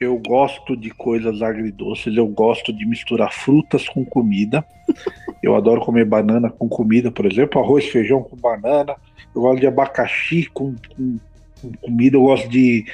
Eu 0.00 0.16
gosto 0.18 0.76
de 0.76 0.90
coisas 0.90 1.42
agridoces, 1.42 2.16
eu 2.16 2.26
gosto 2.28 2.72
de 2.72 2.86
misturar 2.86 3.32
frutas 3.32 3.88
com 3.88 4.04
comida. 4.04 4.64
Eu 5.42 5.54
adoro 5.54 5.80
comer 5.80 6.04
banana 6.04 6.50
com 6.50 6.68
comida, 6.68 7.12
por 7.12 7.24
exemplo, 7.24 7.60
arroz, 7.62 7.86
feijão 7.88 8.22
com 8.24 8.34
banana. 8.36 8.96
Eu 9.34 9.42
gosto 9.42 9.60
de 9.60 9.66
abacaxi 9.68 10.46
com, 10.52 10.74
com- 10.96 11.18
com 11.60 11.72
comida. 11.80 12.16
Eu 12.16 12.22
gosto 12.22 12.48
de. 12.48 12.86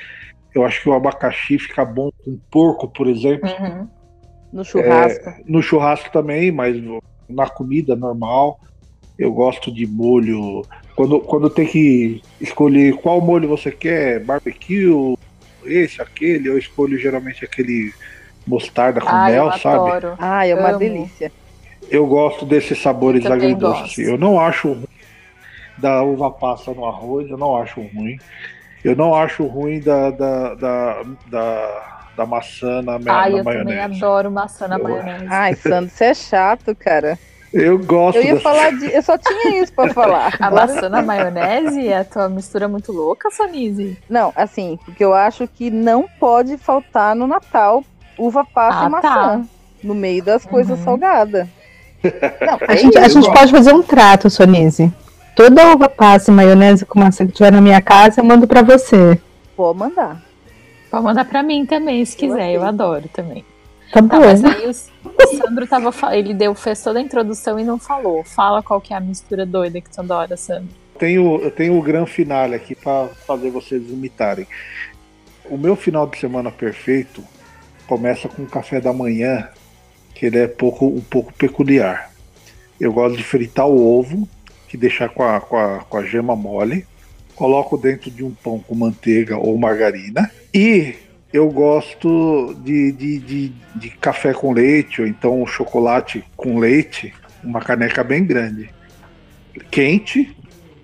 Eu 0.54 0.64
acho 0.64 0.82
que 0.82 0.88
o 0.88 0.92
abacaxi 0.92 1.58
fica 1.58 1.84
bom 1.84 2.10
com 2.24 2.38
porco, 2.50 2.88
por 2.88 3.06
exemplo. 3.06 3.50
Uhum. 3.50 3.88
No 4.52 4.64
churrasco. 4.64 5.34
No 5.46 5.62
churrasco 5.62 6.12
também, 6.12 6.52
mas 6.52 6.76
na 7.28 7.48
comida 7.48 7.96
normal. 7.96 8.60
Eu 9.18 9.32
gosto 9.32 9.72
de 9.72 9.86
molho. 9.86 10.62
Quando, 10.96 11.20
quando 11.20 11.50
tem 11.50 11.66
que 11.66 12.22
escolher 12.40 12.96
qual 12.96 13.20
molho 13.20 13.48
você 13.48 13.70
quer, 13.70 14.20
barbecue, 14.20 15.16
esse, 15.64 16.00
aquele, 16.00 16.48
eu 16.48 16.58
escolho 16.58 16.98
geralmente 16.98 17.44
aquele 17.44 17.92
mostarda 18.46 19.00
com 19.00 19.08
Ai, 19.08 19.32
mel, 19.32 19.46
eu 19.46 19.58
sabe? 19.58 19.90
adoro. 19.90 20.14
Ai, 20.18 20.50
é 20.50 20.54
uma 20.54 20.70
Amo. 20.70 20.78
delícia. 20.78 21.32
Eu 21.90 22.06
gosto 22.06 22.44
desses 22.44 22.78
sabores 22.78 23.26
agridoces. 23.26 23.98
Eu 23.98 24.18
não 24.18 24.40
acho 24.40 24.72
ruim 24.72 24.84
da 25.76 26.02
uva 26.02 26.30
passa 26.30 26.72
no 26.72 26.84
arroz, 26.84 27.28
eu 27.28 27.36
não 27.36 27.56
acho 27.56 27.80
ruim. 27.80 28.16
Eu 28.84 28.94
não 28.94 29.14
acho 29.14 29.44
ruim 29.46 29.80
da, 29.80 30.10
da, 30.10 30.54
da, 30.54 31.02
da, 31.30 31.82
da 32.18 32.26
maçã 32.26 32.82
na, 32.82 32.98
ma- 32.98 33.22
Ai, 33.22 33.30
na 33.32 33.38
eu 33.38 33.44
também 33.44 33.64
maionese. 33.64 34.04
adoro 34.04 34.30
maçã 34.30 34.68
na 34.68 34.76
Eu- 34.78 34.82
maionese. 34.84 35.26
Ai, 35.28 35.54
Sandro, 35.54 35.90
você 35.90 36.04
é 36.04 36.14
chato, 36.14 36.74
cara. 36.74 37.18
Eu 37.52 37.78
gosto 37.78 38.16
Eu 38.18 38.24
ia 38.24 38.34
dessa- 38.34 38.42
falar 38.42 38.70
de. 38.78 38.92
Eu 38.92 39.02
só 39.02 39.16
tinha 39.16 39.62
isso 39.62 39.72
pra 39.72 39.88
falar. 39.94 40.34
A 40.40 40.46
Agora- 40.48 40.66
maçã 40.66 40.88
na 40.88 41.00
maionese 41.02 41.86
é 41.88 41.98
a 41.98 42.04
tua 42.04 42.28
mistura 42.28 42.68
muito 42.68 42.92
louca, 42.92 43.30
Sonise? 43.30 43.96
Não, 44.10 44.32
assim, 44.36 44.78
porque 44.84 45.02
eu 45.04 45.14
acho 45.14 45.46
que 45.48 45.70
não 45.70 46.04
pode 46.20 46.58
faltar 46.58 47.14
no 47.16 47.26
Natal 47.26 47.82
uva 48.18 48.44
passa 48.44 48.84
Ah, 48.84 48.86
e 48.86 48.88
maçã. 48.90 49.08
tá. 49.08 49.40
No 49.82 49.94
meio 49.94 50.22
das 50.22 50.44
coisas 50.44 50.78
Uhum. 50.80 50.84
salgadas. 50.84 51.46
Não, 52.02 52.58
A 52.68 52.74
gente, 52.76 52.98
a 52.98 53.08
gente 53.08 53.32
pode 53.32 53.50
fazer 53.50 53.72
um 53.72 53.82
trato, 53.82 54.28
Sonise. 54.28 54.92
Toda 55.36 55.74
uva 55.74 55.88
passa 55.88 56.30
e 56.30 56.34
maionese 56.34 56.84
com 56.86 56.98
massa 57.00 57.26
que 57.26 57.32
tiver 57.32 57.50
na 57.52 57.60
minha 57.60 57.80
casa, 57.82 58.20
eu 58.20 58.24
mando 58.24 58.46
pra 58.46 58.62
você. 58.62 59.20
Pode 59.56 59.78
mandar. 59.78 60.22
Pode 60.90 61.02
mandar 61.04 61.24
pra 61.24 61.42
mim 61.42 61.66
também, 61.66 62.04
se 62.04 62.16
quiser. 62.16 62.52
Eu, 62.52 62.62
aceito. 62.62 62.64
adoro 62.82 63.08
também. 63.12 63.44
Tá 63.92 64.00
Tá, 64.02 64.18
bom. 64.18 64.20
mas 64.24 64.44
aí 64.44 64.66
o, 64.66 64.70
o 64.70 65.36
Sandro 65.36 65.66
tava, 65.66 66.16
ele 66.16 66.34
deu, 66.34 66.54
fez 66.54 66.82
toda 66.82 66.98
a 66.98 67.02
introdução 67.02 67.58
e 67.58 67.64
não 67.64 67.78
falou. 67.78 68.22
Fala 68.24 68.62
qual 68.62 68.80
que 68.80 68.92
é 68.94 68.96
a 68.96 69.00
mistura 69.00 69.44
doida 69.44 69.80
que 69.80 69.90
tu 69.90 70.00
adora, 70.00 70.36
Sandro. 70.36 70.68
tenho, 70.98 71.40
eu 71.40 71.50
tenho 71.50 71.76
o 71.78 71.82
grande 71.82 72.10
finale 72.10 72.54
aqui 72.54 72.74
para 72.74 73.08
fazer 73.26 73.50
vocês 73.50 73.82
imitarem. 73.90 74.46
O 75.50 75.56
meu 75.58 75.74
final 75.76 76.06
de 76.06 76.18
semana 76.18 76.50
perfeito 76.50 77.22
começa 77.86 78.28
com 78.28 78.42
o 78.42 78.46
café 78.46 78.80
da 78.80 78.92
manhã, 78.92 79.48
que 80.14 80.26
ele 80.26 80.38
é 80.38 80.46
pouco, 80.46 80.86
um 80.86 81.00
pouco 81.02 81.32
peculiar. 81.34 82.10
Eu 82.80 82.92
gosto 82.92 83.16
de 83.16 83.22
fritar 83.24 83.66
o 83.68 83.98
ovo, 83.98 84.28
que 84.74 84.78
deixar 84.78 85.08
com 85.08 85.22
a, 85.22 85.40
com, 85.40 85.56
a, 85.56 85.78
com 85.88 85.96
a 85.98 86.04
gema 86.04 86.34
mole, 86.34 86.84
coloco 87.36 87.78
dentro 87.78 88.10
de 88.10 88.24
um 88.24 88.32
pão 88.32 88.58
com 88.58 88.74
manteiga 88.74 89.38
ou 89.38 89.56
margarina 89.56 90.28
e 90.52 90.94
eu 91.32 91.48
gosto 91.48 92.56
de, 92.64 92.90
de, 92.90 93.18
de, 93.20 93.52
de 93.76 93.90
café 93.90 94.32
com 94.34 94.52
leite, 94.52 95.00
ou 95.00 95.06
então 95.06 95.46
chocolate 95.46 96.24
com 96.36 96.58
leite, 96.58 97.14
uma 97.42 97.60
caneca 97.60 98.02
bem 98.02 98.24
grande, 98.24 98.68
quente, 99.70 100.36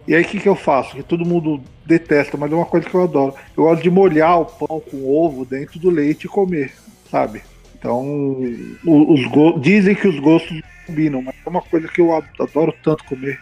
e 0.07 0.15
aí 0.15 0.23
o 0.23 0.25
que, 0.25 0.39
que 0.39 0.49
eu 0.49 0.55
faço? 0.57 0.95
Que 0.97 1.03
todo 1.03 1.25
mundo 1.27 1.61
detesta, 1.85 2.37
mas 2.37 2.51
é 2.53 2.55
uma 2.55 2.67
coisa 2.67 2.89
que 2.89 2.95
eu 2.95 3.03
adoro. 3.03 3.35
Eu 3.57 3.65
gosto 3.65 3.83
de 3.83 3.91
molhar 3.91 4.41
o 4.41 4.45
pão 4.47 4.81
com 4.81 5.09
ovo 5.09 5.45
dentro 5.45 5.79
do 5.81 5.91
leite 5.91 6.25
e 6.25 6.29
comer, 6.29 6.73
sabe? 7.11 7.43
Então, 7.77 8.37
os 8.85 9.25
go- 9.27 9.59
dizem 9.59 9.95
que 9.95 10.07
os 10.07 10.19
gostos 10.21 10.61
combinam, 10.87 11.23
mas 11.23 11.35
é 11.45 11.49
uma 11.49 11.63
coisa 11.63 11.89
que 11.89 12.01
eu 12.01 12.15
ad- 12.17 12.29
adoro 12.41 12.75
tanto 12.83 13.05
comer. 13.05 13.39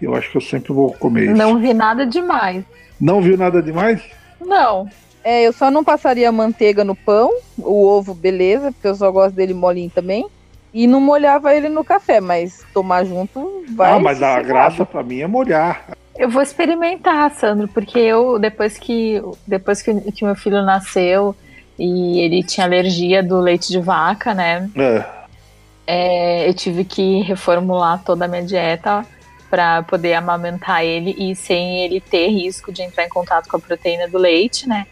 Eu 0.00 0.14
acho 0.14 0.30
que 0.30 0.36
eu 0.36 0.40
sempre 0.40 0.72
vou 0.72 0.92
comer 0.92 1.24
isso. 1.24 1.34
Não 1.34 1.58
vi 1.58 1.72
nada 1.72 2.06
demais. 2.06 2.64
Não 3.00 3.20
viu 3.20 3.36
nada 3.36 3.62
demais? 3.62 4.02
Não. 4.40 4.88
É, 5.24 5.42
eu 5.42 5.52
só 5.52 5.70
não 5.70 5.82
passaria 5.82 6.30
manteiga 6.30 6.84
no 6.84 6.94
pão, 6.94 7.30
o 7.58 7.84
ovo, 7.84 8.14
beleza, 8.14 8.70
porque 8.70 8.86
eu 8.86 8.94
só 8.94 9.10
gosto 9.10 9.34
dele 9.34 9.54
molinho 9.54 9.90
também. 9.90 10.26
E 10.72 10.86
não 10.86 11.00
molhava 11.00 11.54
ele 11.54 11.68
no 11.68 11.82
café, 11.82 12.20
mas 12.20 12.64
tomar 12.72 13.04
junto 13.04 13.64
vai. 13.74 13.92
ah, 13.92 13.98
mas 13.98 14.22
a 14.22 14.40
graça 14.42 14.84
pra 14.84 15.02
mim 15.02 15.20
é 15.20 15.26
molhar. 15.26 15.96
Eu 16.18 16.30
vou 16.30 16.42
experimentar, 16.42 17.30
Sandro, 17.32 17.66
porque 17.68 17.98
eu, 17.98 18.38
depois 18.38 18.78
que, 18.78 19.22
depois 19.46 19.82
que, 19.82 19.94
que 20.12 20.24
meu 20.24 20.34
filho 20.34 20.62
nasceu 20.62 21.34
e 21.78 22.20
ele 22.20 22.42
tinha 22.42 22.66
alergia 22.66 23.22
do 23.22 23.40
leite 23.40 23.68
de 23.68 23.80
vaca, 23.80 24.32
né? 24.32 24.70
É. 24.76 25.04
É, 25.86 26.48
eu 26.48 26.54
tive 26.54 26.84
que 26.84 27.20
reformular 27.22 28.02
toda 28.04 28.24
a 28.24 28.28
minha 28.28 28.42
dieta 28.42 29.04
para 29.50 29.82
poder 29.82 30.14
amamentar 30.14 30.84
ele 30.84 31.14
e 31.18 31.34
sem 31.34 31.84
ele 31.84 32.00
ter 32.00 32.28
risco 32.28 32.72
de 32.72 32.82
entrar 32.82 33.04
em 33.04 33.08
contato 33.08 33.48
com 33.48 33.56
a 33.56 33.60
proteína 33.60 34.08
do 34.08 34.18
leite, 34.18 34.68
né? 34.68 34.86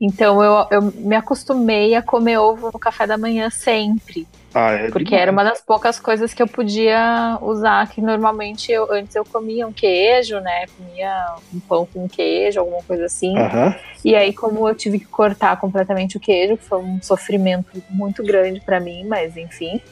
Então 0.00 0.42
eu, 0.42 0.66
eu 0.70 0.82
me 0.94 1.16
acostumei 1.16 1.94
a 1.94 2.02
comer 2.02 2.38
ovo 2.38 2.70
no 2.72 2.78
café 2.78 3.06
da 3.06 3.18
manhã 3.18 3.50
sempre. 3.50 4.26
Ah, 4.54 4.70
é 4.70 4.90
Porque 4.90 5.04
demais. 5.06 5.22
era 5.22 5.32
uma 5.32 5.44
das 5.44 5.60
poucas 5.60 5.98
coisas 6.00 6.32
que 6.32 6.42
eu 6.42 6.46
podia 6.46 7.36
usar, 7.42 7.88
que 7.88 8.00
normalmente 8.00 8.70
eu, 8.72 8.90
antes 8.90 9.14
eu 9.14 9.24
comia 9.24 9.66
um 9.66 9.72
queijo, 9.72 10.40
né? 10.40 10.66
Comia 10.76 11.34
um 11.52 11.60
pão 11.60 11.86
com 11.86 12.08
queijo, 12.08 12.60
alguma 12.60 12.82
coisa 12.82 13.06
assim. 13.06 13.36
Aham. 13.36 13.74
E 14.04 14.14
aí, 14.14 14.32
como 14.32 14.68
eu 14.68 14.74
tive 14.74 15.00
que 15.00 15.06
cortar 15.06 15.60
completamente 15.60 16.16
o 16.16 16.20
queijo, 16.20 16.56
que 16.56 16.64
foi 16.64 16.78
um 16.78 17.02
sofrimento 17.02 17.82
muito 17.90 18.22
grande 18.22 18.60
pra 18.60 18.78
mim, 18.78 19.04
mas 19.04 19.36
enfim. 19.36 19.82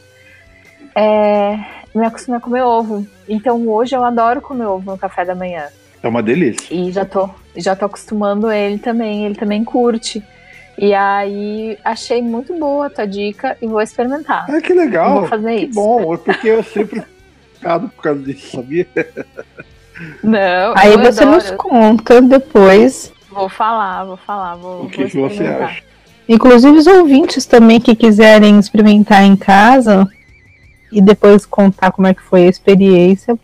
É, 0.94 1.58
me 1.96 2.06
acostumei 2.06 2.38
a 2.38 2.40
comer 2.40 2.62
ovo. 2.62 3.06
Então 3.28 3.66
hoje 3.68 3.96
eu 3.96 4.04
adoro 4.04 4.40
comer 4.40 4.66
ovo 4.66 4.92
no 4.92 4.98
café 4.98 5.24
da 5.24 5.34
manhã. 5.34 5.64
É 6.02 6.08
uma 6.08 6.22
delícia. 6.22 6.74
E 6.74 6.92
já 6.92 7.04
tô, 7.04 7.28
já 7.56 7.74
tô 7.74 7.86
acostumando 7.86 8.50
ele 8.50 8.78
também, 8.78 9.24
ele 9.24 9.34
também 9.34 9.64
curte. 9.64 10.22
E 10.78 10.92
aí 10.92 11.78
achei 11.82 12.20
muito 12.20 12.54
boa 12.58 12.86
a 12.86 12.90
tua 12.90 13.06
dica 13.06 13.56
e 13.62 13.66
vou 13.66 13.80
experimentar. 13.80 14.44
Ah, 14.48 14.60
que 14.60 14.74
legal. 14.74 15.20
Vou 15.20 15.28
fazer 15.28 15.56
que 15.58 15.64
isso. 15.66 15.74
bom. 15.74 16.14
É 16.14 16.16
porque 16.18 16.48
eu 16.48 16.62
sempre 16.62 17.02
ficado 17.54 17.88
por 17.88 18.02
causa 18.02 18.20
disso, 18.20 18.56
sabia? 18.56 18.86
Não, 20.22 20.74
Aí 20.76 20.92
eu 20.92 20.98
você 20.98 21.22
adoro. 21.22 21.36
nos 21.36 21.50
conta 21.52 22.20
depois. 22.20 23.10
Vou 23.30 23.48
falar, 23.48 24.04
vou 24.04 24.16
falar, 24.18 24.54
vou, 24.56 24.84
O 24.84 24.90
que, 24.90 25.06
vou 25.06 25.28
que 25.28 25.36
você 25.36 25.46
acha? 25.46 25.82
Inclusive 26.28 26.76
os 26.76 26.86
ouvintes 26.86 27.46
também 27.46 27.80
que 27.80 27.94
quiserem 27.94 28.58
experimentar 28.58 29.22
em 29.22 29.36
casa 29.36 30.06
e 30.96 31.00
depois 31.02 31.44
contar 31.44 31.92
como 31.92 32.06
é 32.06 32.14
que 32.14 32.22
foi 32.22 32.46
a 32.46 32.48
experiência, 32.48 33.36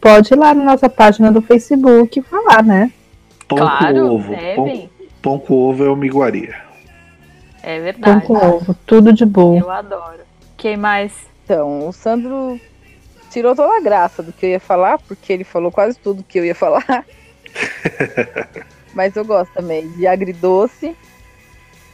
pode 0.00 0.32
ir 0.32 0.36
lá 0.36 0.54
na 0.54 0.64
nossa 0.64 0.88
página 0.88 1.30
do 1.30 1.42
Facebook 1.42 2.18
e 2.18 2.22
falar, 2.22 2.62
né? 2.62 2.90
Pão 3.46 3.58
Claro, 3.58 3.94
com 3.94 4.14
ovo. 4.14 4.32
Pão, 4.32 4.64
devem. 4.64 4.90
pão 5.20 5.38
com 5.38 5.54
ovo 5.54 5.84
é 5.84 5.90
uma 5.90 6.06
iguaria. 6.06 6.54
É 7.62 7.74
Pão 7.76 7.84
verdade. 7.84 8.26
com 8.26 8.34
ovo, 8.34 8.74
tudo 8.86 9.12
de 9.12 9.26
bom. 9.26 9.58
Eu 9.58 9.70
adoro. 9.70 10.20
Quem 10.56 10.76
mais? 10.76 11.12
Então, 11.44 11.86
o 11.88 11.92
Sandro 11.92 12.58
tirou 13.30 13.54
toda 13.54 13.76
a 13.76 13.80
graça 13.80 14.22
do 14.22 14.32
que 14.32 14.46
eu 14.46 14.50
ia 14.50 14.60
falar, 14.60 14.98
porque 15.00 15.32
ele 15.32 15.44
falou 15.44 15.70
quase 15.70 15.98
tudo 15.98 16.24
que 16.24 16.38
eu 16.38 16.44
ia 16.44 16.54
falar. 16.54 17.04
Mas 18.94 19.14
eu 19.14 19.24
gosto 19.24 19.52
também 19.52 19.86
de 19.90 20.06
agridoce. 20.06 20.96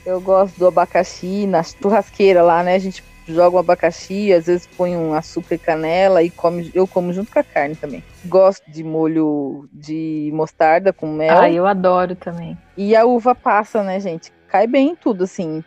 Eu 0.06 0.20
gosto 0.20 0.56
do 0.58 0.66
abacaxi 0.66 1.46
na 1.46 1.62
churrasqueira 1.62 2.42
lá, 2.42 2.62
né? 2.62 2.74
A 2.74 2.78
gente 2.78 3.02
joga 3.26 3.56
um 3.56 3.60
abacaxi, 3.60 4.32
às 4.32 4.46
vezes 4.46 4.66
põe 4.66 4.96
um 4.96 5.14
açúcar 5.14 5.54
e 5.54 5.58
canela 5.58 6.22
e 6.22 6.30
come, 6.30 6.70
eu 6.74 6.86
como 6.86 7.12
junto 7.12 7.32
com 7.32 7.38
a 7.38 7.44
carne 7.44 7.76
também. 7.76 8.02
Gosto 8.24 8.70
de 8.70 8.82
molho 8.82 9.68
de 9.72 10.30
mostarda 10.32 10.92
com 10.92 11.12
mel. 11.12 11.38
Ah, 11.38 11.50
eu 11.50 11.66
adoro 11.66 12.14
também. 12.14 12.56
E 12.76 12.96
a 12.96 13.04
uva 13.04 13.34
passa, 13.34 13.82
né, 13.82 14.00
gente? 14.00 14.32
Cai 14.48 14.66
bem 14.66 14.90
em 14.90 14.96
tudo, 14.96 15.24
assim. 15.24 15.62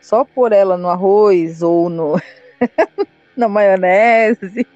Só 0.00 0.24
pôr 0.24 0.52
ela 0.52 0.76
no 0.76 0.88
arroz 0.88 1.62
ou 1.62 1.88
no 1.88 2.20
na 3.36 3.48
maionese. 3.48 4.66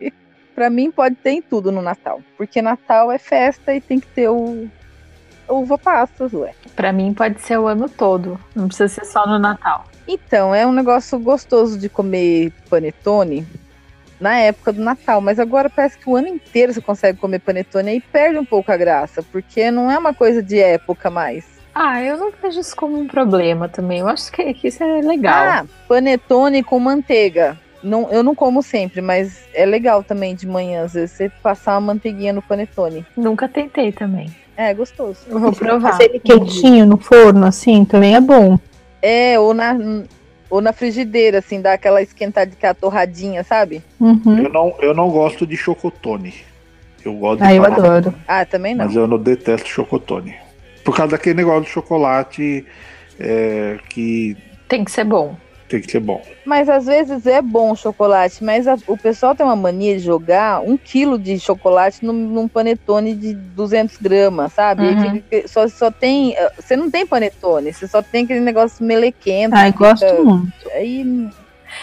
Pra 0.55 0.71
mim 0.71 0.91
pode 0.91 1.17
ter 1.17 1.31
em 1.31 1.43
tudo 1.43 1.73
no 1.73 1.83
Natal, 1.83 2.21
porque 2.37 2.63
Natal 2.63 3.11
é 3.11 3.19
festa 3.19 3.75
e 3.75 3.81
tem 3.81 3.99
que 3.99 4.07
ter 4.07 4.29
o 4.29 4.69
uva 5.49 5.77
passas, 5.77 6.33
ué. 6.33 6.55
Pra 6.75 6.93
mim 6.93 7.13
pode 7.13 7.41
ser 7.41 7.59
o 7.59 7.67
ano 7.67 7.89
todo. 7.89 8.39
Não 8.55 8.69
precisa 8.69 8.89
ser 8.89 9.05
só 9.05 9.27
no 9.27 9.39
Natal. 9.39 9.85
Então, 10.07 10.55
é 10.55 10.67
um 10.67 10.73
negócio 10.73 11.19
gostoso 11.19 11.79
de 11.79 11.89
comer 11.89 12.53
panetone 12.69 13.47
na 14.21 14.39
época 14.39 14.73
do 14.73 14.83
Natal, 14.83 15.21
mas 15.21 15.39
agora 15.39 15.69
parece 15.69 15.99
que 15.99 16.09
o 16.09 16.17
ano 16.17 16.29
inteiro 16.29 16.73
você 16.73 16.81
consegue 16.81 17.19
comer 17.19 17.41
panetone 17.41 17.97
e 17.97 18.01
perde 18.01 18.39
um 18.39 18.45
pouco 18.45 18.71
a 18.71 18.77
graça, 18.77 19.23
porque 19.23 19.71
não 19.71 19.91
é 19.91 19.99
uma 19.99 20.15
coisa 20.15 20.43
de 20.43 20.59
época 20.59 21.11
mais. 21.11 21.45
Ah, 21.75 22.01
eu 22.03 22.17
não 22.17 22.31
vejo 22.41 22.61
isso 22.61 22.77
como 22.77 22.99
um 22.99 23.09
problema 23.09 23.69
também. 23.69 23.99
Eu 23.99 24.09
acho 24.09 24.31
que, 24.31 24.55
que 24.55 24.69
isso 24.69 24.83
é 24.83 25.01
legal. 25.01 25.35
Ah, 25.35 25.67
panetone 25.89 26.63
com 26.63 26.79
manteiga. 26.79 27.59
Não, 27.83 28.11
eu 28.11 28.23
não 28.23 28.35
como 28.35 28.63
sempre, 28.63 29.03
mas 29.03 29.41
é 29.53 29.67
legal 29.67 30.03
também 30.03 30.35
de 30.35 30.47
manhã, 30.47 30.85
às 30.85 30.95
vezes, 30.95 31.11
você 31.11 31.29
passar 31.43 31.75
uma 31.75 31.93
manteiguinha 31.93 32.33
no 32.33 32.41
panetone. 32.41 33.05
Nunca 33.17 33.47
tentei 33.49 33.93
também. 33.93 34.35
É 34.57 34.73
gostoso. 34.73 35.19
Eu 35.29 35.39
vou 35.39 35.53
provar. 35.53 35.93
Fazer 35.93 36.05
ele 36.05 36.21
quentinho 36.21 36.87
no 36.87 36.97
forno, 36.97 37.45
assim, 37.45 37.85
também 37.85 38.15
é 38.15 38.21
bom. 38.21 38.59
É, 39.07 39.39
ou 39.39 39.53
na, 39.53 39.77
ou 40.49 40.63
na 40.63 40.73
frigideira, 40.73 41.41
assim, 41.41 41.61
dá 41.61 41.75
aquela 41.75 42.01
esquentadinha, 42.01 42.57
aquela 42.57 42.73
torradinha, 42.73 43.45
sabe? 43.45 43.83
Uhum. 44.01 44.39
Eu, 44.39 44.49
não, 44.49 44.75
eu 44.81 44.95
não 44.95 45.11
gosto 45.11 45.47
de 45.47 45.59
chocotone. 45.59 46.33
Eu 47.05 47.13
gosto 47.13 47.41
de 47.41 47.47
Ah, 47.47 47.55
eu 47.55 47.63
adoro. 47.67 48.15
Ah, 48.27 48.47
também 48.47 48.75
não. 48.75 48.87
Mas 48.87 48.97
eu 48.97 49.07
não 49.07 49.19
detesto 49.19 49.69
chocotone. 49.69 50.35
Por 50.83 50.97
causa 50.97 51.13
daquele 51.13 51.35
negócio 51.35 51.65
de 51.65 51.69
chocolate 51.69 52.65
é, 53.21 53.79
que 53.91 54.39
Tem 54.67 54.83
que 54.83 54.91
ser 54.91 55.05
bom. 55.05 55.37
Tem 55.69 55.81
que 55.81 55.91
ser 55.91 56.01
bom. 56.01 56.23
Mas 56.45 56.69
às 56.69 56.87
vezes 56.87 57.27
é 57.27 57.41
bom 57.41 57.73
o 57.73 57.77
chocolate, 57.77 58.45
mas 58.45 58.67
a- 58.69 58.77
o 58.87 58.97
pessoal 58.97 59.35
tem 59.35 59.45
uma 59.47 59.57
mania 59.57 59.97
de 59.97 60.05
jogar 60.05 60.61
um 60.61 60.77
quilo 60.77 61.19
de 61.19 61.39
chocolate 61.41 62.05
num, 62.05 62.13
num 62.13 62.47
panetone 62.49 63.15
de 63.15 63.35
200 63.35 63.97
gramas, 63.97 64.53
sabe? 64.53 64.87
Uhum. 64.89 65.23
fica- 65.23 65.49
só, 65.49 65.67
só 65.69 65.91
tem. 65.91 66.35
eh, 66.37 66.53
Você 66.59 66.77
não 66.77 66.91
tem 66.91 67.07
panetone, 67.07 67.73
você 67.73 67.87
só 67.89 68.03
tem 68.03 68.25
aquele 68.25 68.41
negócio 68.41 68.85
melequento. 68.85 69.57
Ai, 69.57 69.73
fica- 69.73 69.89
gosto 69.89 70.25
muito. 70.25 70.53
Aí, 70.73 71.29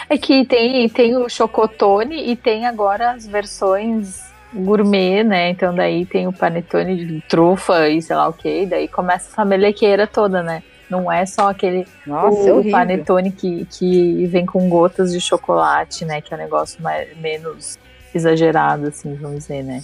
É 0.08 0.16
que 0.16 0.44
tem, 0.46 0.88
tem 0.88 1.16
o 1.16 1.28
chocotone 1.28 2.30
e 2.30 2.34
tem 2.34 2.64
agora 2.66 3.10
as 3.10 3.26
versões 3.26 4.22
gourmet, 4.54 5.22
né? 5.22 5.50
Então 5.50 5.74
daí 5.74 6.06
tem 6.06 6.26
o 6.26 6.32
panetone 6.32 7.04
de 7.04 7.20
trufa 7.28 7.88
e 7.88 8.00
sei 8.00 8.16
lá 8.16 8.28
o 8.28 8.32
que. 8.32 8.64
Daí 8.66 8.88
começa 8.88 9.28
essa 9.30 9.44
melequeira 9.44 10.06
toda, 10.06 10.42
né? 10.42 10.62
Não 10.92 11.10
é 11.10 11.24
só 11.24 11.48
aquele 11.48 11.86
nossa, 12.06 12.36
o, 12.42 12.46
é 12.48 12.52
o 12.52 12.56
horrível. 12.56 12.72
panetone 12.72 13.32
que, 13.32 13.64
que 13.70 14.26
vem 14.26 14.44
com 14.44 14.68
gotas 14.68 15.10
de 15.10 15.20
chocolate, 15.20 16.04
né? 16.04 16.20
Que 16.20 16.34
é 16.34 16.36
um 16.36 16.40
negócio 16.40 16.82
mais, 16.82 17.16
menos 17.16 17.78
exagerado, 18.14 18.88
assim, 18.88 19.14
vamos 19.14 19.38
dizer, 19.38 19.62
né? 19.62 19.82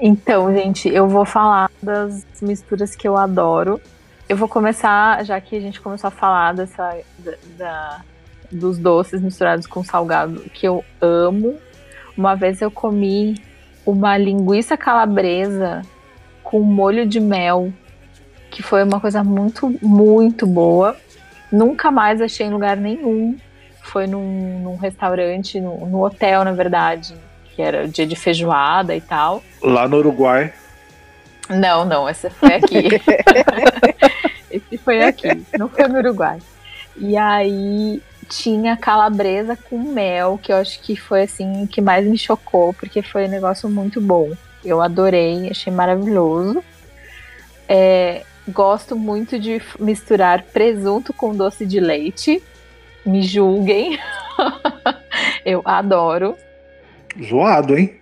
Então, 0.00 0.52
gente, 0.54 0.88
eu 0.88 1.08
vou 1.08 1.24
falar 1.24 1.70
das 1.82 2.24
misturas 2.40 2.94
que 2.94 3.06
eu 3.06 3.16
adoro. 3.16 3.80
Eu 4.28 4.36
vou 4.36 4.48
começar, 4.48 5.24
já 5.24 5.40
que 5.40 5.56
a 5.56 5.60
gente 5.60 5.80
começou 5.80 6.08
a 6.08 6.10
falar 6.10 6.54
dessa, 6.54 6.96
da, 7.18 7.32
da- 7.58 8.00
dos 8.50 8.78
doces 8.78 9.20
misturados 9.20 9.66
com 9.66 9.82
salgado, 9.82 10.40
que 10.54 10.66
eu 10.66 10.84
amo. 11.00 11.56
Uma 12.16 12.34
vez 12.34 12.60
eu 12.62 12.70
comi 12.70 13.34
uma 13.84 14.16
linguiça 14.16 14.76
calabresa 14.76 15.82
com 16.44 16.60
molho 16.60 17.06
de 17.06 17.18
mel, 17.18 17.72
que 18.52 18.62
foi 18.62 18.84
uma 18.84 19.00
coisa 19.00 19.24
muito, 19.24 19.74
muito 19.82 20.46
boa. 20.46 20.94
Nunca 21.50 21.90
mais 21.90 22.20
achei 22.20 22.46
em 22.46 22.50
lugar 22.50 22.76
nenhum. 22.76 23.36
Foi 23.80 24.06
num, 24.06 24.60
num 24.60 24.76
restaurante, 24.76 25.60
no, 25.60 25.86
no 25.86 26.04
hotel, 26.04 26.44
na 26.44 26.52
verdade, 26.52 27.14
que 27.56 27.62
era 27.62 27.88
dia 27.88 28.06
de 28.06 28.14
feijoada 28.14 28.94
e 28.94 29.00
tal. 29.00 29.42
Lá 29.62 29.88
no 29.88 29.96
Uruguai, 29.96 30.52
Não, 31.48 31.84
não, 31.84 32.08
essa 32.08 32.30
foi 32.30 32.54
aqui. 32.54 32.88
Esse 34.50 34.76
foi 34.76 35.02
aqui, 35.02 35.28
não 35.58 35.66
foi 35.66 35.88
no 35.88 35.98
Uruguai. 35.98 36.38
E 36.96 37.16
aí 37.16 38.02
tinha 38.28 38.76
calabresa 38.76 39.56
com 39.56 39.78
mel, 39.78 40.38
que 40.40 40.52
eu 40.52 40.56
acho 40.56 40.78
que 40.82 40.94
foi 40.94 41.22
assim 41.22 41.64
o 41.64 41.66
que 41.66 41.80
mais 41.80 42.06
me 42.06 42.18
chocou, 42.18 42.74
porque 42.74 43.00
foi 43.00 43.26
um 43.26 43.30
negócio 43.30 43.68
muito 43.68 43.98
bom. 43.98 44.30
Eu 44.62 44.82
adorei, 44.82 45.48
achei 45.50 45.72
maravilhoso. 45.72 46.62
É, 47.66 48.22
gosto 48.48 48.96
muito 48.96 49.38
de 49.38 49.60
misturar 49.78 50.42
presunto 50.44 51.12
com 51.12 51.34
doce 51.34 51.66
de 51.66 51.80
leite. 51.80 52.42
Me 53.04 53.22
julguem. 53.22 53.98
eu 55.44 55.62
adoro. 55.64 56.36
zoado, 57.22 57.76
hein? 57.76 57.94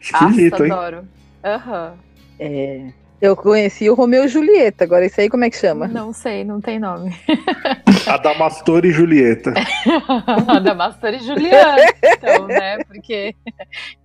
Esquisito, 0.00 0.52
Nossa, 0.52 0.64
hein? 0.64 0.72
adoro. 0.72 1.08
Aham. 1.44 1.94
É, 2.40 2.92
eu 3.20 3.34
conheci 3.34 3.90
o 3.90 3.94
Romeu 3.94 4.26
e 4.26 4.28
Julieta, 4.28 4.84
agora 4.84 5.04
isso 5.04 5.20
aí 5.20 5.28
como 5.28 5.44
é 5.44 5.50
que 5.50 5.56
chama? 5.56 5.88
Não 5.88 6.12
sei, 6.12 6.44
não 6.44 6.60
tem 6.60 6.78
nome. 6.78 7.16
Adamastor 8.06 8.84
e 8.86 8.92
Julieta. 8.92 9.54
Adamastor 10.46 11.14
e 11.14 11.18
Juliana, 11.18 11.82
então, 12.00 12.46
né? 12.46 12.78
Porque 12.84 13.34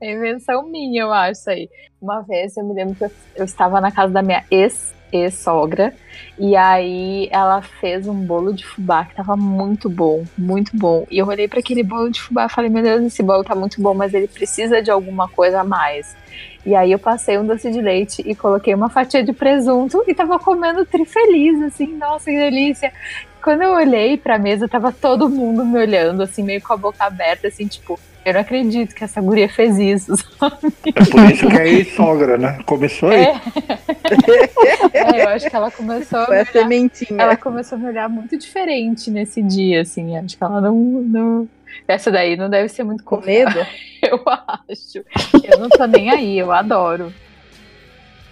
é 0.02 0.12
invenção 0.12 0.68
minha, 0.68 1.04
eu 1.04 1.14
acho 1.14 1.42
isso 1.42 1.50
aí. 1.52 1.70
Uma 2.02 2.22
vez 2.22 2.58
eu 2.58 2.66
me 2.66 2.74
lembro 2.74 2.96
que 2.96 3.04
eu, 3.04 3.12
eu 3.36 3.46
estava 3.46 3.80
na 3.80 3.92
casa 3.92 4.12
da 4.12 4.24
minha 4.24 4.44
ex 4.50 4.94
ex-sogra. 5.14 5.94
E 6.38 6.56
aí 6.56 7.30
ela 7.32 7.62
fez 7.62 8.08
um 8.08 8.16
bolo 8.16 8.54
de 8.54 8.66
fubá 8.66 9.06
que 9.06 9.16
tava 9.16 9.36
muito 9.38 9.90
bom, 9.90 10.24
muito 10.38 10.76
bom. 10.76 11.06
E 11.10 11.20
eu 11.20 11.28
olhei 11.28 11.48
para 11.48 11.60
aquele 11.60 11.84
bolo 11.84 12.10
de 12.10 12.22
fubá 12.22 12.46
e 12.46 12.50
falei, 12.50 12.70
meu 12.70 12.82
Deus, 12.82 13.04
esse 13.04 13.22
bolo 13.22 13.44
tá 13.44 13.54
muito 13.54 13.82
bom, 13.82 13.94
mas 13.94 14.14
ele 14.14 14.28
precisa 14.28 14.82
de 14.82 14.90
alguma 14.90 15.28
coisa 15.28 15.62
a 15.62 15.64
mais. 15.64 16.16
E 16.66 16.76
aí 16.76 16.92
eu 16.92 17.00
passei 17.00 17.38
um 17.38 17.46
doce 17.46 17.72
de 17.72 17.82
leite 17.82 18.24
e 18.26 18.34
coloquei 18.34 18.74
uma 18.74 18.90
fatia 18.90 19.24
de 19.24 19.34
presunto 19.34 20.04
e 20.08 20.16
tava 20.16 20.40
comendo 20.40 20.86
trifeliz, 20.86 21.62
assim, 21.62 21.88
nossa, 21.98 22.32
que 22.32 22.38
delícia. 22.38 22.92
Quando 23.44 23.62
eu 23.62 23.74
olhei 23.74 24.18
pra 24.18 24.40
mesa, 24.40 24.68
tava 24.70 24.92
todo 24.92 25.30
mundo 25.30 25.66
me 25.66 25.78
olhando, 25.78 26.24
assim, 26.24 26.42
meio 26.42 26.62
com 26.62 26.74
a 26.74 26.78
boca 26.78 27.04
aberta, 27.04 27.50
assim, 27.50 27.68
tipo, 27.68 28.00
eu 28.26 28.34
não 28.34 28.42
acredito 28.42 28.96
que 28.96 29.04
essa 29.04 29.22
guria 29.22 29.50
fez 29.50 29.78
isso, 29.78 30.16
sabe? 30.38 30.74
É 30.86 31.06
por 31.06 31.32
isso 31.32 31.48
que 31.48 31.58
é 31.58 31.68
ex-sogra, 31.68 32.38
né? 32.38 32.60
Começou 32.66 33.10
aí. 33.10 33.26
É. 33.26 33.36
é, 34.94 35.24
eu 35.24 35.30
acho 35.30 35.50
que 35.50 35.56
ela 35.56 35.72
começou 35.72 36.20
a 36.20 36.26
Foi 36.26 36.38
a 36.38 36.42
olhar, 36.42 36.52
sementinha. 36.52 37.22
ela 37.22 37.36
começou 37.36 37.78
a 37.78 37.82
me 37.82 37.88
olhar 37.88 38.10
muito 38.10 38.38
diferente 38.38 39.12
nesse 39.12 39.42
dia, 39.42 39.82
assim. 39.82 40.18
Acho 40.18 40.38
que 40.38 40.44
ela 40.44 40.62
não, 40.62 40.76
não. 40.76 41.50
Essa 41.88 42.12
daí 42.12 42.36
não 42.36 42.50
deve 42.50 42.70
ser 42.70 42.84
muito 42.84 43.04
Com 43.04 43.20
medo? 43.20 43.66
Eu 44.02 44.22
acho. 44.28 45.04
Eu 45.44 45.60
não 45.60 45.70
tô 45.70 45.86
nem 45.86 46.10
aí, 46.10 46.38
eu 46.38 46.52
adoro. 46.52 47.14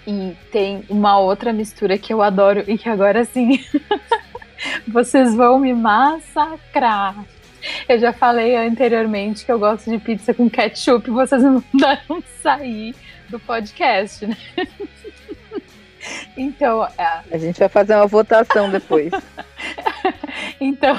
E 0.06 0.34
tem 0.52 0.84
uma 0.90 1.18
outra 1.18 1.54
mistura 1.54 1.98
que 1.98 2.12
eu 2.12 2.22
adoro 2.22 2.64
e 2.68 2.78
que 2.78 2.90
agora 2.90 3.24
sim 3.24 3.64
vocês 4.88 5.34
vão 5.34 5.60
me 5.60 5.74
massacrar. 5.74 7.16
Eu 7.88 8.00
já 8.00 8.14
falei 8.14 8.56
anteriormente 8.56 9.46
que 9.46 9.52
eu 9.52 9.60
gosto 9.60 9.90
de 9.90 10.00
pizza 10.00 10.34
com 10.34 10.50
ketchup, 10.50 11.10
vocês 11.10 11.44
não 11.44 11.64
mandaram 11.74 12.24
sair 12.42 12.96
do 13.30 13.40
podcast, 13.40 14.26
né? 14.26 14.38
Então, 16.36 16.84
é, 16.98 17.22
A 17.32 17.38
gente 17.38 17.60
vai 17.60 17.70
fazer 17.70 17.96
uma 17.96 18.08
votação 18.08 18.70
depois. 18.70 19.12
Então, 20.60 20.96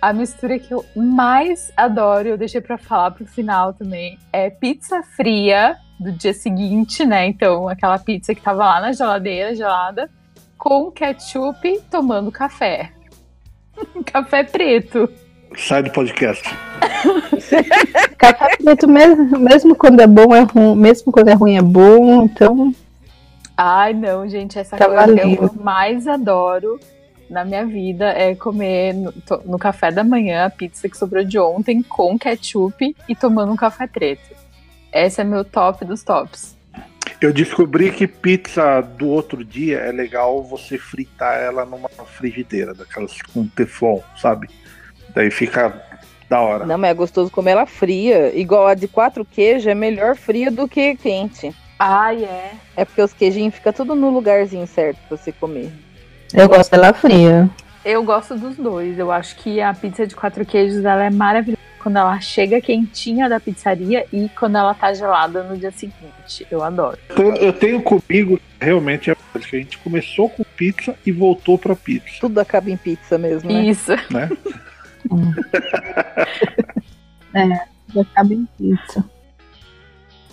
a 0.00 0.12
mistura 0.12 0.58
que 0.58 0.72
eu 0.72 0.84
mais 0.94 1.72
adoro, 1.74 2.28
eu 2.28 2.36
deixei 2.36 2.60
pra 2.60 2.76
falar 2.76 3.10
pro 3.12 3.26
final 3.26 3.72
também, 3.72 4.18
é 4.30 4.50
pizza 4.50 5.02
fria 5.02 5.76
do 5.98 6.12
dia 6.12 6.34
seguinte, 6.34 7.04
né? 7.04 7.26
Então, 7.26 7.66
aquela 7.66 7.98
pizza 7.98 8.34
que 8.34 8.42
tava 8.42 8.64
lá 8.64 8.80
na 8.80 8.92
geladeira, 8.92 9.54
gelada, 9.54 10.10
com 10.58 10.90
ketchup 10.90 11.80
tomando 11.90 12.30
café. 12.30 12.92
café 14.04 14.44
preto. 14.44 15.10
Sai 15.56 15.82
do 15.82 15.90
podcast. 15.90 16.42
Café 18.18 18.56
preto 18.56 18.88
mesmo, 18.88 19.38
mesmo 19.38 19.74
quando 19.74 20.00
é 20.00 20.06
bom 20.06 20.34
é 20.34 20.40
ruim, 20.42 20.76
mesmo 20.76 21.12
quando 21.12 21.28
é 21.28 21.34
ruim 21.34 21.56
é 21.56 21.62
bom, 21.62 22.24
então 22.24 22.74
Ai, 23.56 23.92
não, 23.92 24.28
gente, 24.28 24.58
essa 24.58 24.76
Tá 24.76 24.86
coisa 24.86 25.14
que 25.14 25.34
eu 25.36 25.54
mais 25.62 26.08
adoro 26.08 26.80
na 27.30 27.44
minha 27.44 27.64
vida 27.64 28.06
é 28.06 28.34
comer 28.34 28.92
no, 28.94 29.12
to- 29.12 29.42
no 29.44 29.58
café 29.58 29.90
da 29.92 30.02
manhã 30.02 30.46
a 30.46 30.50
pizza 30.50 30.88
que 30.88 30.96
sobrou 30.96 31.24
de 31.24 31.38
ontem 31.38 31.82
com 31.82 32.18
ketchup 32.18 32.96
e 33.08 33.14
tomando 33.14 33.52
um 33.52 33.56
café 33.56 33.86
preto. 33.86 34.34
Esse 34.92 35.20
é 35.20 35.24
meu 35.24 35.44
top 35.44 35.84
dos 35.84 36.02
tops. 36.02 36.56
Eu 37.20 37.32
descobri 37.32 37.90
que 37.92 38.06
pizza 38.06 38.80
do 38.80 39.08
outro 39.08 39.44
dia 39.44 39.78
é 39.78 39.92
legal 39.92 40.42
você 40.42 40.76
fritar 40.76 41.38
ela 41.38 41.64
numa 41.64 41.88
frigideira, 41.88 42.74
daquelas 42.74 43.20
com 43.22 43.46
teflon, 43.46 44.00
sabe? 44.20 44.48
Daí 45.14 45.30
fica 45.30 45.80
da 46.28 46.40
hora. 46.40 46.66
Não, 46.66 46.76
mas 46.76 46.90
é 46.90 46.94
gostoso 46.94 47.30
comer 47.30 47.52
ela 47.52 47.66
fria. 47.66 48.36
Igual 48.36 48.66
a 48.66 48.74
de 48.74 48.88
quatro 48.88 49.24
queijos, 49.24 49.66
é 49.66 49.74
melhor 49.74 50.16
fria 50.16 50.50
do 50.50 50.66
que 50.66 50.96
quente. 50.96 51.54
Ai, 51.78 52.24
é. 52.24 52.52
É 52.76 52.84
porque 52.84 53.02
os 53.02 53.12
queijinhos 53.12 53.54
ficam 53.54 53.72
tudo 53.72 53.94
no 53.94 54.10
lugarzinho 54.10 54.66
certo 54.66 54.98
pra 55.08 55.16
você 55.16 55.32
comer. 55.32 55.70
eu 56.32 56.48
gosto 56.48 56.70
dela 56.70 56.92
fria. 56.92 57.48
Eu 57.84 58.02
gosto 58.02 58.36
dos 58.36 58.56
dois. 58.56 58.98
Eu 58.98 59.12
acho 59.12 59.36
que 59.36 59.60
a 59.60 59.72
pizza 59.74 60.06
de 60.06 60.16
quatro 60.16 60.44
queijos 60.44 60.84
ela 60.84 61.04
é 61.04 61.10
maravilhosa 61.10 61.62
quando 61.82 61.98
ela 61.98 62.18
chega 62.18 62.62
quentinha 62.62 63.28
da 63.28 63.38
pizzaria 63.38 64.06
e 64.10 64.30
quando 64.30 64.56
ela 64.56 64.72
tá 64.72 64.94
gelada 64.94 65.42
no 65.42 65.54
dia 65.54 65.70
seguinte. 65.70 66.46
Eu 66.50 66.64
adoro. 66.64 66.96
Eu 67.38 67.52
tenho 67.52 67.82
comigo, 67.82 68.40
realmente, 68.58 69.10
é 69.10 69.14
que 69.14 69.56
a 69.56 69.58
gente 69.58 69.76
começou 69.78 70.30
com 70.30 70.42
pizza 70.56 70.94
e 71.04 71.12
voltou 71.12 71.58
pra 71.58 71.76
pizza, 71.76 72.16
Tudo 72.20 72.40
acaba 72.40 72.70
em 72.70 72.76
pizza 72.76 73.18
mesmo, 73.18 73.52
né? 73.52 73.64
Isso. 73.64 73.92
né? 74.10 74.30
Já 77.94 78.00
acaba 78.02 78.34
em 78.34 78.46
pizza. 78.56 79.04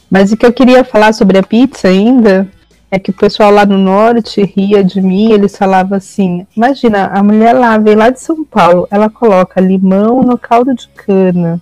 Mas 0.09 0.31
o 0.31 0.37
que 0.37 0.45
eu 0.45 0.51
queria 0.51 0.83
falar 0.83 1.13
sobre 1.13 1.37
a 1.37 1.43
pizza 1.43 1.87
ainda 1.87 2.47
é 2.91 2.99
que 2.99 3.11
o 3.11 3.13
pessoal 3.13 3.49
lá 3.51 3.65
no 3.65 3.77
norte 3.77 4.43
ria 4.43 4.83
de 4.83 5.01
mim, 5.01 5.31
eles 5.31 5.55
falavam 5.55 5.97
assim: 5.97 6.45
imagina, 6.55 7.07
a 7.07 7.23
mulher 7.23 7.53
lá 7.53 7.77
vem 7.77 7.95
lá 7.95 8.09
de 8.09 8.19
São 8.19 8.43
Paulo, 8.43 8.85
ela 8.91 9.09
coloca 9.09 9.61
limão 9.61 10.21
no 10.21 10.37
caldo 10.37 10.75
de 10.75 10.89
cana, 10.89 11.61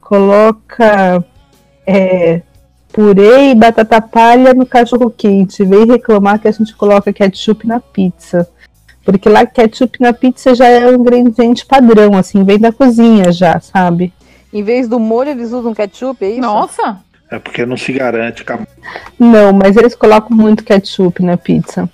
coloca 0.00 1.24
é, 1.86 2.42
purê 2.92 3.50
e 3.50 3.54
batata 3.54 4.00
palha 4.00 4.52
no 4.52 4.66
cachorro 4.66 5.10
quente, 5.10 5.64
vem 5.64 5.86
reclamar 5.86 6.40
que 6.40 6.48
a 6.48 6.52
gente 6.52 6.74
coloca 6.74 7.12
ketchup 7.12 7.66
na 7.66 7.78
pizza. 7.78 8.48
Porque 9.04 9.28
lá 9.28 9.44
ketchup 9.44 10.00
na 10.00 10.12
pizza 10.12 10.54
já 10.54 10.66
é 10.66 10.86
um 10.86 10.94
ingrediente 10.94 11.66
padrão, 11.66 12.16
assim, 12.16 12.42
vem 12.42 12.58
da 12.58 12.72
cozinha 12.72 13.30
já, 13.30 13.60
sabe? 13.60 14.12
Em 14.52 14.62
vez 14.62 14.88
do 14.88 14.98
molho, 14.98 15.30
eles 15.30 15.52
usam 15.52 15.74
ketchup, 15.74 16.24
é 16.24 16.30
isso? 16.30 16.40
Nossa! 16.40 16.98
É 17.30 17.38
porque 17.38 17.66
não 17.66 17.76
se 17.76 17.92
garante. 17.92 18.44
Não, 19.18 19.52
mas 19.52 19.76
eles 19.76 19.94
colocam 19.94 20.36
muito 20.36 20.64
ketchup 20.64 21.22
na 21.22 21.36
pizza. 21.36 21.88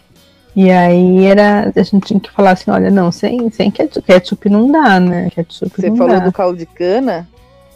E 0.54 0.70
aí 0.70 1.24
era. 1.24 1.72
A 1.74 1.82
gente 1.82 2.08
tinha 2.08 2.20
que 2.20 2.30
falar 2.30 2.50
assim, 2.50 2.70
olha, 2.70 2.90
não, 2.90 3.10
sem, 3.10 3.48
sem 3.50 3.70
ketchup, 3.70 4.06
ketchup 4.06 4.48
não 4.50 4.70
dá, 4.70 5.00
né? 5.00 5.30
Ketchup 5.30 5.70
Você 5.80 5.88
não 5.88 5.96
falou 5.96 6.18
dá. 6.18 6.24
do 6.24 6.32
caldo 6.32 6.58
de 6.58 6.66
cana. 6.66 7.26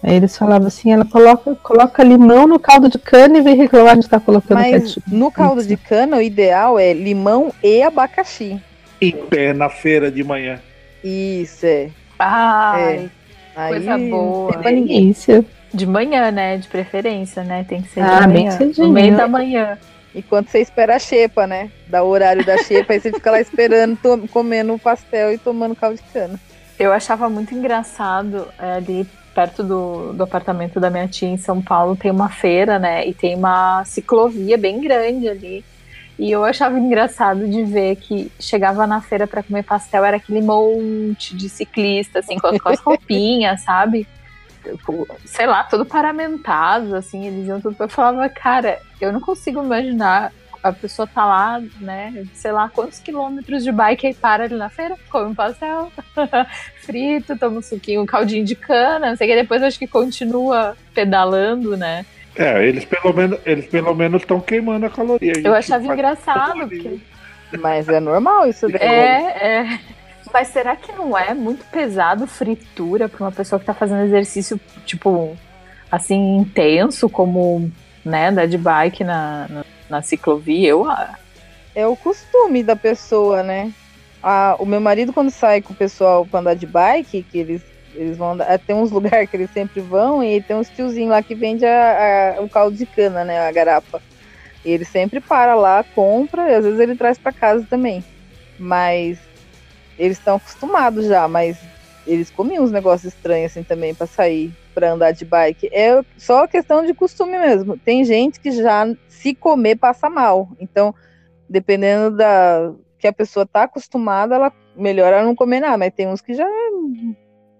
Aí 0.03 0.16
eles 0.16 0.37
falavam 0.37 0.66
assim, 0.66 0.93
ela 0.93 1.05
coloca, 1.07 1.55
coloca 1.62 2.05
limão 2.05 2.47
no 2.47 2.59
caldo 2.59 2.91
de 2.91 2.99
cana 2.99 3.39
e 3.39 3.41
vem 3.41 3.57
reclamar 3.57 3.95
de 3.97 4.05
estar 4.05 4.20
colocando 4.20 4.59
Mas 4.59 4.82
ketchup. 4.82 5.14
no 5.14 5.30
caldo 5.30 5.64
de 5.64 5.78
cana, 5.78 6.18
o 6.18 6.20
ideal 6.20 6.78
é 6.78 6.93
limão 6.93 7.51
e 7.62 7.82
abacaxi. 7.82 8.61
Em 9.09 9.27
pé 9.27 9.53
na 9.53 9.69
feira 9.69 10.11
de 10.11 10.23
manhã. 10.25 10.61
Isso, 11.03 11.67
é. 11.67 11.89
Ai, 12.19 13.11
Aí, 13.57 13.69
Coisa 13.75 13.99
boa. 13.99 14.53
pra 14.59 14.71
ninguém. 14.71 15.03
Delícia. 15.03 15.45
de 15.73 15.87
manhã, 15.87 16.31
né? 16.31 16.57
De 16.57 16.69
preferência, 16.69 17.43
né? 17.43 17.65
Tem 17.69 17.83
que 17.83 17.89
ser 17.89 18.01
Ah, 18.01 18.21
de 18.21 18.33
bem 18.33 18.45
manhã. 18.45 18.51
cedinho. 18.59 18.87
No 18.89 18.93
meio 18.93 19.17
da 19.17 19.27
manhã. 19.29 19.77
Enquanto 20.15 20.49
você 20.49 20.61
espera 20.61 20.95
a 20.95 20.99
xepa, 21.01 21.47
né? 21.49 21.69
Dá 21.89 22.03
o 22.05 22.09
horário 22.09 22.45
da 22.47 22.57
xepa, 22.59 22.93
aí 22.93 23.01
você 23.01 23.13
fica 23.13 23.31
lá 23.33 23.41
esperando, 23.41 23.97
to- 23.97 24.29
comendo 24.33 24.73
o 24.73 24.79
pastel 24.79 25.33
e 25.33 25.39
tomando 25.39 25.75
caldo 25.75 25.97
de 25.97 26.03
cana. 26.13 26.39
Eu 26.79 26.93
achava 26.93 27.29
muito 27.29 27.53
engraçado 27.55 28.47
é, 28.61 28.73
ali 28.75 29.05
perto 29.35 29.65
do, 29.65 30.13
do 30.13 30.23
apartamento 30.23 30.79
da 30.79 30.89
minha 30.91 31.09
tia 31.09 31.29
em 31.29 31.37
São 31.37 31.61
Paulo 31.61 31.97
tem 31.97 32.11
uma 32.13 32.29
feira, 32.29 32.79
né? 32.79 33.05
E 33.07 33.13
tem 33.13 33.35
uma 33.35 33.85
ciclovia 33.85 34.57
bem 34.57 34.81
grande 34.81 35.29
ali. 35.29 35.65
E 36.19 36.31
eu 36.31 36.45
achava 36.45 36.79
engraçado 36.79 37.49
de 37.49 37.65
ver 37.65 37.97
que 37.97 38.31
chegava 38.39 38.87
na 38.87 39.01
feira 39.01 39.27
para 39.27 39.43
comer 39.43 39.65
pastel, 39.65 40.05
era 40.05 40.17
aquele 40.19 40.41
monte 40.41 41.37
de 41.37 41.49
ciclista, 41.49 42.21
assim, 42.21 42.39
com, 42.39 42.47
as- 42.49 42.61
com 42.61 42.69
as 42.69 42.79
roupinhas, 42.85 43.61
sabe? 43.62 44.07
Sei 45.25 45.47
lá, 45.47 45.65
todo 45.65 45.85
paramentado, 45.85 46.95
assim, 46.97 47.27
eles 47.27 47.47
iam 47.49 47.61
tudo. 47.61 47.77
Eu 47.79 47.89
falava, 47.89 48.29
cara, 48.29 48.79
eu 49.01 49.12
não 49.12 49.21
consigo 49.21 49.62
imaginar 49.62 50.33
a 50.62 50.73
pessoa 50.73 51.07
tá 51.07 51.27
lá, 51.27 51.61
né, 51.79 52.25
sei 52.33 52.51
lá 52.51 52.71
quantos 52.71 52.99
quilômetros 52.99 53.62
de 53.62 53.71
bike 53.71 54.07
e 54.09 54.15
para 54.15 54.45
ali 54.45 54.55
na 54.55 54.71
feira, 54.71 54.97
come 55.11 55.33
um 55.33 55.35
pastel, 55.35 55.93
frito, 56.81 57.37
toma 57.37 57.59
um 57.59 57.62
suquinho, 57.62 58.01
um 58.01 58.07
caldinho 58.07 58.47
de 58.47 58.55
cana, 58.55 59.11
não 59.11 59.17
sei 59.17 59.29
que, 59.29 59.35
depois 59.37 59.62
acho 59.62 59.79
que 59.79 59.87
continua 59.87 60.75
pedalando, 60.95 61.77
né? 61.77 62.07
É, 62.37 62.66
eles 62.66 62.85
pelo 62.85 63.14
menos 63.14 63.39
eles 63.45 63.66
pelo 63.66 63.95
menos 63.95 64.22
estão 64.22 64.41
queimando 64.41 64.87
a 64.87 64.91
caloria. 64.91 65.32
A 65.37 65.41
Eu 65.41 65.55
achava 65.55 65.87
engraçado, 65.87 66.68
porque 66.68 66.99
Mas 67.61 67.89
é 67.89 68.01
normal 68.01 68.49
isso 68.49 68.68
daí. 68.68 68.82
é, 68.82 69.61
é. 69.61 69.78
Mas 70.32 70.49
será 70.49 70.74
que 70.74 70.91
não 70.93 71.16
é 71.16 71.32
muito 71.32 71.64
pesado 71.66 72.26
fritura 72.26 73.09
para 73.09 73.24
uma 73.24 73.30
pessoa 73.30 73.61
que 73.61 73.66
tá 73.66 73.72
fazendo 73.72 74.03
exercício, 74.03 74.59
tipo, 74.85 75.37
assim, 75.89 76.39
intenso, 76.39 77.09
como, 77.09 77.70
né, 78.05 78.28
andar 78.28 78.49
de 78.49 78.59
bike 78.59 79.05
na, 79.05 79.47
na, 79.49 79.64
na 79.89 80.03
ciclovia? 80.03 80.70
Eu, 80.70 80.87
É 81.72 81.87
o 81.87 81.95
costume 81.95 82.64
da 82.64 82.74
pessoa, 82.74 83.45
né? 83.45 83.72
Ah, 84.20 84.57
o 84.59 84.66
meu 84.66 84.80
marido, 84.80 85.12
quando 85.12 85.30
sai 85.30 85.62
com 85.62 85.72
o 85.72 85.76
pessoal 85.76 86.26
pra 86.26 86.41
andar 86.41 86.55
de 86.55 86.66
bike, 86.66 87.22
que 87.30 87.39
eles, 87.39 87.62
eles 87.95 88.16
vão 88.16 88.32
andar. 88.32 88.59
Tem 88.59 88.74
uns 88.76 88.90
lugares 88.90 89.28
que 89.28 89.36
eles 89.36 89.51
sempre 89.51 89.80
vão 89.80 90.22
e 90.22 90.42
tem 90.42 90.57
uns 90.57 90.70
tiozinhos 90.70 91.11
lá 91.11 91.22
que 91.22 91.34
vende 91.34 91.64
a, 91.64 92.36
a- 92.38 92.42
o 92.42 92.49
caldo 92.49 92.76
de 92.76 92.86
cana, 92.86 93.24
né? 93.24 93.38
A 93.40 93.53
garapa. 93.53 94.03
E 94.64 94.70
ele 94.70 94.84
sempre 94.84 95.20
para 95.20 95.55
lá, 95.55 95.84
compra, 95.95 96.51
e 96.51 96.55
às 96.55 96.64
vezes 96.64 96.80
ele 96.80 96.97
traz 96.97 97.18
pra 97.18 97.32
casa 97.32 97.66
também. 97.68 98.03
Mas 98.59 99.18
eles 99.99 100.18
estão 100.18 100.36
acostumados 100.36 101.07
já, 101.07 101.28
mas 101.28 101.59
eles 102.07 102.30
comiam 102.30 102.64
uns 102.64 102.72
negócios 102.72 103.12
estranhos 103.12 103.53
assim 103.53 103.62
também 103.62 103.95
pra 103.95 104.07
sair 104.07 104.53
pra 104.74 104.92
andar 104.92 105.12
de 105.12 105.24
bike. 105.24 105.68
É 105.72 106.03
só 106.16 106.47
questão 106.47 106.84
de 106.84 106.92
costume 106.95 107.38
mesmo. 107.38 107.78
Tem 107.78 108.05
gente 108.05 108.40
que 108.40 108.51
já 108.51 108.86
se 109.09 109.34
comer 109.34 109.76
passa 109.76 110.11
mal. 110.11 110.49
Então, 110.59 110.95
dependendo 111.49 112.16
da 112.16 112.72
que 112.99 113.07
a 113.07 113.12
pessoa 113.12 113.47
tá 113.47 113.64
acostumada, 113.64 114.34
ela 114.34 114.53
melhor 114.74 115.12
ela 115.12 115.22
não 115.24 115.34
comer 115.34 115.61
nada, 115.61 115.76
mas 115.78 115.92
tem 115.95 116.09
uns 116.09 116.20
que 116.22 116.32
já 116.34 116.47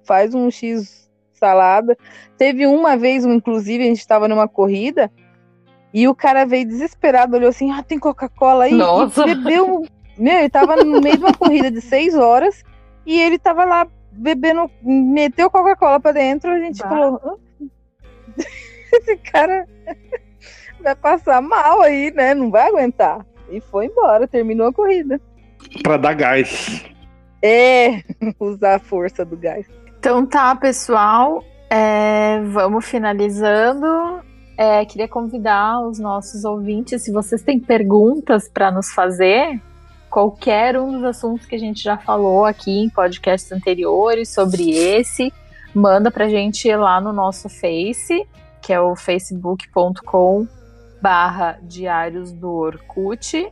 faz 0.05 0.35
um 0.35 0.51
X 0.51 1.11
salada. 1.33 1.97
Teve 2.39 2.67
uma 2.67 2.97
vez, 2.97 3.25
inclusive, 3.25 3.85
a 3.85 3.87
gente 3.87 4.01
estava 4.01 4.29
numa 4.29 4.49
corrida 4.49 5.11
e 5.93 6.09
o 6.09 6.15
cara 6.15 6.45
veio 6.45 6.67
desesperado, 6.67 7.37
olhou 7.37 7.51
assim: 7.51 7.71
ah, 7.71 7.83
tem 7.83 7.99
Coca-Cola 7.99 8.65
aí? 8.65 8.75
Nossa. 8.75 9.23
E 9.23 9.35
bebeu. 9.35 9.87
Meu, 10.17 10.39
ele 10.39 10.49
tava 10.49 10.77
no 10.77 11.01
meio 11.01 11.17
de 11.17 11.25
uma 11.25 11.35
corrida 11.35 11.71
de 11.71 11.81
seis 11.81 12.15
horas 12.15 12.63
e 13.05 13.21
ele 13.21 13.39
tava 13.39 13.65
lá 13.65 13.87
bebendo, 14.11 14.71
meteu 14.83 15.51
Coca-Cola 15.51 16.01
pra 16.01 16.13
dentro. 16.13 16.51
A 16.51 16.59
gente 16.59 16.81
bah. 16.83 16.89
falou: 16.89 17.41
esse 18.93 19.17
cara 19.19 19.67
vai 20.81 20.95
passar 20.95 21.41
mal 21.41 21.81
aí, 21.81 22.11
né? 22.13 22.35
Não 22.35 22.51
vai 22.51 22.69
aguentar. 22.69 23.25
E 23.49 23.61
foi 23.61 23.87
embora, 23.87 24.27
terminou 24.27 24.69
a 24.69 24.73
corrida. 24.73 25.21
Pra 25.83 25.97
dar 25.97 26.15
gás. 26.15 26.85
É, 27.43 28.03
usar 28.41 28.77
a 28.77 28.79
força 28.79 29.25
do 29.25 29.37
gás. 29.37 29.67
Então 30.05 30.27
tá, 30.27 30.55
pessoal. 30.55 31.43
É, 31.71 32.39
vamos 32.53 32.85
finalizando. 32.85 33.87
É, 34.55 34.85
queria 34.85 35.09
convidar 35.09 35.81
os 35.81 35.99
nossos 35.99 36.45
ouvintes, 36.45 37.01
se 37.01 37.11
vocês 37.11 37.41
têm 37.41 37.59
perguntas 37.59 38.47
para 38.47 38.71
nos 38.71 38.93
fazer, 38.93 39.59
qualquer 40.11 40.79
um 40.79 40.93
dos 40.93 41.05
assuntos 41.05 41.47
que 41.47 41.55
a 41.55 41.59
gente 41.59 41.83
já 41.83 41.97
falou 41.97 42.45
aqui 42.45 42.71
em 42.71 42.91
podcasts 42.91 43.51
anteriores 43.51 44.29
sobre 44.29 44.73
esse, 44.73 45.33
manda 45.75 46.11
pra 46.11 46.29
gente 46.29 46.71
lá 46.77 47.01
no 47.01 47.11
nosso 47.11 47.49
Face, 47.49 48.29
que 48.61 48.75
é 48.75 48.81
o 48.83 48.95
facebook.com 48.95 50.47
barra 51.01 51.59
diários 51.63 52.31
do 52.31 52.51
Orkut. 52.51 53.51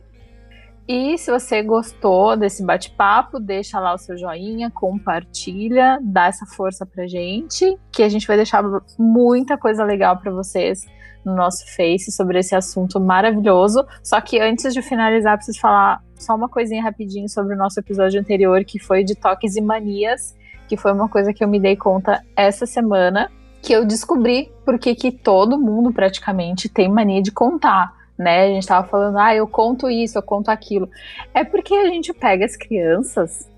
E 0.87 1.17
se 1.17 1.31
você 1.31 1.63
gostou 1.63 2.35
desse 2.35 2.63
bate-papo, 2.63 3.39
deixa 3.39 3.79
lá 3.79 3.93
o 3.93 3.97
seu 3.97 4.17
joinha, 4.17 4.69
compartilha, 4.69 5.97
dá 6.01 6.27
essa 6.27 6.45
força 6.45 6.85
pra 6.85 7.07
gente, 7.07 7.77
que 7.89 8.03
a 8.03 8.09
gente 8.09 8.27
vai 8.27 8.35
deixar 8.35 8.61
muita 8.99 9.57
coisa 9.57 9.83
legal 9.85 10.17
para 10.17 10.31
vocês 10.31 10.85
no 11.23 11.33
nosso 11.33 11.65
Face 11.73 12.11
sobre 12.11 12.39
esse 12.39 12.53
assunto 12.53 12.99
maravilhoso. 12.99 13.85
Só 14.03 14.19
que 14.19 14.41
antes 14.41 14.73
de 14.73 14.81
finalizar, 14.81 15.37
preciso 15.37 15.59
falar 15.61 16.03
só 16.15 16.35
uma 16.35 16.49
coisinha 16.49 16.83
rapidinho 16.83 17.29
sobre 17.29 17.55
o 17.55 17.57
nosso 17.57 17.79
episódio 17.79 18.19
anterior, 18.19 18.65
que 18.65 18.77
foi 18.77 19.05
de 19.05 19.15
toques 19.15 19.55
e 19.55 19.61
manias, 19.61 20.35
que 20.67 20.75
foi 20.75 20.91
uma 20.91 21.07
coisa 21.07 21.33
que 21.33 21.43
eu 21.43 21.47
me 21.47 21.61
dei 21.61 21.77
conta 21.77 22.21
essa 22.35 22.65
semana, 22.65 23.31
que 23.61 23.71
eu 23.71 23.85
descobri 23.85 24.51
porque 24.65 24.93
que 24.95 25.13
todo 25.13 25.57
mundo 25.57 25.93
praticamente 25.93 26.67
tem 26.67 26.89
mania 26.89 27.21
de 27.21 27.31
contar 27.31 28.02
né? 28.17 28.45
A 28.45 28.47
gente 28.47 28.67
tava 28.67 28.87
falando, 28.87 29.17
ah, 29.17 29.35
eu 29.35 29.47
conto 29.47 29.89
isso, 29.89 30.17
eu 30.17 30.23
conto 30.23 30.49
aquilo. 30.49 30.89
É 31.33 31.43
porque 31.43 31.73
a 31.73 31.87
gente 31.87 32.13
pega 32.13 32.45
as 32.45 32.55
crianças 32.55 33.49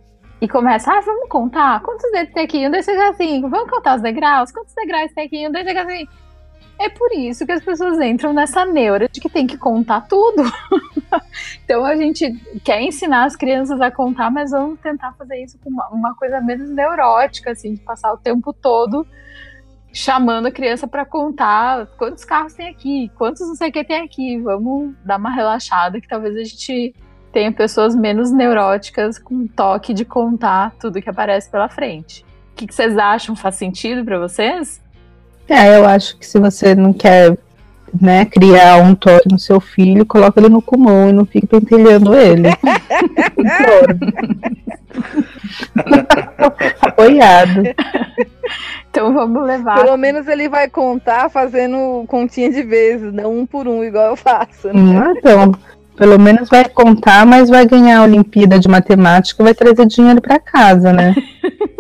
e 0.42 0.48
começa, 0.48 0.92
ah, 0.92 1.02
vamos 1.02 1.30
contar? 1.30 1.82
Quantos 1.82 2.10
dedos 2.12 2.34
tem 2.34 2.44
aqui? 2.44 2.68
Um, 2.68 2.72
dois, 2.72 2.86
três, 2.86 3.18
cinco. 3.18 3.50
Vamos 3.50 3.70
contar 3.70 3.96
os 3.96 4.02
degraus? 4.02 4.52
Quantos 4.52 4.74
degraus 4.74 5.12
tem 5.14 5.26
aqui? 5.26 5.48
Um, 5.48 5.52
dois, 5.52 5.66
três, 5.66 5.88
cinco. 5.88 6.26
É 6.78 6.90
por 6.90 7.10
isso 7.14 7.46
que 7.46 7.54
as 7.54 7.64
pessoas 7.64 8.00
entram 8.02 8.34
nessa 8.34 8.66
neura 8.66 9.08
de 9.08 9.22
que 9.22 9.30
tem 9.30 9.48
que 9.48 9.58
contar 9.58 10.02
tudo. 10.02 10.44
então 11.64 11.86
a 11.86 11.96
gente 11.96 12.34
quer 12.66 12.82
ensinar 12.82 13.24
as 13.26 13.36
crianças 13.36 13.80
a 13.80 13.90
contar, 13.90 14.30
mas 14.30 14.52
vamos 14.52 14.80
tentar 14.82 15.14
fazer 15.14 15.42
isso 15.42 15.58
com 15.64 15.70
uma, 15.70 15.88
uma 15.88 16.16
coisa 16.16 16.42
menos 16.42 16.70
neurótica, 16.70 17.52
assim, 17.52 17.76
de 17.76 17.80
passar 17.80 18.12
o 18.12 18.18
tempo 18.18 18.52
todo 18.52 19.08
chamando 19.96 20.48
a 20.48 20.52
criança 20.52 20.86
para 20.86 21.06
contar 21.06 21.88
quantos 21.98 22.26
carros 22.26 22.54
tem 22.54 22.68
aqui, 22.68 23.10
quantos 23.16 23.48
não 23.48 23.56
sei 23.56 23.70
o 23.70 23.72
que 23.72 23.82
tem 23.82 24.02
aqui. 24.02 24.38
Vamos 24.42 24.94
dar 25.06 25.18
uma 25.18 25.34
relaxada 25.34 26.02
que 26.02 26.08
talvez 26.08 26.36
a 26.36 26.44
gente 26.44 26.94
tenha 27.32 27.50
pessoas 27.50 27.96
menos 27.96 28.30
neuróticas 28.30 29.18
com 29.18 29.48
toque 29.48 29.94
de 29.94 30.04
contar 30.04 30.76
tudo 30.82 31.02
que 31.02 31.10
aparece 31.10 31.50
pela 31.50 31.70
frente. 31.70 32.26
O 32.52 32.56
que, 32.56 32.68
que 32.68 32.76
vocês 32.76 32.98
acham? 32.98 33.38
Faz 33.38 33.56
sentido 33.56 34.04
para 34.04 34.20
vocês? 34.20 34.84
É, 35.48 35.78
eu 35.78 35.86
acho 35.86 36.18
que 36.18 36.26
se 36.26 36.40
você 36.40 36.76
não 36.76 36.92
quer 36.92 37.38
né, 38.02 38.26
criar 38.26 38.78
um 38.78 38.96
toque 38.96 39.30
no 39.32 39.40
seu 39.40 39.60
filho, 39.60 40.06
coloca 40.06 40.40
ele 40.40 40.50
no 40.50 40.62
comum 40.62 41.10
e 41.10 41.14
não 41.14 41.26
fique 41.26 41.48
pentelhando 41.48 42.16
ele. 42.16 42.50
Apoiado. 46.82 47.64
Então 48.90 49.14
vamos 49.14 49.46
levar. 49.46 49.84
Pelo 49.84 49.98
menos 49.98 50.28
ele 50.28 50.48
vai 50.48 50.70
contar 50.70 51.30
fazendo 51.30 52.06
continha 52.08 52.50
de 52.50 52.64
vezes, 52.64 53.12
não 53.14 53.40
um 53.40 53.46
por 53.46 53.68
um, 53.68 53.84
igual 53.84 54.12
eu 54.12 54.16
faço. 54.16 54.68
Né? 54.72 55.04
Ah, 55.04 55.14
então, 55.18 55.52
pelo 55.98 56.20
menos 56.20 56.50
vai 56.50 56.68
contar, 56.70 57.26
mas 57.26 57.50
vai 57.50 57.66
ganhar 57.66 58.00
a 58.00 58.04
Olimpíada 58.04 58.60
de 58.60 58.68
Matemática 58.68 59.44
vai 59.44 59.54
trazer 59.54 59.86
dinheiro 59.86 60.22
para 60.22 60.40
casa, 60.40 60.94
né? 60.94 61.14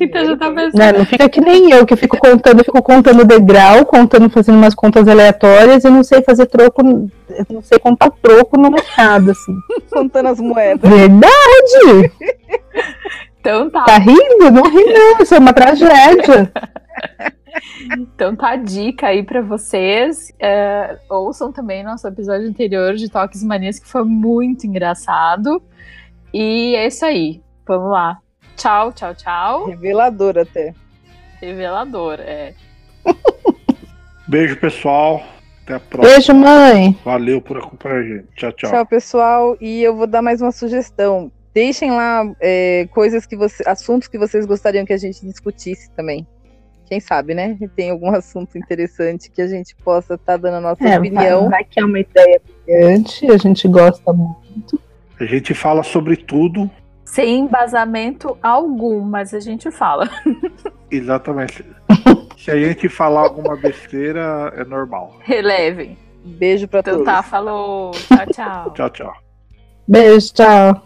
então 0.00 0.36
tá 0.36 0.50
não, 0.50 0.98
não 0.98 1.06
fica 1.06 1.28
que 1.28 1.40
nem 1.40 1.70
eu, 1.70 1.86
que 1.86 1.96
fico 1.96 2.18
contando, 2.18 2.64
fico 2.64 2.82
contando 2.82 3.24
degrau, 3.24 3.84
contando, 3.84 4.28
fazendo 4.28 4.56
umas 4.56 4.74
contas 4.74 5.06
aleatórias 5.06 5.84
e 5.84 5.90
não 5.90 6.02
sei 6.02 6.22
fazer 6.22 6.46
troco, 6.46 6.82
não 6.82 7.62
sei 7.62 7.78
contar 7.78 8.10
troco 8.22 8.58
no 8.58 8.70
mercado, 8.70 9.30
assim. 9.30 9.54
Contando 9.90 10.26
as 10.26 10.40
moedas. 10.40 10.90
Verdade! 10.90 12.12
Então 13.40 13.70
tá. 13.70 13.84
Tá 13.84 13.98
rindo? 13.98 14.50
Não 14.50 14.64
ri 14.64 14.84
não, 14.84 15.18
isso 15.20 15.34
é 15.34 15.38
uma 15.38 15.52
tragédia. 15.52 16.52
Então 17.96 18.34
tá 18.34 18.50
a 18.50 18.56
dica 18.56 19.06
aí 19.06 19.22
para 19.22 19.40
vocês. 19.40 20.32
É, 20.38 20.98
ouçam 21.08 21.52
também 21.52 21.84
nosso 21.84 22.06
episódio 22.06 22.48
anterior 22.48 22.94
de 22.94 23.08
Toques 23.08 23.42
e 23.42 23.46
Manias, 23.46 23.78
que 23.78 23.88
foi 23.88 24.04
muito 24.04 24.66
engraçado. 24.66 25.62
E 26.34 26.74
é 26.76 26.86
isso 26.86 27.04
aí. 27.04 27.40
Vamos 27.66 27.90
lá. 27.90 28.18
Tchau, 28.56 28.92
tchau, 28.92 29.14
tchau. 29.14 29.66
Revelador 29.66 30.38
até. 30.38 30.74
Revelador, 31.40 32.18
é. 32.20 32.54
Beijo, 34.26 34.56
pessoal. 34.56 35.22
Até 35.62 35.74
a 35.74 35.80
próxima. 35.80 36.14
Beijo, 36.14 36.34
mãe. 36.34 36.98
Valeu 37.04 37.40
por 37.40 37.58
acompanhar 37.58 37.98
a 37.98 38.02
gente. 38.02 38.26
Tchau, 38.34 38.52
tchau. 38.52 38.70
Tchau, 38.70 38.86
pessoal. 38.86 39.56
E 39.60 39.82
eu 39.82 39.94
vou 39.94 40.06
dar 40.06 40.22
mais 40.22 40.40
uma 40.40 40.52
sugestão. 40.52 41.30
Deixem 41.52 41.90
lá 41.90 42.22
é, 42.40 42.88
coisas 42.92 43.26
que 43.26 43.36
você, 43.36 43.62
assuntos 43.66 44.08
que 44.08 44.18
vocês 44.18 44.46
gostariam 44.46 44.84
que 44.84 44.92
a 44.92 44.98
gente 44.98 45.24
discutisse 45.24 45.90
também. 45.92 46.26
Quem 46.86 47.00
sabe, 47.00 47.34
né? 47.34 47.58
Tem 47.74 47.90
algum 47.90 48.10
assunto 48.14 48.56
interessante 48.56 49.30
que 49.30 49.42
a 49.42 49.48
gente 49.48 49.74
possa 49.76 50.14
estar 50.14 50.34
tá 50.34 50.36
dando 50.36 50.56
a 50.56 50.60
nossa 50.60 50.86
é, 50.86 50.98
opinião. 50.98 51.42
Vai, 51.42 51.50
vai 51.50 51.64
que 51.64 51.80
é 51.80 51.84
uma 51.84 51.98
ideia 51.98 52.40
brilhante, 52.64 53.30
a 53.30 53.36
gente 53.36 53.66
gosta 53.66 54.12
muito. 54.12 54.80
A 55.18 55.24
gente 55.24 55.52
fala 55.54 55.82
sobre 55.82 56.16
tudo. 56.16 56.70
Sem 57.06 57.38
embasamento 57.38 58.36
algum, 58.42 59.00
mas 59.00 59.32
a 59.32 59.40
gente 59.40 59.70
fala. 59.70 60.10
Exatamente. 60.90 61.64
Se 62.36 62.50
a 62.50 62.56
gente 62.56 62.88
falar 62.88 63.22
alguma 63.22 63.56
besteira, 63.56 64.52
é 64.56 64.64
normal. 64.64 65.16
Relevem. 65.20 65.96
Beijo 66.24 66.66
pra 66.66 66.80
então, 66.80 66.94
todos. 66.94 67.08
Então 67.08 67.14
tá, 67.14 67.22
falou. 67.22 67.92
Tchau, 67.92 68.26
tchau. 68.32 68.70
tchau, 68.72 68.90
tchau. 68.90 69.14
Beijo, 69.86 70.34
tchau. 70.34 70.82